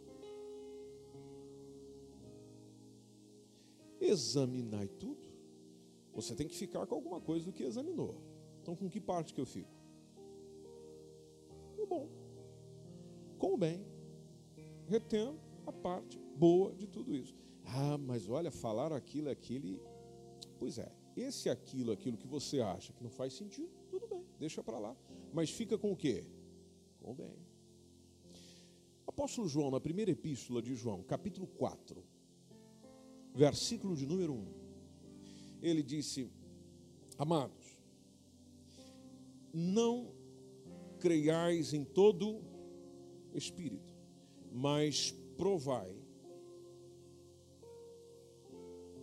examinai 3.99 4.87
tudo, 4.87 5.31
você 6.13 6.35
tem 6.35 6.47
que 6.47 6.55
ficar 6.55 6.85
com 6.85 6.95
alguma 6.95 7.21
coisa 7.21 7.45
do 7.45 7.53
que 7.53 7.63
examinou. 7.63 8.15
Então, 8.61 8.75
com 8.75 8.89
que 8.89 8.99
parte 8.99 9.33
que 9.33 9.41
eu 9.41 9.45
fico? 9.45 9.69
O 11.77 11.85
bom. 11.85 12.09
Com 13.37 13.53
o 13.53 13.57
bem. 13.57 13.85
Retendo 14.91 15.39
a 15.65 15.71
parte 15.71 16.19
boa 16.35 16.75
de 16.75 16.85
tudo 16.85 17.15
isso. 17.15 17.33
Ah, 17.63 17.97
mas 17.97 18.27
olha, 18.27 18.51
falaram 18.51 18.93
aquilo, 18.93 19.29
aquilo. 19.29 19.79
Pois 20.59 20.77
é, 20.77 20.91
esse 21.15 21.49
aquilo, 21.49 21.93
aquilo 21.93 22.17
que 22.17 22.27
você 22.27 22.59
acha 22.59 22.91
que 22.91 23.01
não 23.01 23.09
faz 23.09 23.31
sentido, 23.31 23.71
tudo 23.89 24.05
bem, 24.05 24.25
deixa 24.37 24.61
para 24.61 24.77
lá. 24.77 24.93
Mas 25.31 25.49
fica 25.49 25.77
com 25.77 25.93
o 25.93 25.95
quê? 25.95 26.25
Com 26.99 27.11
o 27.11 27.15
bem. 27.15 27.37
Apóstolo 29.07 29.47
João, 29.47 29.71
na 29.71 29.79
primeira 29.79 30.11
epístola 30.11 30.61
de 30.61 30.75
João, 30.75 31.01
capítulo 31.03 31.47
4, 31.47 32.03
versículo 33.33 33.95
de 33.95 34.05
número 34.05 34.33
1 34.33 34.61
ele 35.61 35.81
disse: 35.81 36.29
Amados, 37.17 37.77
não 39.53 40.11
creiais 40.99 41.73
em 41.73 41.85
todo 41.85 42.41
espírito, 43.33 43.70
mas 44.51 45.11
provai, 45.37 45.95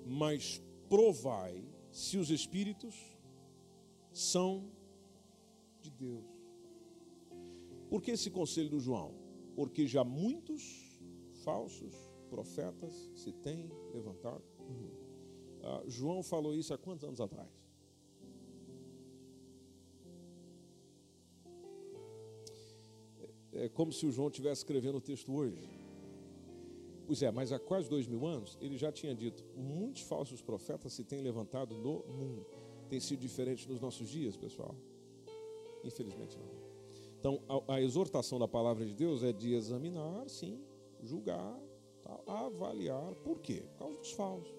mas 0.05 0.63
provai 0.89 1.65
se 1.91 2.19
os 2.19 2.31
espíritos 2.31 2.95
são 4.13 4.71
de 5.81 5.91
Deus. 5.91 6.25
Por 7.89 8.03
que 8.03 8.11
esse 8.11 8.31
conselho 8.31 8.69
do 8.69 8.81
João? 8.81 9.15
Porque 9.57 9.87
já 9.87 10.05
muitos 10.05 11.01
falsos 11.45 11.95
profetas 12.29 13.11
se 13.15 13.33
têm 13.33 13.71
levantado. 13.93 14.45
Uhum. 14.61 14.91
Ah, 15.63 15.83
João 15.87 16.23
falou 16.23 16.55
isso 16.55 16.73
há 16.75 16.79
quantos 16.79 17.05
anos 17.05 17.21
atrás? 17.21 17.58
É, 23.59 23.69
como 23.69 23.93
se 23.93 24.07
o 24.07 24.11
João 24.13 24.29
estivesse 24.29 24.61
escrevendo 24.61 24.99
o 24.99 25.01
texto 25.01 25.35
hoje. 25.35 25.69
Pois 27.07 27.23
é, 27.23 27.31
mas 27.31 27.53
há 27.53 27.59
quase 27.59 27.89
dois 27.89 28.07
mil 28.07 28.27
anos 28.27 28.57
ele 28.61 28.77
já 28.77 28.93
tinha 28.93 29.15
dito: 29.15 29.45
muitos 29.57 30.03
falsos 30.03 30.41
profetas 30.41 30.93
se 30.93 31.03
têm 31.03 31.21
levantado 31.21 31.75
no 31.75 32.05
mundo. 32.07 32.47
Tem 32.89 33.01
sido 33.01 33.21
diferente 33.21 33.69
nos 33.69 33.81
nossos 33.81 34.09
dias, 34.09 34.37
pessoal? 34.37 34.75
Infelizmente 35.85 36.39
não. 36.39 36.49
Então, 37.19 37.43
a, 37.49 37.75
a 37.75 37.83
exortação 37.83 38.39
da 38.39 38.47
palavra 38.47 38.85
de 38.85 38.95
Deus 38.95 39.23
é 39.23 39.33
de 39.33 39.53
examinar, 39.55 40.29
sim, 40.29 40.61
julgar, 41.03 41.59
avaliar 42.27 43.15
por 43.17 43.41
quê? 43.41 43.65
Por 43.73 43.79
causa 43.79 43.99
dos 43.99 44.13
falsos. 44.13 44.55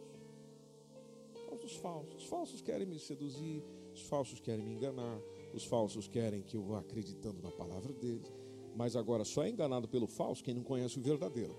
Por 1.34 1.50
causa 1.50 1.64
dos 1.64 1.76
falsos. 1.78 2.16
Os 2.16 2.26
falsos 2.26 2.62
querem 2.62 2.86
me 2.86 3.00
seduzir, 3.00 3.64
os 3.94 4.02
falsos 4.02 4.40
querem 4.40 4.64
me 4.64 4.74
enganar, 4.74 5.20
os 5.54 5.66
falsos 5.66 6.08
querem 6.08 6.42
que 6.42 6.58
eu 6.58 6.64
vá 6.64 6.80
acreditando 6.80 7.42
na 7.42 7.52
palavra 7.52 7.94
deles. 7.94 8.32
Mas 8.76 8.96
agora 8.96 9.26
só 9.26 9.44
é 9.44 9.50
enganado 9.50 9.88
pelo 9.88 10.08
falso 10.08 10.44
quem 10.44 10.54
não 10.54 10.64
conhece 10.64 10.98
o 10.98 11.02
verdadeiro. 11.02 11.56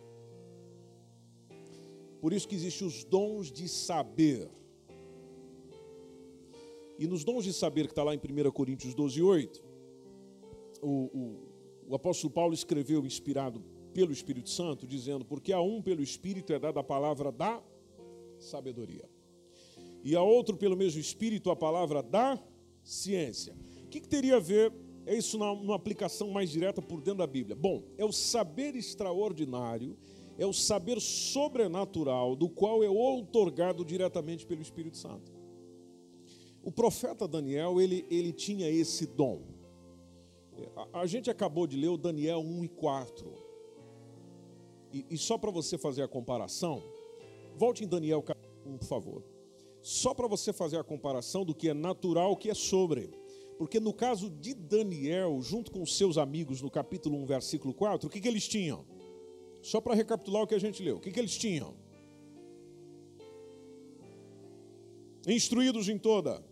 Por 2.21 2.33
isso 2.33 2.47
que 2.47 2.55
existem 2.55 2.87
os 2.87 3.03
dons 3.05 3.51
de 3.51 3.69
saber. 3.69 4.51
E 6.99 7.07
nos 7.07 7.25
dons 7.25 7.45
de 7.45 7.53
saber 7.53 7.87
que 7.87 7.93
está 7.93 8.03
lá 8.03 8.15
em 8.15 8.19
1 8.19 8.51
Coríntios 8.51 8.95
12, 8.95 9.23
8, 9.23 9.65
o, 10.83 10.89
o, 10.89 11.51
o 11.89 11.95
apóstolo 11.95 12.33
Paulo 12.33 12.53
escreveu, 12.53 13.07
inspirado 13.07 13.63
pelo 13.95 14.13
Espírito 14.13 14.51
Santo, 14.51 14.87
dizendo: 14.87 15.25
Porque 15.25 15.53
a 15.53 15.61
um 15.61 15.81
pelo 15.81 16.03
Espírito 16.03 16.53
é 16.53 16.59
dada 16.59 16.81
a 16.81 16.85
palavra 16.85 17.33
da 17.33 17.63
sabedoria, 18.39 19.09
e 20.05 20.15
a 20.15 20.23
outro 20.23 20.57
pelo 20.57 20.77
mesmo 20.77 21.01
Espírito 21.01 21.51
a 21.51 21.57
palavra 21.57 22.03
da 22.03 22.39
ciência. 22.83 23.55
O 23.85 23.89
que, 23.89 24.01
que 24.01 24.09
teria 24.09 24.37
a 24.37 24.41
ver 24.41 24.73
é 25.07 25.17
isso 25.17 25.39
numa 25.39 25.75
aplicação 25.75 26.31
mais 26.31 26.51
direta 26.51 26.81
por 26.83 27.01
dentro 27.01 27.19
da 27.19 27.27
Bíblia? 27.27 27.57
Bom, 27.57 27.83
é 27.97 28.05
o 28.05 28.13
saber 28.13 28.77
extraordinário, 28.77 29.97
é 30.39 30.47
o 30.47 30.53
saber 30.53 31.01
sobrenatural, 31.01 32.37
do 32.37 32.49
qual 32.49 32.83
é 32.83 32.89
outorgado 32.89 33.85
diretamente 33.85 34.47
pelo 34.47 34.63
Espírito 34.63 34.97
Santo. 34.97 35.33
O 36.63 36.71
profeta 36.71 37.27
Daniel, 37.27 37.81
ele, 37.81 38.07
ele 38.11 38.33
tinha 38.33 38.69
esse 38.69 39.07
dom. 39.07 39.43
A, 40.77 41.01
a 41.01 41.07
gente 41.07 41.31
acabou 41.31 41.67
de 41.67 41.77
ler 41.77 41.89
o 41.89 41.97
Daniel 41.97 42.41
1 42.41 42.65
e 42.65 42.69
4. 42.69 43.33
E, 44.93 45.07
e 45.11 45.19
só 45.19 45.39
para 45.39 45.51
você 45.51 45.79
fazer 45.79 46.03
a 46.03 46.09
comparação, 46.09 46.83
volte 47.57 47.85
em 47.85 47.89
Daniel 47.89 48.23
1, 48.67 48.79
por 48.79 48.87
favor. 48.87 49.25
Só 49.83 50.13
para 50.13 50.27
você 50.27 50.53
fazer 50.53 50.79
a 50.79 50.85
comparação 50.85 51.45
do 51.45 51.55
que 51.55 51.69
é 51.69 51.75
natural, 51.75 52.33
o 52.33 52.37
que 52.37 52.51
é 52.51 52.55
sobre. 52.55 53.11
Porque 53.61 53.79
no 53.79 53.93
caso 53.93 54.31
de 54.31 54.55
Daniel, 54.55 55.39
junto 55.43 55.71
com 55.71 55.85
seus 55.85 56.17
amigos, 56.17 56.63
no 56.63 56.71
capítulo 56.71 57.19
1, 57.19 57.27
versículo 57.27 57.75
4, 57.75 58.09
o 58.09 58.11
que, 58.11 58.19
que 58.19 58.27
eles 58.27 58.49
tinham? 58.49 58.87
Só 59.61 59.83
para 59.83 59.95
recapitular 59.95 60.45
o 60.45 60.47
que 60.47 60.55
a 60.55 60.59
gente 60.59 60.83
leu, 60.83 60.97
o 60.97 60.99
que, 60.99 61.11
que 61.13 61.21
eles 61.21 61.37
tinham? 61.37 61.77
Instruídos 65.29 65.91
em 65.91 65.99
toda 65.99 66.43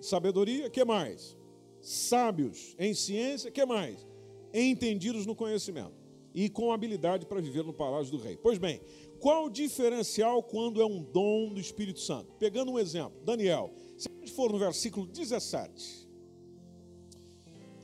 sabedoria, 0.00 0.70
que 0.70 0.84
mais? 0.84 1.36
Sábios 1.80 2.76
em 2.78 2.94
ciência, 2.94 3.50
que 3.50 3.66
mais? 3.66 4.06
Entendidos 4.54 5.26
no 5.26 5.34
conhecimento 5.34 5.96
e 6.32 6.48
com 6.48 6.70
habilidade 6.70 7.26
para 7.26 7.40
viver 7.40 7.64
no 7.64 7.74
palácio 7.74 8.12
do 8.12 8.22
rei. 8.22 8.36
Pois 8.36 8.56
bem, 8.56 8.80
qual 9.18 9.46
o 9.46 9.50
diferencial 9.50 10.44
quando 10.44 10.80
é 10.80 10.86
um 10.86 11.02
dom 11.02 11.52
do 11.52 11.58
Espírito 11.58 11.98
Santo? 11.98 12.32
Pegando 12.34 12.70
um 12.70 12.78
exemplo, 12.78 13.20
Daniel, 13.24 13.74
se 13.98 14.08
a 14.08 14.20
gente 14.20 14.30
for 14.30 14.52
no 14.52 14.60
versículo 14.60 15.08
17, 15.08 16.05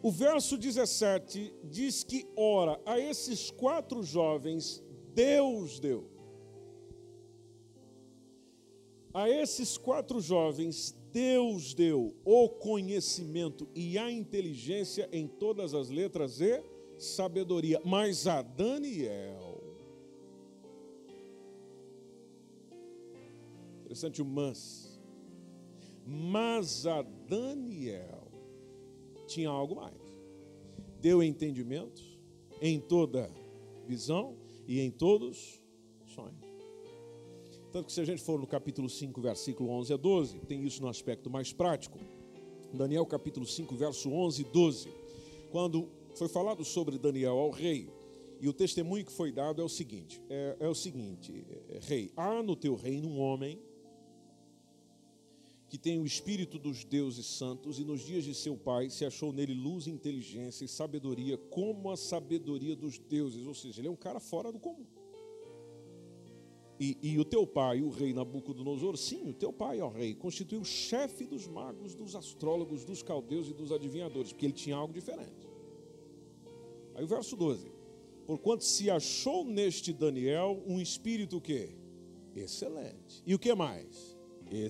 o 0.02 0.10
verso 0.10 0.58
17 0.58 1.54
diz 1.62 2.02
que, 2.02 2.26
ora, 2.36 2.80
a 2.84 2.98
esses 2.98 3.52
quatro 3.52 4.02
jovens 4.02 4.82
Deus 5.14 5.78
deu. 5.78 6.10
A 9.14 9.28
esses 9.30 9.78
quatro 9.78 10.20
jovens 10.20 10.96
Deus 11.12 11.72
deu 11.72 12.16
o 12.24 12.48
conhecimento 12.48 13.68
e 13.74 13.96
a 13.96 14.10
inteligência 14.10 15.08
em 15.12 15.28
todas 15.28 15.72
as 15.72 15.88
letras 15.88 16.40
e 16.40 16.62
sabedoria. 16.98 17.80
Mas 17.84 18.26
a 18.26 18.42
Daniel. 18.42 19.62
Interessante 23.82 24.20
o 24.20 24.24
mas. 24.24 25.00
Mas 26.04 26.86
a 26.86 27.02
Daniel 27.02 28.21
tinha 29.32 29.48
algo 29.48 29.76
mais. 29.76 29.96
Deu 31.00 31.22
entendimento 31.22 32.02
em 32.60 32.80
toda 32.80 33.30
visão 33.86 34.36
e 34.66 34.80
em 34.80 34.90
todos 34.90 35.62
sonhos. 36.06 36.52
Tanto 37.72 37.86
que 37.86 37.92
se 37.92 38.00
a 38.00 38.04
gente 38.04 38.22
for 38.22 38.38
no 38.38 38.46
capítulo 38.46 38.88
5, 38.88 39.20
versículo 39.20 39.70
11 39.70 39.94
a 39.94 39.96
12, 39.96 40.38
tem 40.40 40.62
isso 40.64 40.82
no 40.82 40.88
aspecto 40.88 41.30
mais 41.30 41.52
prático. 41.52 41.98
Daniel 42.72 43.06
capítulo 43.06 43.46
5, 43.46 43.74
verso 43.74 44.10
11 44.10 44.42
e 44.42 44.44
12. 44.44 44.88
Quando 45.50 45.88
foi 46.14 46.28
falado 46.28 46.64
sobre 46.64 46.98
Daniel 46.98 47.38
ao 47.38 47.50
rei, 47.50 47.90
e 48.40 48.48
o 48.48 48.52
testemunho 48.52 49.04
que 49.04 49.12
foi 49.12 49.32
dado 49.32 49.62
é 49.62 49.64
o 49.64 49.68
seguinte: 49.68 50.20
é, 50.28 50.56
é 50.60 50.68
o 50.68 50.74
seguinte, 50.74 51.46
é, 51.70 51.78
rei, 51.80 52.10
há 52.16 52.42
no 52.42 52.56
teu 52.56 52.74
reino 52.74 53.08
um 53.08 53.20
homem 53.20 53.58
que 55.72 55.78
tem 55.78 55.98
o 55.98 56.04
espírito 56.04 56.58
dos 56.58 56.84
deuses 56.84 57.24
santos, 57.24 57.78
e 57.78 57.84
nos 57.84 58.02
dias 58.02 58.24
de 58.24 58.34
seu 58.34 58.54
pai 58.58 58.90
se 58.90 59.06
achou 59.06 59.32
nele 59.32 59.54
luz, 59.54 59.86
inteligência 59.86 60.66
e 60.66 60.68
sabedoria, 60.68 61.38
como 61.38 61.90
a 61.90 61.96
sabedoria 61.96 62.76
dos 62.76 62.98
deuses. 62.98 63.46
Ou 63.46 63.54
seja, 63.54 63.80
ele 63.80 63.88
é 63.88 63.90
um 63.90 63.96
cara 63.96 64.20
fora 64.20 64.52
do 64.52 64.58
comum. 64.58 64.84
E, 66.78 66.98
e, 67.00 67.18
o 67.18 67.24
teu 67.24 67.46
pai, 67.46 67.80
o 67.80 67.88
rei 67.88 68.12
Nabucodonosor, 68.12 68.98
sim, 68.98 69.30
o 69.30 69.32
teu 69.32 69.50
pai, 69.50 69.80
ó 69.80 69.88
rei, 69.88 70.14
constituiu 70.14 70.60
o 70.60 70.64
chefe 70.64 71.24
dos 71.24 71.46
magos, 71.46 71.94
dos 71.94 72.14
astrólogos, 72.14 72.84
dos 72.84 73.02
caldeus 73.02 73.48
e 73.48 73.54
dos 73.54 73.72
adivinhadores, 73.72 74.30
porque 74.30 74.44
ele 74.44 74.52
tinha 74.52 74.76
algo 74.76 74.92
diferente. 74.92 75.48
Aí 76.94 77.02
o 77.02 77.08
verso 77.08 77.34
12. 77.34 77.72
Porquanto 78.26 78.62
se 78.62 78.90
achou 78.90 79.42
neste 79.42 79.90
Daniel 79.90 80.62
um 80.66 80.78
espírito 80.78 81.40
que 81.40 81.70
excelente. 82.36 83.22
E 83.24 83.34
o 83.34 83.38
que 83.38 83.54
mais? 83.54 84.11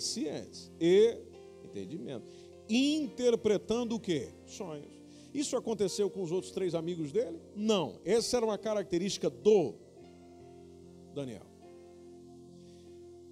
Ciência 0.01 0.73
e 0.81 1.19
entendimento. 1.65 2.27
Interpretando 2.69 3.97
o 3.97 4.01
que? 4.01 4.29
Sonhos. 4.47 5.03
Isso 5.33 5.57
aconteceu 5.57 6.11
com 6.11 6.23
os 6.23 6.31
outros 6.31 6.53
três 6.53 6.75
amigos 6.75 7.11
dele? 7.11 7.41
Não. 7.57 7.99
Essa 8.05 8.37
era 8.37 8.47
uma 8.47 8.59
característica 8.59 9.31
do 9.31 9.75
Daniel 11.15 11.53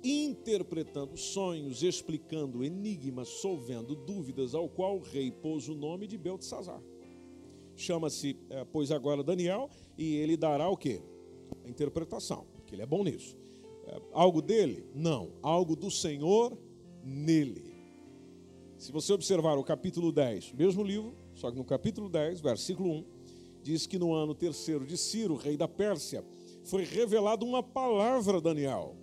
interpretando 0.03 1.17
sonhos, 1.17 1.83
explicando 1.83 2.65
enigmas, 2.65 3.29
solvendo 3.29 3.95
dúvidas, 3.95 4.55
ao 4.55 4.69
qual 4.69 4.97
o 4.97 5.03
rei 5.03 5.31
pôs 5.31 5.69
o 5.69 5.75
nome 5.75 6.07
de 6.07 6.17
Beltesazar. 6.17 6.83
Chama-se, 7.77 8.37
é, 8.51 8.65
pois 8.65 8.91
agora 8.91 9.23
Daniel, 9.23 9.71
e 9.97 10.17
ele 10.17 10.37
dará 10.37 10.69
o 10.69 10.77
que? 10.77 11.03
A 11.65 11.69
interpretação, 11.69 12.47
que 12.67 12.75
ele 12.75 12.83
é 12.83 12.87
bom 12.87 13.05
nisso. 13.05 13.37
Algo 14.13 14.43
dele? 14.43 14.87
Não. 14.95 15.33
Algo 15.43 15.75
do 15.75 15.91
Senhor 15.91 16.57
nele. 17.03 17.75
Se 18.79 18.93
você 18.93 19.13
observar 19.13 19.59
o 19.59 19.65
capítulo 19.65 20.11
10, 20.11 20.53
mesmo 20.53 20.83
livro, 20.83 21.15
só 21.35 21.51
que 21.51 21.57
no 21.57 21.65
capítulo 21.65 22.09
10, 22.09 22.41
versículo 22.41 22.91
1, 22.91 23.05
diz 23.63 23.87
que 23.87 23.99
no 23.99 24.13
ano 24.13 24.35
terceiro 24.35 24.87
de 24.87 24.97
Ciro, 24.97 25.37
rei 25.37 25.57
da 25.57 25.69
Pérsia, 25.69 26.25
foi 26.65 26.85
revelada 26.85 27.45
uma 27.45 27.63
palavra 27.63 28.39
a 28.39 28.41
Daniel 28.41 28.97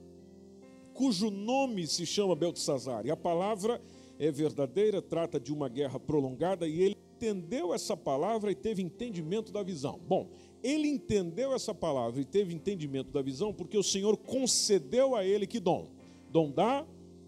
cujo 0.97 1.29
nome 1.29 1.85
se 1.85 2.07
chama 2.07 2.35
Beltesazar. 2.35 3.05
E 3.05 3.11
a 3.11 3.15
palavra 3.15 3.79
é 4.17 4.31
verdadeira, 4.31 4.99
trata 4.99 5.39
de 5.39 5.53
uma 5.53 5.69
guerra 5.69 5.99
prolongada 5.99 6.67
e 6.67 6.81
ele 6.81 6.97
entendeu 7.15 7.71
essa 7.71 7.95
palavra 7.95 8.51
e 8.51 8.55
teve 8.55 8.81
entendimento 8.81 9.51
da 9.51 9.61
visão. 9.61 9.99
Bom, 10.07 10.27
ele 10.63 10.87
entendeu 10.87 11.53
essa 11.53 11.73
palavra 11.73 12.19
e 12.21 12.25
teve 12.25 12.53
entendimento 12.53 13.11
da 13.11 13.21
visão 13.21 13.53
porque 13.53 13.77
o 13.77 13.83
Senhor 13.83 14.17
concedeu 14.17 15.15
a 15.15 15.25
ele 15.25 15.45
que 15.45 15.59
dom? 15.59 15.89
Dom 16.31 16.51
da 16.51 16.85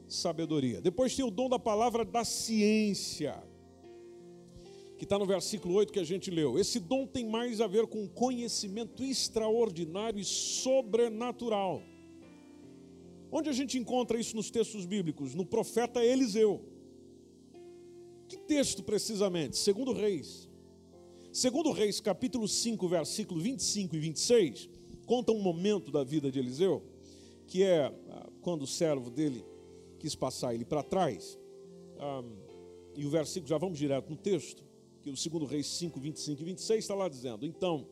sabedoria. 0.08 0.82
Depois 0.82 1.16
tem 1.16 1.24
o 1.24 1.32
dom 1.32 1.48
da 1.48 1.60
palavra 1.60 2.04
da 2.04 2.26
ciência, 2.26 3.42
que 4.98 5.04
está 5.04 5.18
no 5.18 5.26
versículo 5.26 5.76
8 5.76 5.94
que 5.94 6.00
a 6.00 6.04
gente 6.04 6.30
leu. 6.32 6.60
Esse 6.60 6.80
dom 6.80 7.06
tem 7.06 7.26
mais 7.26 7.62
a 7.62 7.68
ver 7.68 7.88
com 7.88 8.08
conhecimento 8.08 9.04
extraordinário 9.04 10.20
e 10.20 10.26
sobrenatural. 10.26 11.82
Onde 13.32 13.50
a 13.50 13.54
gente 13.54 13.78
encontra 13.78 14.20
isso 14.20 14.36
nos 14.36 14.50
textos 14.50 14.86
bíblicos? 14.86 15.36
No 15.36 15.46
profeta 15.46 16.04
Eliseu. 16.04 16.62
Que 18.28 18.38
texto 18.38 18.84
precisamente? 18.84 19.58
Segundo 19.58 19.94
Reis. 19.94 20.49
Segundo 21.32 21.72
Reis, 21.72 22.00
capítulo 22.00 22.48
5, 22.48 22.88
versículo 22.88 23.40
25 23.40 23.96
e 23.96 24.00
26, 24.00 24.70
conta 25.06 25.32
um 25.32 25.40
momento 25.40 25.92
da 25.92 26.04
vida 26.04 26.32
de 26.32 26.40
Eliseu, 26.40 26.84
que 27.46 27.64
é 27.64 27.86
ah, 27.86 28.30
quando 28.42 28.64
o 28.64 28.68
servo 28.68 29.12
dele 29.12 29.46
quis 30.00 30.16
passar 30.16 30.56
ele 30.56 30.66
para 30.66 30.82
trás. 30.82 31.38
Ah, 32.00 32.24
e 32.96 33.06
o 33.06 33.10
versículo, 33.12 33.48
já 33.48 33.60
vamos 33.60 33.78
direto 33.78 34.10
no 34.10 34.18
texto, 34.18 34.64
que 35.04 35.12
o 35.12 35.16
segundo 35.16 35.46
Reis 35.46 35.68
5, 35.68 36.00
25 36.00 36.42
e 36.42 36.46
26 36.46 36.84
está 36.84 36.96
lá 36.96 37.08
dizendo: 37.08 37.46
Então, 37.46 37.88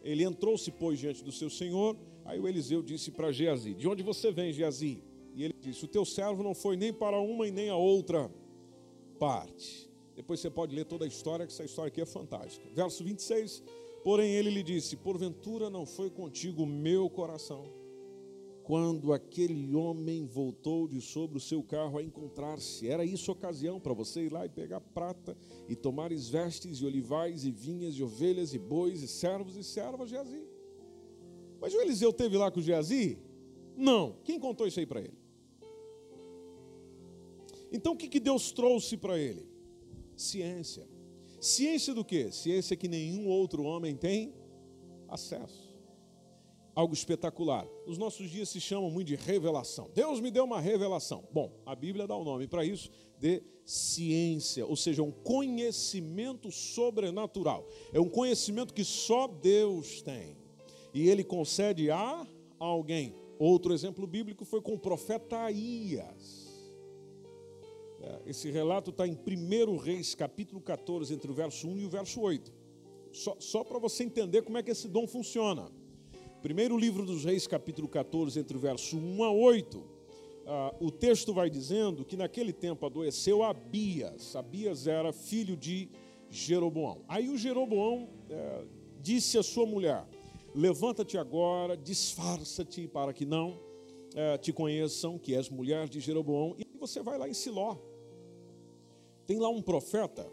ele 0.00 0.22
entrou-se, 0.22 0.70
pois, 0.70 1.00
diante 1.00 1.24
do 1.24 1.32
seu 1.32 1.50
senhor. 1.50 1.96
Aí 2.24 2.38
o 2.38 2.46
Eliseu 2.46 2.80
disse 2.80 3.10
para 3.10 3.32
Geazi: 3.32 3.74
De 3.74 3.88
onde 3.88 4.04
você 4.04 4.30
vem, 4.30 4.52
Geazi? 4.52 5.02
E 5.34 5.42
ele 5.42 5.54
disse: 5.60 5.84
O 5.84 5.88
teu 5.88 6.04
servo 6.04 6.44
não 6.44 6.54
foi 6.54 6.76
nem 6.76 6.92
para 6.92 7.18
uma 7.20 7.48
e 7.48 7.50
nem 7.50 7.70
a 7.70 7.76
outra 7.76 8.30
parte. 9.18 9.87
Depois 10.18 10.40
você 10.40 10.50
pode 10.50 10.74
ler 10.74 10.84
toda 10.84 11.04
a 11.04 11.08
história, 11.08 11.46
que 11.46 11.52
essa 11.52 11.64
história 11.64 11.86
aqui 11.86 12.00
é 12.00 12.04
fantástica. 12.04 12.68
Verso 12.74 13.04
26. 13.04 13.62
Porém, 14.02 14.32
ele 14.32 14.50
lhe 14.50 14.64
disse: 14.64 14.96
Porventura 14.96 15.70
não 15.70 15.86
foi 15.86 16.10
contigo 16.10 16.64
o 16.64 16.66
meu 16.66 17.08
coração 17.08 17.72
quando 18.64 19.12
aquele 19.12 19.76
homem 19.76 20.26
voltou 20.26 20.88
de 20.88 21.00
sobre 21.00 21.38
o 21.38 21.40
seu 21.40 21.62
carro 21.62 21.98
a 21.98 22.02
encontrar-se. 22.02 22.88
Era 22.88 23.04
isso 23.04 23.30
ocasião 23.30 23.78
para 23.78 23.94
você 23.94 24.24
ir 24.24 24.32
lá 24.32 24.44
e 24.44 24.48
pegar 24.48 24.80
prata 24.80 25.38
e 25.68 25.76
tomar 25.76 26.12
vestes 26.12 26.80
e 26.80 26.84
olivais 26.84 27.44
e 27.44 27.52
vinhas 27.52 27.94
e 27.94 28.02
ovelhas 28.02 28.52
e 28.52 28.58
bois 28.58 29.00
e 29.04 29.06
servos 29.06 29.56
e 29.56 29.62
servas 29.62 30.10
Geazi. 30.10 30.42
Mas 31.60 31.72
o 31.72 31.80
Eliseu 31.80 32.12
teve 32.12 32.36
lá 32.36 32.50
com 32.50 32.58
o 32.58 32.62
Geazi? 32.62 33.20
Não. 33.76 34.16
Quem 34.24 34.40
contou 34.40 34.66
isso 34.66 34.80
aí 34.80 34.86
para 34.86 35.00
ele? 35.00 35.16
Então 37.70 37.92
o 37.92 37.96
que, 37.96 38.08
que 38.08 38.18
Deus 38.18 38.50
trouxe 38.50 38.96
para 38.96 39.16
ele? 39.16 39.47
Ciência. 40.20 40.86
Ciência 41.40 41.94
do 41.94 42.04
quê? 42.04 42.30
Ciência 42.30 42.76
que 42.76 42.88
nenhum 42.88 43.26
outro 43.28 43.62
homem 43.62 43.96
tem 43.96 44.34
acesso 45.08 45.68
algo 46.78 46.94
espetacular. 46.94 47.66
Os 47.88 47.98
nossos 47.98 48.30
dias 48.30 48.48
se 48.48 48.60
chamam 48.60 48.88
muito 48.88 49.08
de 49.08 49.16
revelação. 49.16 49.90
Deus 49.92 50.20
me 50.20 50.30
deu 50.30 50.44
uma 50.44 50.60
revelação. 50.60 51.24
Bom, 51.32 51.50
a 51.66 51.74
Bíblia 51.74 52.06
dá 52.06 52.14
o 52.14 52.20
um 52.20 52.24
nome 52.24 52.46
para 52.46 52.64
isso 52.64 52.88
de 53.18 53.42
ciência, 53.64 54.64
ou 54.64 54.76
seja, 54.76 55.02
um 55.02 55.10
conhecimento 55.10 56.52
sobrenatural. 56.52 57.66
É 57.92 57.98
um 57.98 58.08
conhecimento 58.08 58.72
que 58.72 58.84
só 58.84 59.26
Deus 59.26 60.02
tem. 60.02 60.36
E 60.94 61.08
ele 61.08 61.24
concede 61.24 61.90
a 61.90 62.24
alguém. 62.60 63.12
Outro 63.40 63.74
exemplo 63.74 64.06
bíblico 64.06 64.44
foi 64.44 64.62
com 64.62 64.74
o 64.74 64.78
profeta 64.78 65.36
Aías. 65.36 66.47
É, 68.08 68.30
esse 68.30 68.50
relato 68.50 68.90
está 68.90 69.06
em 69.06 69.12
1 69.12 69.76
Reis, 69.76 70.14
capítulo 70.14 70.60
14, 70.62 71.12
entre 71.12 71.30
o 71.30 71.34
verso 71.34 71.68
1 71.68 71.78
e 71.78 71.84
o 71.84 71.90
verso 71.90 72.20
8. 72.22 72.50
Só, 73.12 73.36
só 73.38 73.62
para 73.62 73.78
você 73.78 74.04
entender 74.04 74.42
como 74.42 74.56
é 74.56 74.62
que 74.62 74.70
esse 74.70 74.88
dom 74.88 75.06
funciona. 75.06 75.70
Primeiro 76.40 76.78
livro 76.78 77.04
dos 77.04 77.24
Reis, 77.24 77.46
capítulo 77.46 77.86
14, 77.86 78.40
entre 78.40 78.56
o 78.56 78.60
verso 78.60 78.96
1 78.96 79.24
a 79.24 79.30
8, 79.30 79.84
ah, 80.46 80.74
o 80.80 80.90
texto 80.90 81.34
vai 81.34 81.50
dizendo 81.50 82.04
que 82.04 82.16
naquele 82.16 82.52
tempo 82.52 82.86
adoeceu 82.86 83.42
Abias. 83.42 84.34
Abias 84.34 84.86
era 84.86 85.12
filho 85.12 85.54
de 85.54 85.90
Jeroboão. 86.30 87.02
Aí 87.08 87.28
o 87.28 87.36
Jeroboão 87.36 88.08
é, 88.30 88.64
disse 89.02 89.36
à 89.36 89.42
sua 89.42 89.66
mulher: 89.66 90.06
Levanta-te 90.54 91.18
agora, 91.18 91.76
disfarça-te 91.76 92.88
para 92.88 93.12
que 93.12 93.26
não 93.26 93.60
é, 94.14 94.38
te 94.38 94.52
conheçam 94.52 95.18
que 95.18 95.34
és 95.34 95.50
mulher 95.50 95.88
de 95.88 96.00
Jeroboão, 96.00 96.54
e 96.58 96.78
você 96.78 97.02
vai 97.02 97.18
lá 97.18 97.28
em 97.28 97.34
Siló. 97.34 97.87
Tem 99.28 99.38
lá 99.38 99.50
um 99.50 99.60
profeta, 99.60 100.26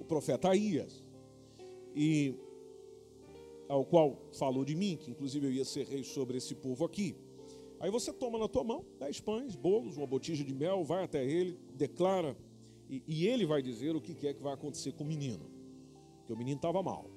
o 0.00 0.04
profeta 0.06 0.48
Aías. 0.48 1.04
E 1.94 2.34
ao 3.68 3.84
qual 3.84 4.16
falou 4.32 4.64
de 4.64 4.74
mim, 4.74 4.96
que 4.96 5.10
inclusive 5.10 5.46
eu 5.46 5.52
ia 5.52 5.66
ser 5.66 5.86
rei 5.86 6.02
sobre 6.02 6.38
esse 6.38 6.54
povo 6.54 6.82
aqui. 6.82 7.14
Aí 7.78 7.90
você 7.90 8.10
toma 8.14 8.38
na 8.38 8.48
tua 8.48 8.64
mão 8.64 8.86
dez 8.98 9.20
pães, 9.20 9.54
bolos, 9.54 9.98
uma 9.98 10.06
botija 10.06 10.42
de 10.42 10.54
mel, 10.54 10.82
vai 10.82 11.04
até 11.04 11.22
ele, 11.22 11.60
declara, 11.74 12.34
e, 12.88 13.02
e 13.06 13.26
ele 13.26 13.44
vai 13.44 13.60
dizer 13.60 13.94
o 13.94 14.00
que 14.00 14.26
é 14.26 14.32
que 14.32 14.42
vai 14.42 14.54
acontecer 14.54 14.92
com 14.92 15.04
o 15.04 15.06
menino. 15.06 15.50
Que 16.24 16.32
o 16.32 16.36
menino 16.38 16.56
estava 16.56 16.82
mal. 16.82 17.10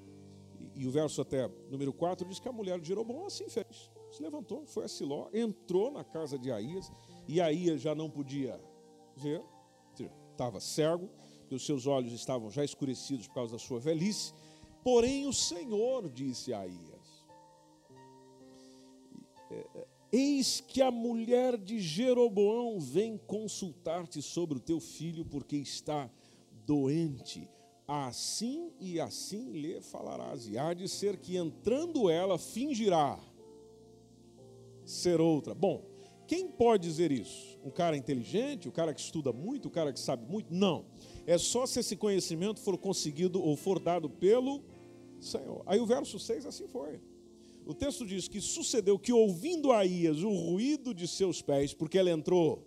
E, 0.60 0.82
e, 0.82 0.86
o 0.86 0.92
verso 0.92 1.22
até 1.22 1.50
número 1.70 1.94
4 1.94 2.28
diz 2.28 2.42
que 2.42 2.50
a 2.50 2.52
mulher 2.52 2.78
de 2.78 2.90
Jeroboão 2.90 3.26
assim 3.26 3.48
fez. 3.48 3.90
Se 4.12 4.22
levantou, 4.22 4.66
foi 4.66 4.84
a 4.84 4.90
Siló, 4.90 5.30
entrou 5.34 5.92
na 5.92 6.04
casa 6.04 6.38
de 6.38 6.52
Aías, 6.52 6.92
e 7.26 7.40
Aías 7.40 7.80
já 7.80 7.96
não 7.96 8.10
podia 8.10 8.60
ver, 9.16 9.42
estava 10.40 10.60
cego, 10.60 11.10
os 11.52 11.66
seus 11.66 11.88
olhos 11.88 12.14
estavam 12.14 12.50
já 12.50 12.64
escurecidos 12.64 13.28
por 13.28 13.34
causa 13.36 13.54
da 13.54 13.60
sua 13.60 13.80
velhice, 13.80 14.34
Porém, 14.84 15.28
o 15.28 15.34
Senhor 15.34 16.10
disse 16.10 16.54
a 16.54 16.62
Aías: 16.62 17.26
é, 19.52 19.88
Eis 20.12 20.62
que 20.62 20.82
a 20.82 20.90
mulher 20.90 21.58
de 21.58 21.80
Jeroboão 21.80 22.80
vem 22.80 23.18
consultar-te 23.18 24.22
sobre 24.22 24.58
o 24.58 24.62
teu 24.62 24.80
filho, 24.80 25.26
porque 25.26 25.58
está 25.58 26.10
doente. 26.66 27.50
Assim 27.88 28.72
e 28.80 29.00
assim 29.00 29.52
lhe 29.52 29.82
falarás, 29.82 30.48
e 30.48 30.58
há 30.58 30.76
de 30.76 30.88
ser 30.88 31.18
que 31.18 31.36
entrando 31.36 32.08
ela 32.08 32.38
fingirá 32.38 33.20
ser 34.86 35.20
outra. 35.20 35.56
Bom, 35.56 35.89
quem 36.30 36.48
pode 36.48 36.88
dizer 36.88 37.12
isso? 37.12 37.58
Um 37.66 37.72
cara 37.72 37.98
inteligente, 37.98 38.68
o 38.68 38.70
um 38.70 38.72
cara 38.72 38.94
que 38.94 39.02
estuda 39.02 39.34
muito, 39.34 39.66
o 39.66 39.68
um 39.68 39.72
cara 39.72 39.92
que 39.92 40.00
sabe 40.00 40.32
muito? 40.32 40.54
Não. 40.54 40.86
É 41.26 41.40
só 41.40 41.66
se 41.66 41.80
esse 41.80 41.96
conhecimento 41.96 42.60
for 42.60 42.78
conseguido 42.78 43.42
ou 43.42 43.58
for 43.58 43.80
dado 43.80 44.08
pelo 44.08 44.64
Senhor. 45.20 45.64
Aí 45.66 45.80
o 45.80 45.88
verso 45.88 46.20
6 46.20 46.46
assim 46.46 46.68
foi. 46.68 47.02
O 47.66 47.74
texto 47.74 48.06
diz 48.06 48.28
que 48.28 48.40
sucedeu 48.40 49.00
que, 49.00 49.12
ouvindo 49.12 49.72
Aías 49.72 50.22
o 50.22 50.30
ruído 50.30 50.94
de 50.94 51.08
seus 51.08 51.42
pés, 51.42 51.74
porque 51.74 51.98
ela 51.98 52.12
entrou. 52.12 52.64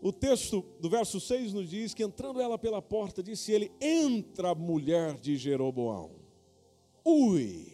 O 0.00 0.12
texto 0.12 0.64
do 0.80 0.88
verso 0.88 1.18
6 1.18 1.52
nos 1.52 1.68
diz 1.68 1.92
que, 1.92 2.04
entrando 2.04 2.40
ela 2.40 2.56
pela 2.56 2.80
porta, 2.80 3.20
disse 3.20 3.50
ele: 3.50 3.72
Entra, 3.80 4.54
mulher 4.54 5.18
de 5.18 5.36
Jeroboão. 5.36 6.12
Ui! 7.04 7.71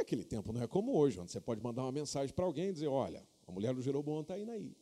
Aquele 0.00 0.24
tempo 0.24 0.52
não 0.52 0.62
é 0.62 0.66
como 0.66 0.96
hoje, 0.96 1.20
onde 1.20 1.30
você 1.30 1.40
pode 1.40 1.62
mandar 1.62 1.82
uma 1.82 1.92
mensagem 1.92 2.34
para 2.34 2.44
alguém 2.44 2.68
e 2.68 2.72
dizer: 2.72 2.88
Olha, 2.88 3.26
a 3.46 3.52
mulher 3.52 3.74
do 3.74 3.82
Jeroboão 3.82 4.22
está 4.22 4.38
indo 4.38 4.50
aí. 4.50 4.74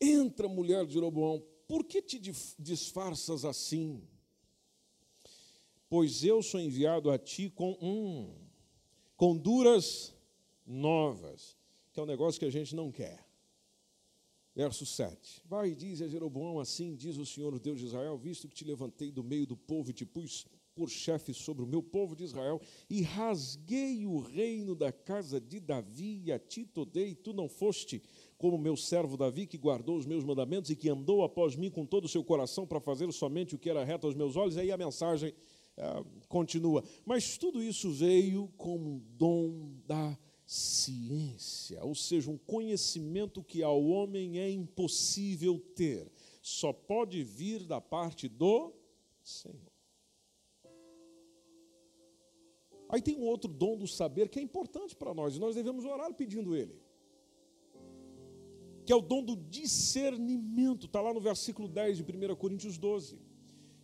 Entra, 0.00 0.46
mulher 0.46 0.86
de 0.86 0.92
Jeroboão, 0.92 1.42
por 1.66 1.84
que 1.84 2.00
te 2.00 2.18
disfarças 2.58 3.44
assim? 3.44 4.06
Pois 5.88 6.22
eu 6.24 6.42
sou 6.42 6.60
enviado 6.60 7.10
a 7.10 7.18
ti 7.18 7.48
com 7.48 7.72
um, 7.80 8.34
com 9.16 9.36
duras 9.36 10.14
novas, 10.66 11.56
que 11.92 11.98
é 11.98 12.02
um 12.02 12.06
negócio 12.06 12.38
que 12.38 12.46
a 12.46 12.50
gente 12.50 12.74
não 12.74 12.92
quer. 12.92 13.26
Verso 14.54 14.86
7. 14.86 15.42
Vai 15.44 15.70
e 15.70 15.74
diz 15.74 16.00
a 16.02 16.08
Jeroboão: 16.08 16.60
Assim 16.60 16.94
diz 16.94 17.16
o 17.16 17.26
Senhor, 17.26 17.54
o 17.54 17.60
Deus 17.60 17.78
de 17.78 17.86
Israel, 17.86 18.16
visto 18.16 18.48
que 18.48 18.54
te 18.54 18.64
levantei 18.64 19.10
do 19.10 19.24
meio 19.24 19.46
do 19.46 19.56
povo 19.56 19.90
e 19.90 19.94
te 19.94 20.04
pus 20.04 20.46
por 20.76 20.90
chefe 20.90 21.32
sobre 21.32 21.64
o 21.64 21.66
meu 21.66 21.82
povo 21.82 22.14
de 22.14 22.22
Israel, 22.22 22.60
e 22.88 23.00
rasguei 23.00 24.06
o 24.06 24.20
reino 24.20 24.74
da 24.74 24.92
casa 24.92 25.40
de 25.40 25.58
Davi, 25.58 26.20
e 26.26 26.30
a 26.30 26.38
ti 26.38 26.66
todei, 26.66 27.14
tu 27.14 27.32
não 27.32 27.48
foste 27.48 28.02
como 28.36 28.58
meu 28.58 28.76
servo 28.76 29.16
Davi, 29.16 29.46
que 29.46 29.56
guardou 29.56 29.96
os 29.96 30.04
meus 30.04 30.22
mandamentos 30.22 30.70
e 30.70 30.76
que 30.76 30.90
andou 30.90 31.24
após 31.24 31.56
mim 31.56 31.70
com 31.70 31.86
todo 31.86 32.04
o 32.04 32.08
seu 32.08 32.22
coração 32.22 32.66
para 32.66 32.78
fazer 32.78 33.10
somente 33.12 33.54
o 33.54 33.58
que 33.58 33.70
era 33.70 33.82
reto 33.82 34.06
aos 34.06 34.14
meus 34.14 34.36
olhos. 34.36 34.58
Aí 34.58 34.70
a 34.70 34.76
mensagem 34.76 35.32
ah, 35.78 36.04
continua. 36.28 36.84
Mas 37.04 37.38
tudo 37.38 37.62
isso 37.62 37.90
veio 37.90 38.48
como 38.58 38.96
um 38.96 38.98
dom 39.16 39.72
da 39.86 40.18
ciência, 40.46 41.84
ou 41.84 41.94
seja, 41.94 42.30
um 42.30 42.38
conhecimento 42.38 43.42
que 43.42 43.64
ao 43.64 43.82
homem 43.82 44.38
é 44.38 44.48
impossível 44.48 45.58
ter, 45.74 46.08
só 46.40 46.72
pode 46.72 47.24
vir 47.24 47.64
da 47.64 47.80
parte 47.80 48.28
do 48.28 48.72
Senhor. 49.24 49.75
Aí 52.88 53.02
tem 53.02 53.16
um 53.16 53.24
outro 53.24 53.50
dom 53.50 53.76
do 53.76 53.86
saber 53.86 54.28
que 54.28 54.38
é 54.38 54.42
importante 54.42 54.94
para 54.94 55.12
nós, 55.12 55.36
e 55.36 55.40
nós 55.40 55.54
devemos 55.54 55.84
orar 55.84 56.12
pedindo 56.14 56.54
ele 56.54 56.74
que 58.86 58.92
é 58.92 58.96
o 58.96 59.02
dom 59.02 59.20
do 59.20 59.34
discernimento, 59.34 60.86
está 60.86 61.00
lá 61.00 61.12
no 61.12 61.20
versículo 61.20 61.66
10 61.66 61.96
de 61.98 62.04
1 62.04 62.36
Coríntios 62.36 62.78
12. 62.78 63.18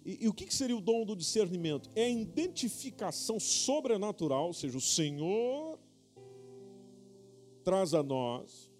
E, 0.06 0.24
e 0.24 0.28
o 0.28 0.32
que, 0.32 0.46
que 0.46 0.54
seria 0.54 0.76
o 0.76 0.80
dom 0.80 1.04
do 1.04 1.16
discernimento? 1.16 1.90
É 1.96 2.04
a 2.04 2.10
identificação 2.10 3.40
sobrenatural, 3.40 4.46
ou 4.46 4.52
seja, 4.52 4.78
o 4.78 4.80
Senhor 4.80 5.76
traz 7.64 7.94
a 7.94 8.02
nós 8.02 8.70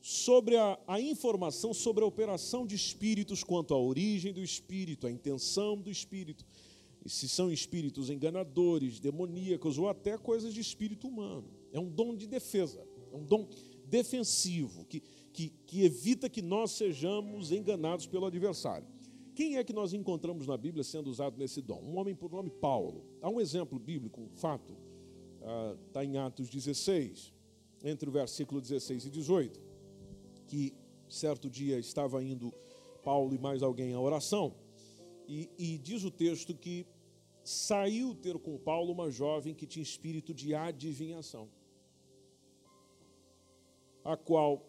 sobre 0.00 0.56
a, 0.56 0.78
a, 0.86 1.00
informação 1.00 1.72
sobre 1.72 2.02
a 2.02 2.06
operação 2.06 2.66
de 2.66 2.74
espíritos 2.74 3.44
quanto 3.44 3.72
à 3.72 3.78
origem 3.78 4.32
do 4.32 4.42
espírito, 4.42 5.06
a 5.06 5.10
intenção 5.10 5.76
do 5.76 5.90
espírito, 5.90 6.44
e 7.06 7.08
se 7.08 7.28
são 7.28 7.52
espíritos 7.52 8.10
enganadores, 8.10 8.98
demoníacos 8.98 9.78
ou 9.78 9.88
até 9.88 10.18
coisas 10.18 10.52
de 10.52 10.60
espírito 10.60 11.06
humano. 11.06 11.48
É 11.72 11.78
um 11.78 11.88
dom 11.88 12.16
de 12.16 12.26
defesa, 12.26 12.84
é 13.12 13.16
um 13.16 13.24
dom 13.24 13.48
defensivo 13.84 14.84
que, 14.86 15.00
que, 15.32 15.50
que 15.64 15.84
evita 15.84 16.28
que 16.28 16.42
nós 16.42 16.72
sejamos 16.72 17.52
enganados 17.52 18.08
pelo 18.08 18.26
adversário. 18.26 18.88
Quem 19.36 19.56
é 19.56 19.62
que 19.62 19.72
nós 19.72 19.92
encontramos 19.92 20.48
na 20.48 20.56
Bíblia 20.56 20.82
sendo 20.82 21.08
usado 21.08 21.38
nesse 21.38 21.62
dom? 21.62 21.80
Um 21.80 21.96
homem 21.96 22.14
por 22.14 22.32
nome 22.32 22.50
Paulo. 22.50 23.04
Há 23.22 23.30
um 23.30 23.40
exemplo 23.40 23.78
bíblico, 23.78 24.20
um 24.20 24.30
fato, 24.30 24.76
está 25.86 26.00
ah, 26.00 26.04
em 26.04 26.16
Atos 26.16 26.48
16, 26.48 27.32
entre 27.84 28.08
o 28.08 28.12
versículo 28.12 28.60
16 28.60 29.06
e 29.06 29.10
18, 29.10 29.60
que 30.48 30.74
certo 31.08 31.48
dia 31.48 31.78
estava 31.78 32.20
indo 32.24 32.52
Paulo 33.04 33.32
e 33.32 33.38
mais 33.38 33.62
alguém 33.62 33.92
à 33.94 34.00
oração, 34.00 34.56
e, 35.28 35.48
e 35.56 35.78
diz 35.78 36.02
o 36.02 36.10
texto 36.10 36.52
que 36.52 36.86
saiu 37.48 38.14
ter 38.14 38.38
com 38.38 38.58
Paulo 38.58 38.92
uma 38.92 39.10
jovem 39.10 39.54
que 39.54 39.66
tinha 39.66 39.82
espírito 39.82 40.34
de 40.34 40.54
adivinhação, 40.54 41.48
a 44.04 44.16
qual 44.16 44.64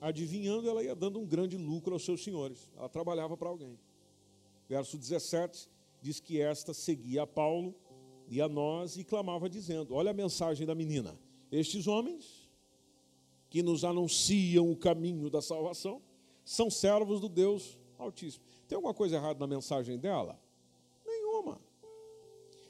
adivinhando, 0.00 0.68
ela 0.68 0.82
ia 0.82 0.94
dando 0.94 1.18
um 1.18 1.26
grande 1.26 1.56
lucro 1.56 1.94
aos 1.94 2.04
seus 2.04 2.22
senhores. 2.22 2.70
Ela 2.76 2.88
trabalhava 2.88 3.36
para 3.36 3.48
alguém. 3.48 3.78
Verso 4.68 4.98
17 4.98 5.68
diz 6.00 6.20
que 6.20 6.40
esta 6.40 6.74
seguia 6.74 7.22
a 7.22 7.26
Paulo 7.26 7.74
e 8.28 8.40
a 8.40 8.48
nós 8.48 8.96
e 8.96 9.04
clamava 9.04 9.48
dizendo: 9.48 9.94
Olha 9.94 10.10
a 10.10 10.14
mensagem 10.14 10.66
da 10.66 10.74
menina. 10.74 11.18
Estes 11.50 11.86
homens 11.86 12.50
que 13.48 13.62
nos 13.62 13.84
anunciam 13.84 14.70
o 14.70 14.76
caminho 14.76 15.30
da 15.30 15.40
salvação 15.40 16.02
são 16.44 16.68
servos 16.70 17.20
do 17.20 17.28
Deus 17.28 17.78
Altíssimo. 17.98 18.44
Tem 18.68 18.76
alguma 18.76 18.92
coisa 18.92 19.16
errada 19.16 19.38
na 19.38 19.46
mensagem 19.46 19.98
dela? 19.98 20.40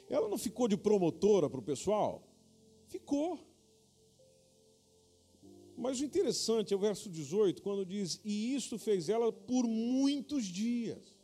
Ela 0.09 0.29
não 0.29 0.39
ficou 0.39 0.69
de 0.69 0.77
promotora 0.77 1.51
para 1.51 1.61
o 1.61 1.63
pessoal? 1.63 2.23
Ficou. 2.87 3.39
Mas 5.77 6.01
o 6.01 6.05
interessante 6.05 6.73
é 6.73 6.77
o 6.77 6.81
verso 6.81 7.11
18, 7.11 7.63
quando 7.63 7.85
diz: 7.85 8.21
E 8.25 8.55
isto 8.55 8.79
fez 8.79 9.09
ela 9.09 9.33
por 9.33 9.67
muitos 9.67 10.45
dias. 10.47 11.15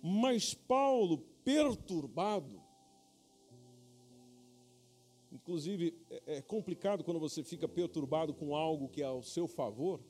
Mas 0.00 0.54
Paulo, 0.54 1.18
perturbado, 1.44 2.62
inclusive 5.32 5.94
é, 6.08 6.36
é 6.36 6.42
complicado 6.42 7.04
quando 7.04 7.20
você 7.20 7.42
fica 7.42 7.68
perturbado 7.68 8.32
com 8.32 8.56
algo 8.56 8.88
que 8.88 9.02
é 9.02 9.06
ao 9.06 9.22
seu 9.22 9.46
favor. 9.46 10.00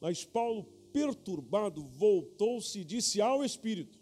Mas 0.00 0.24
Paulo, 0.24 0.64
perturbado, 0.92 1.84
voltou-se 1.86 2.80
e 2.80 2.84
disse 2.84 3.20
ao 3.20 3.44
Espírito: 3.44 4.01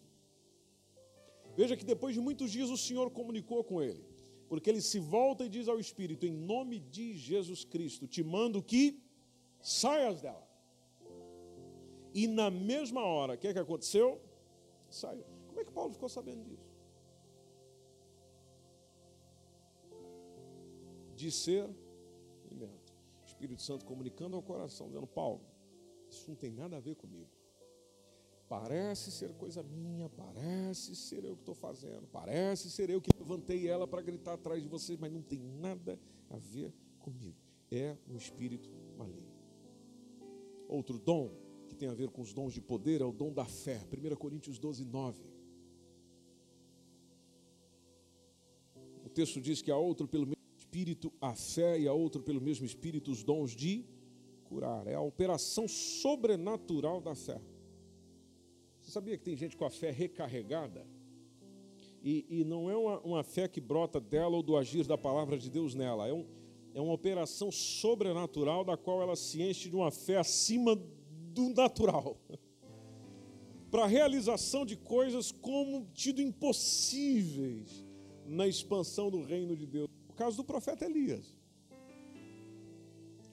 Veja 1.61 1.77
que 1.79 1.85
depois 1.93 2.13
de 2.17 2.21
muitos 2.29 2.51
dias 2.57 2.71
o 2.77 2.81
Senhor 2.87 3.09
comunicou 3.19 3.63
com 3.71 3.83
ele 3.89 4.03
porque 4.51 4.69
ele 4.69 4.81
se 4.81 4.99
volta 4.99 5.45
e 5.45 5.49
diz 5.49 5.69
ao 5.69 5.79
Espírito: 5.79 6.27
Em 6.27 6.33
nome 6.33 6.81
de 6.81 7.17
Jesus 7.17 7.65
Cristo, 7.65 8.09
te 8.09 8.21
mando 8.21 8.61
que 8.61 9.01
saias 9.63 10.21
dela. 10.21 10.45
E 12.13 12.27
na 12.27 12.51
mesma 12.51 13.01
hora, 13.01 13.35
o 13.35 13.39
que, 13.39 13.47
é 13.47 13.53
que 13.53 13.61
aconteceu? 13.61 14.21
Saiu. 14.89 15.25
Como 15.47 15.61
é 15.61 15.65
que 15.65 15.71
Paulo 15.71 15.93
ficou 15.93 16.09
sabendo 16.09 16.43
disso? 16.43 16.69
Discernimento. 21.15 21.79
Espírito 23.25 23.63
Santo 23.63 23.87
comunicando 23.87 24.35
ao 24.35 24.43
coração, 24.43 24.89
dizendo: 24.89 25.07
Paulo, 25.07 25.43
isso 26.11 26.29
não 26.29 26.35
tem 26.35 26.51
nada 26.51 26.77
a 26.77 26.81
ver 26.81 26.97
comigo. 26.97 27.31
Parece 28.51 29.13
ser 29.13 29.33
coisa 29.35 29.63
minha, 29.63 30.09
parece 30.09 30.97
ser 30.97 31.25
eu 31.25 31.37
que 31.37 31.43
estou 31.43 31.55
fazendo, 31.55 32.09
parece 32.09 32.69
ser 32.69 32.91
eu 32.91 33.01
que 33.01 33.09
levantei 33.17 33.69
ela 33.69 33.87
para 33.87 34.03
gritar 34.03 34.33
atrás 34.33 34.61
de 34.61 34.69
vocês, 34.69 34.99
mas 34.99 35.13
não 35.13 35.23
tem 35.23 35.39
nada 35.39 35.97
a 36.29 36.37
ver 36.37 36.75
comigo. 36.99 37.37
É 37.71 37.97
um 38.09 38.17
espírito 38.17 38.69
maligno. 38.99 39.31
Outro 40.67 40.99
dom 40.99 41.31
que 41.69 41.77
tem 41.77 41.89
a 41.89 41.95
ver 41.95 42.11
com 42.11 42.23
os 42.23 42.33
dons 42.33 42.53
de 42.53 42.61
poder 42.61 43.01
é 43.01 43.05
o 43.05 43.13
dom 43.13 43.33
da 43.33 43.45
fé. 43.45 43.87
1 43.87 44.17
Coríntios 44.17 44.59
12, 44.59 44.85
9. 44.85 45.23
O 49.07 49.09
texto 49.09 49.41
diz 49.41 49.63
que 49.63 49.71
há 49.71 49.77
outro 49.77 50.09
pelo 50.09 50.27
mesmo 50.27 50.43
espírito 50.59 51.13
a 51.21 51.37
fé 51.37 51.79
e 51.79 51.87
há 51.87 51.93
outro 51.93 52.21
pelo 52.21 52.41
mesmo 52.41 52.67
espírito 52.67 53.13
os 53.13 53.23
dons 53.23 53.53
de 53.53 53.85
curar. 54.43 54.89
É 54.89 54.95
a 54.95 55.01
operação 55.01 55.69
sobrenatural 55.69 57.01
da 57.01 57.15
fé. 57.15 57.41
Você 58.91 58.95
sabia 58.95 59.17
que 59.17 59.23
tem 59.23 59.37
gente 59.37 59.57
com 59.57 59.65
a 59.65 59.71
fé 59.71 59.93
recarregada? 59.93 60.85
E, 62.03 62.27
e 62.29 62.45
não 62.45 62.69
é 62.69 62.77
uma, 62.77 62.99
uma, 63.03 63.23
fé 63.23 63.47
que 63.47 63.61
brota 63.61 64.01
dela 64.01 64.35
ou 64.35 64.43
do 64.43 64.57
agir 64.57 64.85
da 64.85 64.99
palavra 64.99 65.39
de 65.39 65.49
Deus 65.49 65.77
nela. 65.77 66.09
É, 66.09 66.13
um, 66.13 66.27
é 66.75 66.81
uma 66.81 66.93
operação 66.93 67.53
sobrenatural 67.53 68.65
da 68.65 68.77
qual 68.77 69.01
ela 69.01 69.15
se 69.15 69.41
enche 69.41 69.69
de 69.69 69.77
uma 69.77 69.93
fé 69.93 70.17
acima 70.17 70.75
do 70.75 71.51
natural. 71.51 72.21
Para 73.71 73.85
a 73.85 73.87
realização 73.87 74.67
de 74.67 74.75
coisas 74.75 75.31
como 75.31 75.87
tido 75.95 76.21
impossíveis 76.21 77.87
na 78.27 78.49
expansão 78.49 79.09
do 79.09 79.23
reino 79.23 79.57
de 79.57 79.67
Deus. 79.67 79.89
O 80.09 80.15
caso 80.15 80.39
do 80.39 80.43
profeta 80.43 80.85
Elias. 80.85 81.39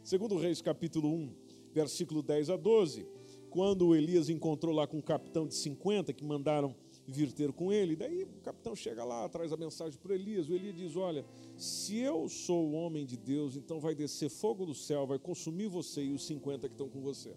Segundo 0.04 0.38
Reis 0.38 0.62
capítulo 0.62 1.10
1, 1.10 1.36
versículo 1.74 2.22
10 2.22 2.52
a 2.52 2.58
12 2.58 3.17
quando 3.50 3.96
Elias 3.96 4.30
encontrou 4.30 4.74
lá 4.74 4.86
com 4.86 4.98
um 4.98 5.02
capitão 5.02 5.48
de 5.48 5.56
50 5.56 6.14
que 6.14 6.24
mandaram 6.24 6.76
vir 7.08 7.32
ter 7.32 7.54
com 7.54 7.72
ele, 7.72 7.96
daí 7.96 8.24
o 8.24 8.42
capitão 8.44 8.76
chega 8.76 9.04
lá, 9.04 9.28
traz 9.30 9.54
a 9.54 9.58
mensagem 9.58 9.98
para 10.00 10.14
Elias. 10.14 10.50
O 10.50 10.54
Elias 10.54 10.76
diz: 10.76 10.96
Olha, 10.96 11.26
se 11.56 11.98
eu 11.98 12.28
sou 12.28 12.68
o 12.68 12.74
homem 12.74 13.06
de 13.06 13.16
Deus, 13.16 13.56
então 13.56 13.80
vai 13.80 13.96
descer 13.96 14.30
fogo 14.30 14.66
do 14.66 14.76
céu, 14.76 15.08
vai 15.08 15.18
consumir 15.18 15.68
você 15.68 16.04
e 16.04 16.14
os 16.14 16.26
50 16.26 16.68
que 16.68 16.74
estão 16.74 16.90
com 16.90 17.02
você. 17.02 17.36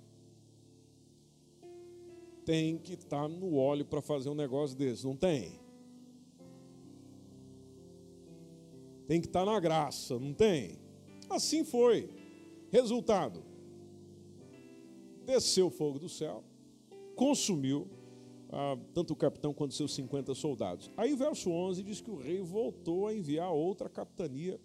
Tem 2.45 2.77
que 2.77 2.95
estar 2.95 3.23
tá 3.23 3.29
no 3.29 3.57
óleo 3.57 3.85
para 3.85 4.03
fazer 4.03 4.29
um 4.29 4.35
negócio 4.35 4.77
desse, 4.77 5.05
não 5.05 5.15
tem? 5.15 5.61
Tem 9.07 9.21
que 9.21 9.29
estar 9.29 9.45
tá 9.45 9.53
na 9.53 9.61
graça, 9.61 10.19
não 10.19 10.33
tem? 10.33 10.79
Assim 11.29 11.65
foi. 11.65 12.11
Resultado: 12.71 13.45
desceu 15.31 15.71
fogo 15.71 15.99
do 16.01 16.09
céu, 16.09 16.43
consumiu 17.15 17.89
ah, 18.51 18.77
tanto 18.93 19.13
o 19.13 19.17
capitão 19.17 19.55
quanto 19.55 19.75
seus 19.75 19.95
50 19.95 20.35
soldados. 20.35 20.91
Aí 20.97 21.13
o 21.13 21.17
verso 21.17 21.51
11 21.51 21.85
diz 21.85 22.01
que 22.01 22.11
o 22.11 22.17
rei 22.17 22.41
voltou 22.41 23.07
a 23.07 23.15
enviar 23.15 23.53
outra 23.53 23.89
capitania, 23.89 24.61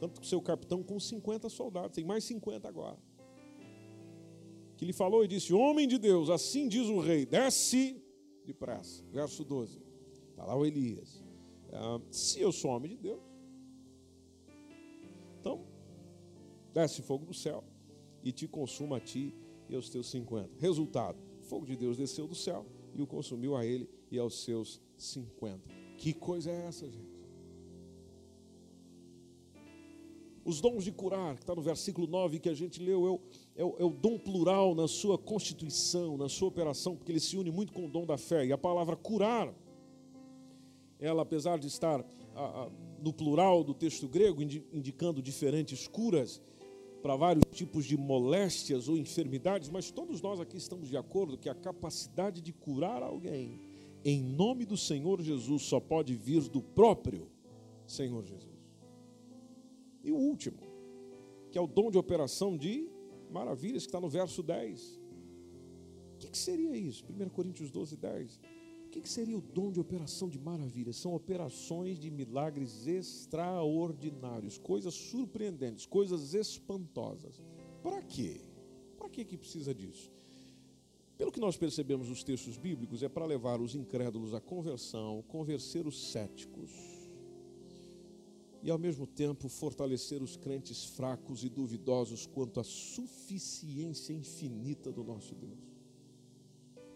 tanto 0.00 0.18
que 0.20 0.26
seu 0.26 0.40
capitão 0.40 0.82
com 0.82 0.98
50 0.98 1.50
soldados, 1.50 1.94
tem 1.94 2.04
mais 2.04 2.24
50 2.24 2.66
agora. 2.66 2.98
Que 4.78 4.86
lhe 4.86 4.94
falou 4.94 5.22
e 5.22 5.28
disse: 5.28 5.52
Homem 5.52 5.86
de 5.86 5.98
Deus, 5.98 6.30
assim 6.30 6.66
diz 6.66 6.88
o 6.88 6.98
rei, 6.98 7.26
desce 7.26 8.02
depressa. 8.46 9.04
Verso 9.12 9.44
12. 9.44 9.78
Está 10.30 10.44
lá 10.44 10.56
o 10.56 10.64
Elias. 10.64 11.22
Ah, 11.70 12.00
se 12.10 12.40
eu 12.40 12.50
sou 12.50 12.70
homem 12.70 12.92
de 12.92 12.96
Deus, 12.96 13.22
então 15.38 15.66
desce 16.72 17.02
fogo 17.02 17.26
do 17.26 17.34
céu 17.34 17.62
e 18.24 18.32
te 18.32 18.48
consuma 18.48 18.96
a 18.96 19.00
ti 19.00 19.34
e 19.68 19.74
aos 19.76 19.88
teus 19.90 20.10
cinquenta. 20.10 20.50
Resultado: 20.58 21.18
fogo 21.42 21.66
de 21.66 21.76
Deus 21.76 21.96
desceu 21.96 22.26
do 22.26 22.34
céu 22.34 22.66
e 22.94 23.02
o 23.02 23.06
consumiu 23.06 23.54
a 23.54 23.64
ele 23.64 23.88
e 24.10 24.18
aos 24.18 24.42
seus 24.42 24.80
cinquenta. 24.96 25.68
Que 25.98 26.12
coisa 26.12 26.50
é 26.50 26.66
essa, 26.66 26.90
gente? 26.90 27.14
Os 30.44 30.60
dons 30.60 30.84
de 30.84 30.92
curar, 30.92 31.36
que 31.36 31.42
está 31.42 31.54
no 31.54 31.62
versículo 31.62 32.06
9 32.06 32.38
que 32.38 32.50
a 32.50 32.54
gente 32.54 32.82
leu, 32.82 33.06
é 33.06 33.10
o, 33.10 33.20
é, 33.56 33.64
o, 33.64 33.76
é 33.78 33.84
o, 33.84 33.90
dom 33.90 34.18
plural 34.18 34.74
na 34.74 34.86
sua 34.86 35.16
constituição, 35.16 36.18
na 36.18 36.28
sua 36.28 36.48
operação, 36.48 36.94
porque 36.94 37.10
ele 37.10 37.20
se 37.20 37.38
une 37.38 37.50
muito 37.50 37.72
com 37.72 37.86
o 37.86 37.88
dom 37.88 38.04
da 38.04 38.18
fé. 38.18 38.44
E 38.44 38.52
a 38.52 38.58
palavra 38.58 38.94
curar, 38.94 39.54
ela, 40.98 41.22
apesar 41.22 41.58
de 41.58 41.66
estar 41.66 42.00
ah, 42.00 42.66
ah, 42.66 42.70
no 43.00 43.10
plural 43.10 43.64
do 43.64 43.72
texto 43.72 44.06
grego, 44.06 44.42
indicando 44.42 45.22
diferentes 45.22 45.88
curas, 45.88 46.42
para 47.04 47.16
vários 47.16 47.44
tipos 47.52 47.84
de 47.84 47.98
moléstias 47.98 48.88
ou 48.88 48.96
enfermidades, 48.96 49.68
mas 49.68 49.90
todos 49.90 50.22
nós 50.22 50.40
aqui 50.40 50.56
estamos 50.56 50.88
de 50.88 50.96
acordo 50.96 51.36
que 51.36 51.50
a 51.50 51.54
capacidade 51.54 52.40
de 52.40 52.50
curar 52.50 53.02
alguém 53.02 53.60
em 54.02 54.22
nome 54.22 54.64
do 54.64 54.74
Senhor 54.74 55.20
Jesus 55.20 55.64
só 55.64 55.78
pode 55.78 56.14
vir 56.14 56.48
do 56.48 56.62
próprio 56.62 57.30
Senhor 57.86 58.24
Jesus. 58.24 58.58
E 60.02 60.10
o 60.10 60.16
último, 60.16 60.56
que 61.50 61.58
é 61.58 61.60
o 61.60 61.66
dom 61.66 61.90
de 61.90 61.98
operação 61.98 62.56
de 62.56 62.88
maravilhas, 63.30 63.82
que 63.82 63.88
está 63.88 64.00
no 64.00 64.08
verso 64.08 64.42
10. 64.42 64.98
O 66.14 66.18
que, 66.20 66.28
que 66.28 66.38
seria 66.38 66.74
isso? 66.74 67.04
1 67.04 67.28
Coríntios 67.28 67.70
12, 67.70 67.98
10 67.98 68.40
que, 68.94 69.00
que 69.00 69.08
seria 69.08 69.36
o 69.36 69.40
dom 69.40 69.72
de 69.72 69.80
operação 69.80 70.28
de 70.28 70.38
maravilhas? 70.38 70.94
São 70.94 71.16
operações 71.16 71.98
de 71.98 72.12
milagres 72.12 72.86
extraordinários, 72.86 74.56
coisas 74.56 74.94
surpreendentes, 74.94 75.84
coisas 75.84 76.32
espantosas. 76.32 77.42
Para 77.82 78.00
quê? 78.02 78.40
Para 78.96 79.08
que, 79.08 79.24
que 79.24 79.36
precisa 79.36 79.74
disso? 79.74 80.12
Pelo 81.18 81.32
que 81.32 81.40
nós 81.40 81.56
percebemos 81.56 82.08
nos 82.08 82.22
textos 82.22 82.56
bíblicos, 82.56 83.02
é 83.02 83.08
para 83.08 83.26
levar 83.26 83.60
os 83.60 83.74
incrédulos 83.74 84.32
à 84.32 84.40
conversão, 84.40 85.24
convencer 85.26 85.88
os 85.88 86.12
céticos 86.12 86.70
e, 88.62 88.70
ao 88.70 88.78
mesmo 88.78 89.08
tempo, 89.08 89.48
fortalecer 89.48 90.22
os 90.22 90.36
crentes 90.36 90.84
fracos 90.84 91.42
e 91.42 91.48
duvidosos 91.48 92.26
quanto 92.26 92.60
à 92.60 92.64
suficiência 92.64 94.12
infinita 94.12 94.92
do 94.92 95.02
nosso 95.02 95.34
Deus. 95.34 95.58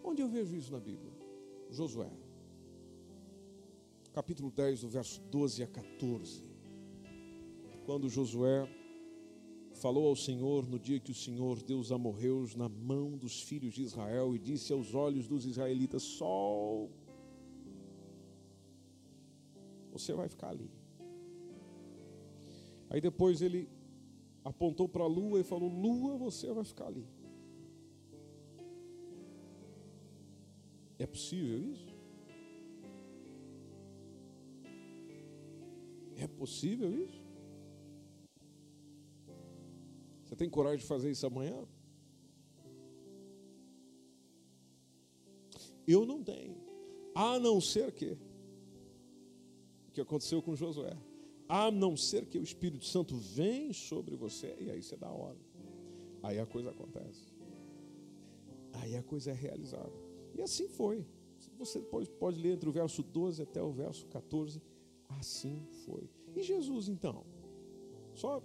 Onde 0.01 0.21
eu 0.21 0.29
vejo 0.29 0.55
isso 0.55 0.71
na 0.71 0.79
Bíblia? 0.79 1.18
Josué, 1.69 2.09
capítulo 4.11 4.49
10, 4.49 4.81
do 4.81 4.89
verso 4.89 5.21
12 5.29 5.63
a 5.63 5.67
14. 5.67 6.43
Quando 7.85 8.09
Josué 8.09 8.67
falou 9.75 10.07
ao 10.07 10.15
Senhor 10.15 10.67
no 10.67 10.79
dia 10.79 10.99
que 10.99 11.11
o 11.11 11.15
Senhor 11.15 11.61
deu 11.61 11.79
os 11.79 11.91
amorreus 11.91 12.55
na 12.55 12.67
mão 12.67 13.15
dos 13.15 13.43
filhos 13.43 13.73
de 13.73 13.83
Israel 13.83 14.35
e 14.35 14.39
disse 14.39 14.73
aos 14.73 14.95
olhos 14.95 15.27
dos 15.27 15.45
israelitas: 15.45 16.01
Sol, 16.01 16.89
você 19.91 20.13
vai 20.13 20.27
ficar 20.27 20.49
ali. 20.49 20.71
Aí 22.89 22.99
depois 22.99 23.41
ele 23.41 23.69
apontou 24.43 24.89
para 24.89 25.03
a 25.03 25.07
lua 25.07 25.39
e 25.39 25.43
falou: 25.43 25.69
Lua, 25.69 26.17
você 26.17 26.51
vai 26.51 26.63
ficar 26.63 26.87
ali. 26.87 27.07
É 30.99 31.07
possível 31.07 31.59
isso? 31.71 31.87
É 36.17 36.27
possível 36.27 36.91
isso? 36.93 37.23
Você 40.25 40.35
tem 40.35 40.49
coragem 40.49 40.79
de 40.79 40.85
fazer 40.85 41.09
isso 41.09 41.25
amanhã? 41.25 41.65
Eu 45.87 46.05
não 46.05 46.21
tenho. 46.21 46.57
A 47.15 47.39
não 47.39 47.59
ser 47.59 47.91
que 47.93 48.17
o 49.87 49.91
que 49.91 50.01
aconteceu 50.01 50.41
com 50.41 50.55
Josué. 50.55 50.95
A 51.47 51.71
não 51.71 51.97
ser 51.97 52.27
que 52.27 52.37
o 52.37 52.43
Espírito 52.43 52.85
Santo 52.85 53.17
vem 53.17 53.73
sobre 53.73 54.15
você 54.15 54.55
e 54.59 54.69
aí 54.69 54.83
você 54.83 54.95
dá 54.95 55.09
ordem. 55.09 55.47
Aí 56.21 56.37
a 56.39 56.45
coisa 56.45 56.69
acontece. 56.69 57.33
Aí 58.73 58.95
a 58.95 59.01
coisa 59.01 59.31
é 59.31 59.33
realizada. 59.33 60.08
E 60.35 60.41
assim 60.41 60.67
foi. 60.67 61.05
Você 61.57 61.79
pode, 61.79 62.09
pode 62.11 62.39
ler 62.41 62.53
entre 62.53 62.69
o 62.69 62.71
verso 62.71 63.03
12 63.03 63.41
até 63.41 63.61
o 63.61 63.71
verso 63.71 64.07
14. 64.07 64.61
Assim 65.09 65.65
foi. 65.85 66.09
E 66.35 66.43
Jesus 66.43 66.87
então? 66.87 67.25
Só 68.13 68.41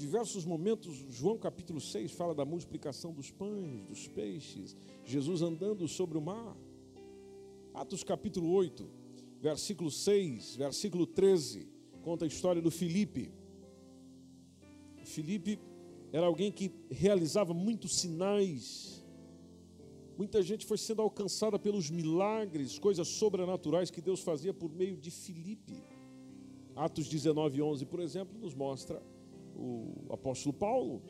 diversos 0.00 0.46
momentos, 0.46 0.96
João 1.10 1.36
capítulo 1.36 1.78
6 1.78 2.12
fala 2.12 2.34
da 2.34 2.44
multiplicação 2.44 3.12
dos 3.12 3.30
pães, 3.30 3.84
dos 3.84 4.08
peixes, 4.08 4.74
Jesus 5.04 5.42
andando 5.42 5.86
sobre 5.86 6.16
o 6.16 6.22
mar. 6.22 6.56
Atos 7.74 8.02
capítulo 8.02 8.50
8, 8.50 8.88
versículo 9.40 9.90
6, 9.90 10.56
versículo 10.56 11.06
13, 11.06 11.68
conta 12.02 12.24
a 12.24 12.28
história 12.28 12.62
do 12.62 12.70
Filipe. 12.70 13.30
Filipe 15.04 15.58
era 16.12 16.26
alguém 16.26 16.50
que 16.50 16.72
realizava 16.90 17.52
muitos 17.52 17.96
sinais. 17.96 18.99
Muita 20.20 20.42
gente 20.42 20.66
foi 20.66 20.76
sendo 20.76 21.00
alcançada 21.00 21.58
pelos 21.58 21.88
milagres, 21.90 22.78
coisas 22.78 23.08
sobrenaturais 23.08 23.90
que 23.90 24.02
Deus 24.02 24.20
fazia 24.20 24.52
por 24.52 24.70
meio 24.70 24.98
de 24.98 25.10
Filipe. 25.10 25.82
Atos 26.76 27.08
19, 27.08 27.62
11, 27.62 27.86
por 27.86 28.00
exemplo, 28.00 28.38
nos 28.38 28.54
mostra 28.54 29.02
o 29.56 30.12
apóstolo 30.12 30.52
Paulo. 30.52 31.02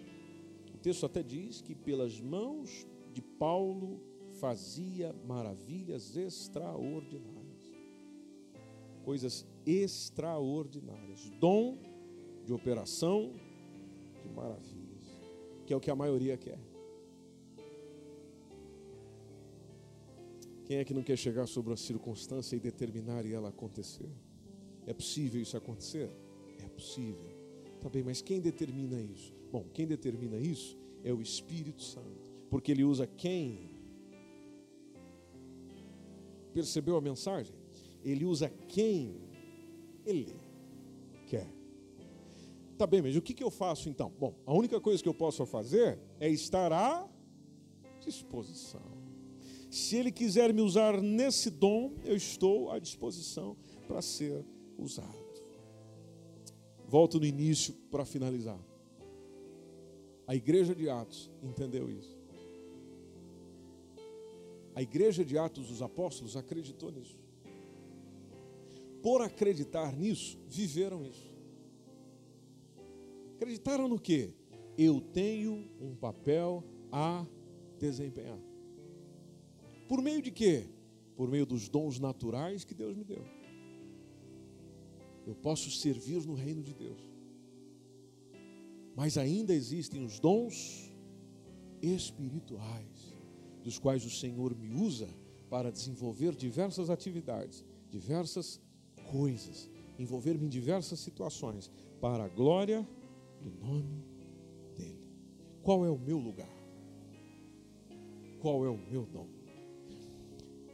O 0.73 0.79
texto 0.79 1.05
até 1.07 1.25
diz 1.25 1.61
que 1.61 1.75
pelas 1.75 2.21
mãos 2.21 2.87
de 3.13 3.21
Paulo 3.21 4.01
fazia 4.39 5.13
maravilhas 5.27 6.17
extraordinárias. 6.17 7.65
Coisas 9.03 9.45
extraordinárias. 9.67 11.29
Dom 11.41 11.79
de 12.47 12.53
operação 12.53 13.33
de 14.23 14.29
maravilhas. 14.29 15.03
Que 15.67 15.73
é 15.73 15.77
o 15.77 15.81
que 15.81 15.91
a 15.91 15.97
maioria 15.97 16.37
quer. 16.37 16.70
Quem 20.71 20.79
é 20.79 20.85
que 20.85 20.95
não 20.95 21.03
quer 21.03 21.16
chegar 21.18 21.49
sobre 21.49 21.73
uma 21.73 21.77
circunstância 21.77 22.55
e 22.55 22.61
determinar 22.61 23.27
e 23.27 23.33
ela 23.33 23.49
acontecer? 23.49 24.09
É 24.87 24.95
possível 24.95 25.43
isso 25.43 25.57
acontecer? 25.57 26.09
É 26.61 26.68
possível. 26.68 27.29
Tá 27.81 27.89
bem, 27.89 28.05
mas 28.05 28.23
quem 28.23 28.41
determina 28.41 29.01
isso? 29.01 29.35
Bom, 29.51 29.64
quem 29.75 29.85
determina 29.85 30.39
isso 30.39 30.79
é 31.03 31.12
o 31.12 31.21
Espírito 31.21 31.83
Santo, 31.83 32.31
porque 32.49 32.71
ele 32.71 32.85
usa 32.85 33.05
quem? 33.05 33.68
Percebeu 36.55 36.97
a 36.97 37.01
mensagem? 37.01 37.57
Ele 38.05 38.25
usa 38.25 38.49
quem 38.68 39.21
ele 40.07 40.39
quer. 41.27 41.53
Tá 42.79 42.87
bem, 42.87 43.03
mas 43.03 43.16
o 43.16 43.21
que 43.21 43.43
eu 43.43 43.51
faço 43.51 43.89
então? 43.89 44.12
Bom, 44.21 44.37
a 44.47 44.55
única 44.55 44.81
coisa 44.81 45.03
que 45.03 45.09
eu 45.09 45.14
posso 45.14 45.45
fazer 45.47 45.99
é 46.21 46.29
estar 46.31 46.73
à 46.73 47.11
disposição. 47.99 49.00
Se 49.71 49.97
ele 49.97 50.11
quiser 50.11 50.53
me 50.53 50.61
usar 50.61 51.01
nesse 51.01 51.49
dom, 51.49 51.93
eu 52.05 52.16
estou 52.16 52.73
à 52.73 52.81
disposição 52.81 53.57
para 53.87 54.03
ser 54.03 54.45
usado. 54.77 55.18
Volto 56.89 57.21
no 57.21 57.25
início 57.25 57.73
para 57.89 58.05
finalizar. 58.05 58.59
A 60.27 60.35
igreja 60.35 60.75
de 60.75 60.91
Atos 60.91 61.31
entendeu 61.41 61.89
isso. 61.89 62.18
A 64.75 64.83
igreja 64.83 65.25
de 65.25 65.39
Atos 65.39 65.68
dos 65.68 65.83
Apóstolos 65.83 66.37
acreditou 66.37 66.91
nisso. 66.91 67.18
Por 69.01 69.23
acreditar 69.23 69.97
nisso, 69.97 70.37
viveram 70.49 71.05
isso. 71.05 71.31
Acreditaram 73.37 73.87
no 73.87 74.01
que? 74.01 74.35
Eu 74.77 75.01
tenho 75.01 75.71
um 75.81 75.95
papel 75.95 76.64
a 76.91 77.25
desempenhar. 77.79 78.50
Por 79.91 80.01
meio 80.01 80.22
de 80.22 80.30
quê? 80.30 80.64
Por 81.16 81.28
meio 81.28 81.45
dos 81.45 81.68
dons 81.68 81.99
naturais 81.99 82.64
que 82.64 82.72
Deus 82.72 82.97
me 82.97 83.05
deu 83.05 83.22
eu 85.30 85.34
posso 85.36 85.70
servir 85.70 86.26
no 86.26 86.34
reino 86.34 86.62
de 86.62 86.74
Deus. 86.74 87.01
Mas 88.97 89.16
ainda 89.16 89.55
existem 89.55 90.05
os 90.05 90.18
dons 90.18 90.93
espirituais, 91.80 93.16
dos 93.62 93.78
quais 93.78 94.05
o 94.05 94.11
Senhor 94.11 94.57
me 94.57 94.72
usa 94.74 95.09
para 95.49 95.70
desenvolver 95.70 96.34
diversas 96.34 96.91
atividades, 96.91 97.64
diversas 97.88 98.61
coisas, 99.11 99.70
envolver-me 99.99 100.47
em 100.47 100.49
diversas 100.49 100.99
situações, 100.99 101.70
para 102.01 102.24
a 102.24 102.28
glória 102.28 102.86
do 103.41 103.51
nome 103.51 104.05
dEle. 104.76 104.99
Qual 105.62 105.84
é 105.84 105.91
o 105.91 105.99
meu 105.99 106.18
lugar? 106.18 106.51
Qual 108.41 108.64
é 108.64 108.68
o 108.68 108.78
meu 108.78 109.07
dom? 109.07 109.39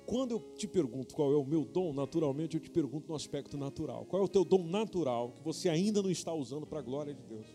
Quando 0.06 0.30
eu 0.30 0.40
te 0.56 0.68
pergunto 0.68 1.14
qual 1.14 1.32
é 1.32 1.36
o 1.36 1.44
meu 1.44 1.64
dom, 1.64 1.92
naturalmente 1.92 2.56
eu 2.56 2.60
te 2.60 2.70
pergunto 2.70 3.08
no 3.08 3.16
aspecto 3.16 3.58
natural. 3.58 4.06
Qual 4.06 4.22
é 4.22 4.24
o 4.24 4.28
teu 4.28 4.44
dom 4.44 4.64
natural 4.64 5.32
que 5.32 5.42
você 5.42 5.68
ainda 5.68 6.00
não 6.00 6.10
está 6.10 6.32
usando 6.32 6.64
para 6.64 6.78
a 6.78 6.82
glória 6.82 7.12
de 7.12 7.22
Deus? 7.24 7.46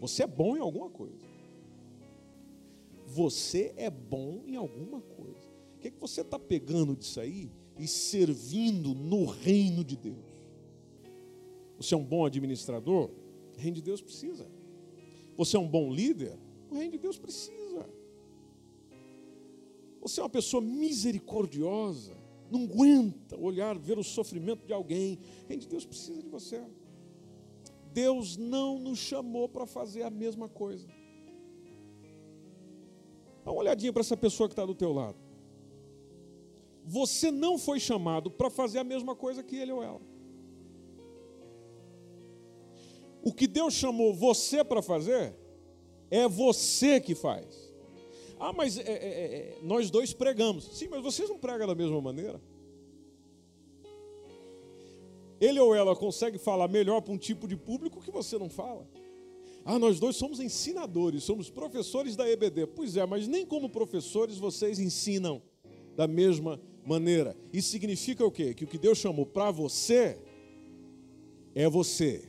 Você 0.00 0.22
é 0.22 0.26
bom 0.26 0.56
em 0.56 0.60
alguma 0.60 0.88
coisa. 0.88 1.22
Você 3.06 3.74
é 3.76 3.90
bom 3.90 4.42
em 4.46 4.56
alguma 4.56 5.02
coisa. 5.02 5.46
O 5.76 5.80
que, 5.80 5.88
é 5.88 5.90
que 5.90 6.00
você 6.00 6.22
está 6.22 6.38
pegando 6.38 6.96
disso 6.96 7.20
aí 7.20 7.50
e 7.78 7.86
servindo 7.86 8.94
no 8.94 9.26
reino 9.26 9.84
de 9.84 9.96
Deus? 9.96 10.24
Você 11.76 11.94
é 11.94 11.96
um 11.98 12.04
bom 12.04 12.24
administrador? 12.24 13.10
O 13.54 13.60
reino 13.60 13.76
de 13.76 13.82
Deus 13.82 14.00
precisa. 14.00 14.48
Você 15.36 15.56
é 15.58 15.60
um 15.60 15.68
bom 15.68 15.92
líder? 15.92 16.38
O 16.70 16.74
reino 16.74 16.92
de 16.92 16.98
Deus 16.98 17.18
precisa. 17.18 17.63
Você 20.04 20.20
é 20.20 20.22
uma 20.22 20.28
pessoa 20.28 20.60
misericordiosa, 20.60 22.14
não 22.50 22.64
aguenta 22.64 23.40
olhar, 23.40 23.78
ver 23.78 23.98
o 23.98 24.04
sofrimento 24.04 24.66
de 24.66 24.72
alguém. 24.74 25.18
Gente, 25.48 25.66
Deus 25.66 25.86
precisa 25.86 26.22
de 26.22 26.28
você. 26.28 26.62
Deus 27.90 28.36
não 28.36 28.78
nos 28.78 28.98
chamou 28.98 29.48
para 29.48 29.64
fazer 29.64 30.02
a 30.02 30.10
mesma 30.10 30.46
coisa. 30.46 30.86
Dá 33.42 33.50
uma 33.50 33.62
olhadinha 33.62 33.94
para 33.94 34.00
essa 34.00 34.14
pessoa 34.14 34.46
que 34.46 34.52
está 34.52 34.66
do 34.66 34.74
teu 34.74 34.92
lado. 34.92 35.16
Você 36.84 37.30
não 37.30 37.56
foi 37.56 37.80
chamado 37.80 38.30
para 38.30 38.50
fazer 38.50 38.80
a 38.80 38.84
mesma 38.84 39.16
coisa 39.16 39.42
que 39.42 39.56
ele 39.56 39.72
ou 39.72 39.82
ela. 39.82 40.02
O 43.22 43.32
que 43.32 43.46
Deus 43.46 43.72
chamou 43.72 44.12
você 44.12 44.62
para 44.62 44.82
fazer, 44.82 45.34
é 46.10 46.28
você 46.28 47.00
que 47.00 47.14
faz. 47.14 47.63
Ah, 48.46 48.52
mas 48.52 48.76
é, 48.76 48.82
é, 48.82 48.92
é, 48.92 48.96
é, 48.96 49.58
nós 49.62 49.90
dois 49.90 50.12
pregamos. 50.12 50.64
Sim, 50.76 50.88
mas 50.90 51.02
vocês 51.02 51.30
não 51.30 51.38
pregam 51.38 51.66
da 51.66 51.74
mesma 51.74 51.98
maneira. 51.98 52.38
Ele 55.40 55.58
ou 55.58 55.74
ela 55.74 55.96
consegue 55.96 56.36
falar 56.36 56.68
melhor 56.68 57.00
para 57.00 57.14
um 57.14 57.16
tipo 57.16 57.48
de 57.48 57.56
público 57.56 58.02
que 58.02 58.10
você 58.10 58.36
não 58.36 58.50
fala. 58.50 58.86
Ah, 59.64 59.78
nós 59.78 59.98
dois 59.98 60.16
somos 60.16 60.40
ensinadores, 60.40 61.24
somos 61.24 61.48
professores 61.48 62.16
da 62.16 62.28
EBD. 62.28 62.66
Pois 62.66 62.98
é, 62.98 63.06
mas 63.06 63.26
nem 63.26 63.46
como 63.46 63.70
professores 63.70 64.36
vocês 64.36 64.78
ensinam 64.78 65.40
da 65.96 66.06
mesma 66.06 66.60
maneira. 66.84 67.34
Isso 67.50 67.70
significa 67.70 68.26
o 68.26 68.30
quê? 68.30 68.52
Que 68.52 68.64
o 68.64 68.68
que 68.68 68.76
Deus 68.76 68.98
chamou 68.98 69.24
para 69.24 69.50
você 69.50 70.18
é 71.54 71.66
você, 71.66 72.28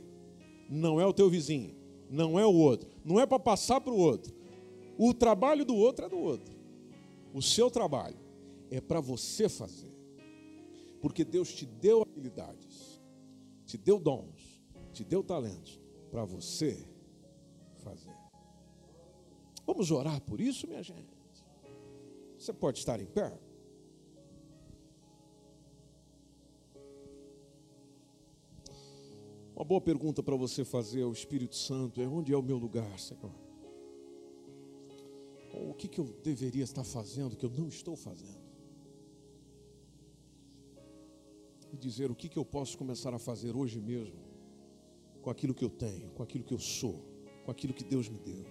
não 0.66 0.98
é 0.98 1.04
o 1.04 1.12
teu 1.12 1.28
vizinho, 1.28 1.76
não 2.08 2.40
é 2.40 2.46
o 2.46 2.54
outro, 2.54 2.88
não 3.04 3.20
é 3.20 3.26
para 3.26 3.38
passar 3.38 3.82
para 3.82 3.92
o 3.92 3.98
outro, 3.98 4.35
o 4.98 5.12
trabalho 5.12 5.64
do 5.64 5.74
outro 5.74 6.06
é 6.06 6.08
do 6.08 6.18
outro. 6.18 6.54
O 7.32 7.42
seu 7.42 7.70
trabalho 7.70 8.18
é 8.70 8.80
para 8.80 9.00
você 9.00 9.48
fazer. 9.48 9.94
Porque 11.00 11.24
Deus 11.24 11.54
te 11.54 11.66
deu 11.66 12.02
habilidades, 12.02 13.00
te 13.64 13.76
deu 13.76 13.98
dons, 13.98 14.62
te 14.92 15.04
deu 15.04 15.22
talentos 15.22 15.80
para 16.10 16.24
você 16.24 16.88
fazer. 17.76 18.16
Vamos 19.66 19.90
orar 19.90 20.20
por 20.22 20.40
isso, 20.40 20.66
minha 20.66 20.82
gente? 20.82 21.14
Você 22.38 22.52
pode 22.52 22.78
estar 22.78 23.00
em 23.00 23.06
pé? 23.06 23.38
Uma 29.54 29.64
boa 29.64 29.80
pergunta 29.80 30.22
para 30.22 30.36
você 30.36 30.64
fazer 30.64 31.02
ao 31.02 31.12
Espírito 31.12 31.56
Santo 31.56 32.00
é: 32.00 32.06
onde 32.06 32.32
é 32.32 32.36
o 32.36 32.42
meu 32.42 32.58
lugar, 32.58 32.98
Senhor? 32.98 33.45
O 35.56 35.74
que, 35.74 35.88
que 35.88 35.98
eu 35.98 36.04
deveria 36.22 36.64
estar 36.64 36.84
fazendo 36.84 37.36
que 37.36 37.44
eu 37.44 37.50
não 37.50 37.68
estou 37.68 37.96
fazendo? 37.96 38.44
E 41.72 41.76
dizer 41.76 42.10
o 42.10 42.14
que, 42.14 42.28
que 42.28 42.38
eu 42.38 42.44
posso 42.44 42.76
começar 42.76 43.14
a 43.14 43.18
fazer 43.18 43.56
hoje 43.56 43.80
mesmo 43.80 44.26
com 45.22 45.30
aquilo 45.30 45.54
que 45.54 45.64
eu 45.64 45.70
tenho, 45.70 46.10
com 46.10 46.22
aquilo 46.22 46.44
que 46.44 46.54
eu 46.54 46.58
sou, 46.58 47.04
com 47.44 47.50
aquilo 47.50 47.74
que 47.74 47.84
Deus 47.84 48.08
me 48.08 48.18
deu. 48.18 48.44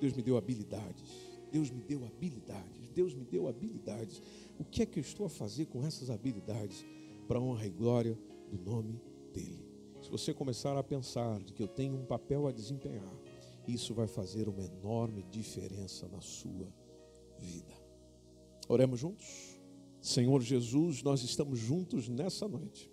Deus 0.00 0.12
me 0.12 0.22
deu 0.22 0.36
habilidades. 0.36 1.36
Deus 1.50 1.70
me 1.70 1.82
deu 1.82 2.04
habilidades. 2.06 2.88
Deus 2.90 3.14
me 3.14 3.24
deu 3.24 3.48
habilidades. 3.48 4.22
O 4.58 4.64
que 4.64 4.82
é 4.82 4.86
que 4.86 4.98
eu 4.98 5.02
estou 5.02 5.26
a 5.26 5.28
fazer 5.28 5.66
com 5.66 5.84
essas 5.84 6.10
habilidades 6.10 6.86
para 7.26 7.40
honra 7.40 7.66
e 7.66 7.70
glória 7.70 8.18
do 8.50 8.58
nome 8.58 9.00
dEle? 9.32 9.66
Se 10.02 10.10
você 10.10 10.32
começar 10.32 10.76
a 10.76 10.82
pensar 10.82 11.42
de 11.42 11.52
que 11.52 11.62
eu 11.62 11.68
tenho 11.68 11.96
um 11.96 12.04
papel 12.04 12.46
a 12.46 12.52
desempenhar, 12.52 13.12
isso 13.66 13.94
vai 13.94 14.06
fazer 14.06 14.48
uma 14.48 14.62
enorme 14.62 15.22
diferença 15.30 16.08
na 16.08 16.20
sua 16.20 16.72
vida. 17.38 17.74
Oremos 18.68 19.00
juntos? 19.00 19.58
Senhor 20.00 20.40
Jesus, 20.42 21.02
nós 21.02 21.22
estamos 21.22 21.58
juntos 21.58 22.08
nessa 22.08 22.46
noite 22.46 22.90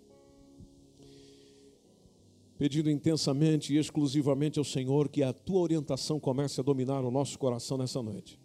pedindo 2.56 2.90
intensamente 2.90 3.74
e 3.74 3.78
exclusivamente 3.78 4.58
ao 4.58 4.64
Senhor 4.64 5.08
que 5.08 5.22
a 5.22 5.32
tua 5.32 5.60
orientação 5.60 6.20
comece 6.20 6.60
a 6.60 6.64
dominar 6.64 7.04
o 7.04 7.10
nosso 7.10 7.38
coração 7.38 7.76
nessa 7.76 8.02
noite. 8.02 8.38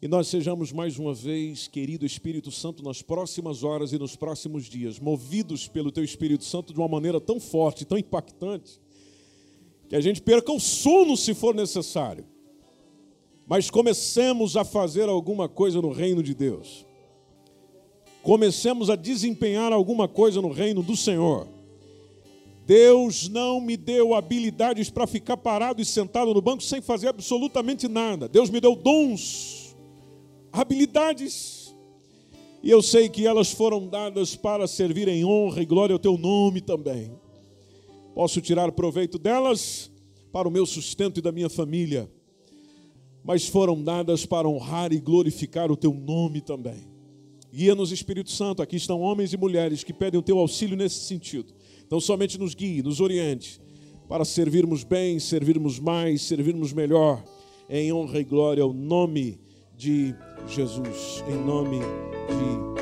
E 0.00 0.08
nós 0.08 0.26
sejamos 0.26 0.72
mais 0.72 0.98
uma 0.98 1.14
vez, 1.14 1.68
querido 1.68 2.04
Espírito 2.04 2.50
Santo, 2.50 2.82
nas 2.82 3.02
próximas 3.02 3.62
horas 3.62 3.92
e 3.92 3.98
nos 3.98 4.16
próximos 4.16 4.64
dias, 4.64 4.98
movidos 4.98 5.68
pelo 5.68 5.92
teu 5.92 6.02
Espírito 6.02 6.44
Santo 6.44 6.72
de 6.72 6.80
uma 6.80 6.88
maneira 6.88 7.20
tão 7.20 7.38
forte, 7.38 7.84
tão 7.84 7.96
impactante, 7.96 8.80
que 9.92 9.96
a 9.96 10.00
gente 10.00 10.22
perca 10.22 10.50
o 10.50 10.58
sono 10.58 11.18
se 11.18 11.34
for 11.34 11.54
necessário. 11.54 12.24
Mas 13.46 13.68
comecemos 13.68 14.56
a 14.56 14.64
fazer 14.64 15.06
alguma 15.06 15.50
coisa 15.50 15.82
no 15.82 15.92
reino 15.92 16.22
de 16.22 16.34
Deus. 16.34 16.86
Comecemos 18.22 18.88
a 18.88 18.96
desempenhar 18.96 19.70
alguma 19.70 20.08
coisa 20.08 20.40
no 20.40 20.48
reino 20.48 20.82
do 20.82 20.96
Senhor 20.96 21.46
Deus 22.64 23.28
não 23.28 23.60
me 23.60 23.76
deu 23.76 24.14
habilidades 24.14 24.88
para 24.88 25.06
ficar 25.06 25.36
parado 25.36 25.82
e 25.82 25.84
sentado 25.84 26.32
no 26.32 26.40
banco 26.40 26.62
sem 26.62 26.80
fazer 26.80 27.08
absolutamente 27.08 27.86
nada. 27.86 28.26
Deus 28.26 28.48
me 28.48 28.62
deu 28.62 28.74
dons, 28.74 29.76
habilidades. 30.50 31.74
E 32.62 32.70
eu 32.70 32.80
sei 32.80 33.10
que 33.10 33.26
elas 33.26 33.52
foram 33.52 33.88
dadas 33.88 34.36
para 34.36 34.66
servir 34.66 35.06
em 35.06 35.22
honra 35.22 35.60
e 35.60 35.66
glória 35.66 35.92
ao 35.92 35.98
teu 35.98 36.16
nome 36.16 36.62
também. 36.62 37.10
Posso 38.14 38.40
tirar 38.40 38.70
proveito 38.72 39.18
delas 39.18 39.90
para 40.32 40.48
o 40.48 40.50
meu 40.50 40.66
sustento 40.66 41.18
e 41.18 41.22
da 41.22 41.32
minha 41.32 41.48
família, 41.48 42.10
mas 43.24 43.46
foram 43.46 43.82
dadas 43.82 44.26
para 44.26 44.48
honrar 44.48 44.92
e 44.92 45.00
glorificar 45.00 45.70
o 45.70 45.76
teu 45.76 45.92
nome 45.92 46.40
também. 46.40 46.90
Guia-nos, 47.52 47.92
Espírito 47.92 48.30
Santo. 48.30 48.62
Aqui 48.62 48.76
estão 48.76 49.00
homens 49.00 49.32
e 49.32 49.36
mulheres 49.36 49.84
que 49.84 49.92
pedem 49.92 50.18
o 50.18 50.22
teu 50.22 50.38
auxílio 50.38 50.76
nesse 50.76 51.04
sentido. 51.04 51.52
Então, 51.86 52.00
somente 52.00 52.38
nos 52.38 52.54
guie, 52.54 52.82
nos 52.82 53.00
oriente, 53.00 53.60
para 54.08 54.24
servirmos 54.24 54.84
bem, 54.84 55.18
servirmos 55.18 55.78
mais, 55.78 56.22
servirmos 56.22 56.72
melhor, 56.72 57.22
em 57.68 57.92
honra 57.92 58.20
e 58.20 58.24
glória 58.24 58.62
ao 58.62 58.72
nome 58.72 59.38
de 59.76 60.14
Jesus. 60.48 61.22
Em 61.28 61.36
nome 61.44 61.78
de 61.78 62.72
Jesus. 62.72 62.81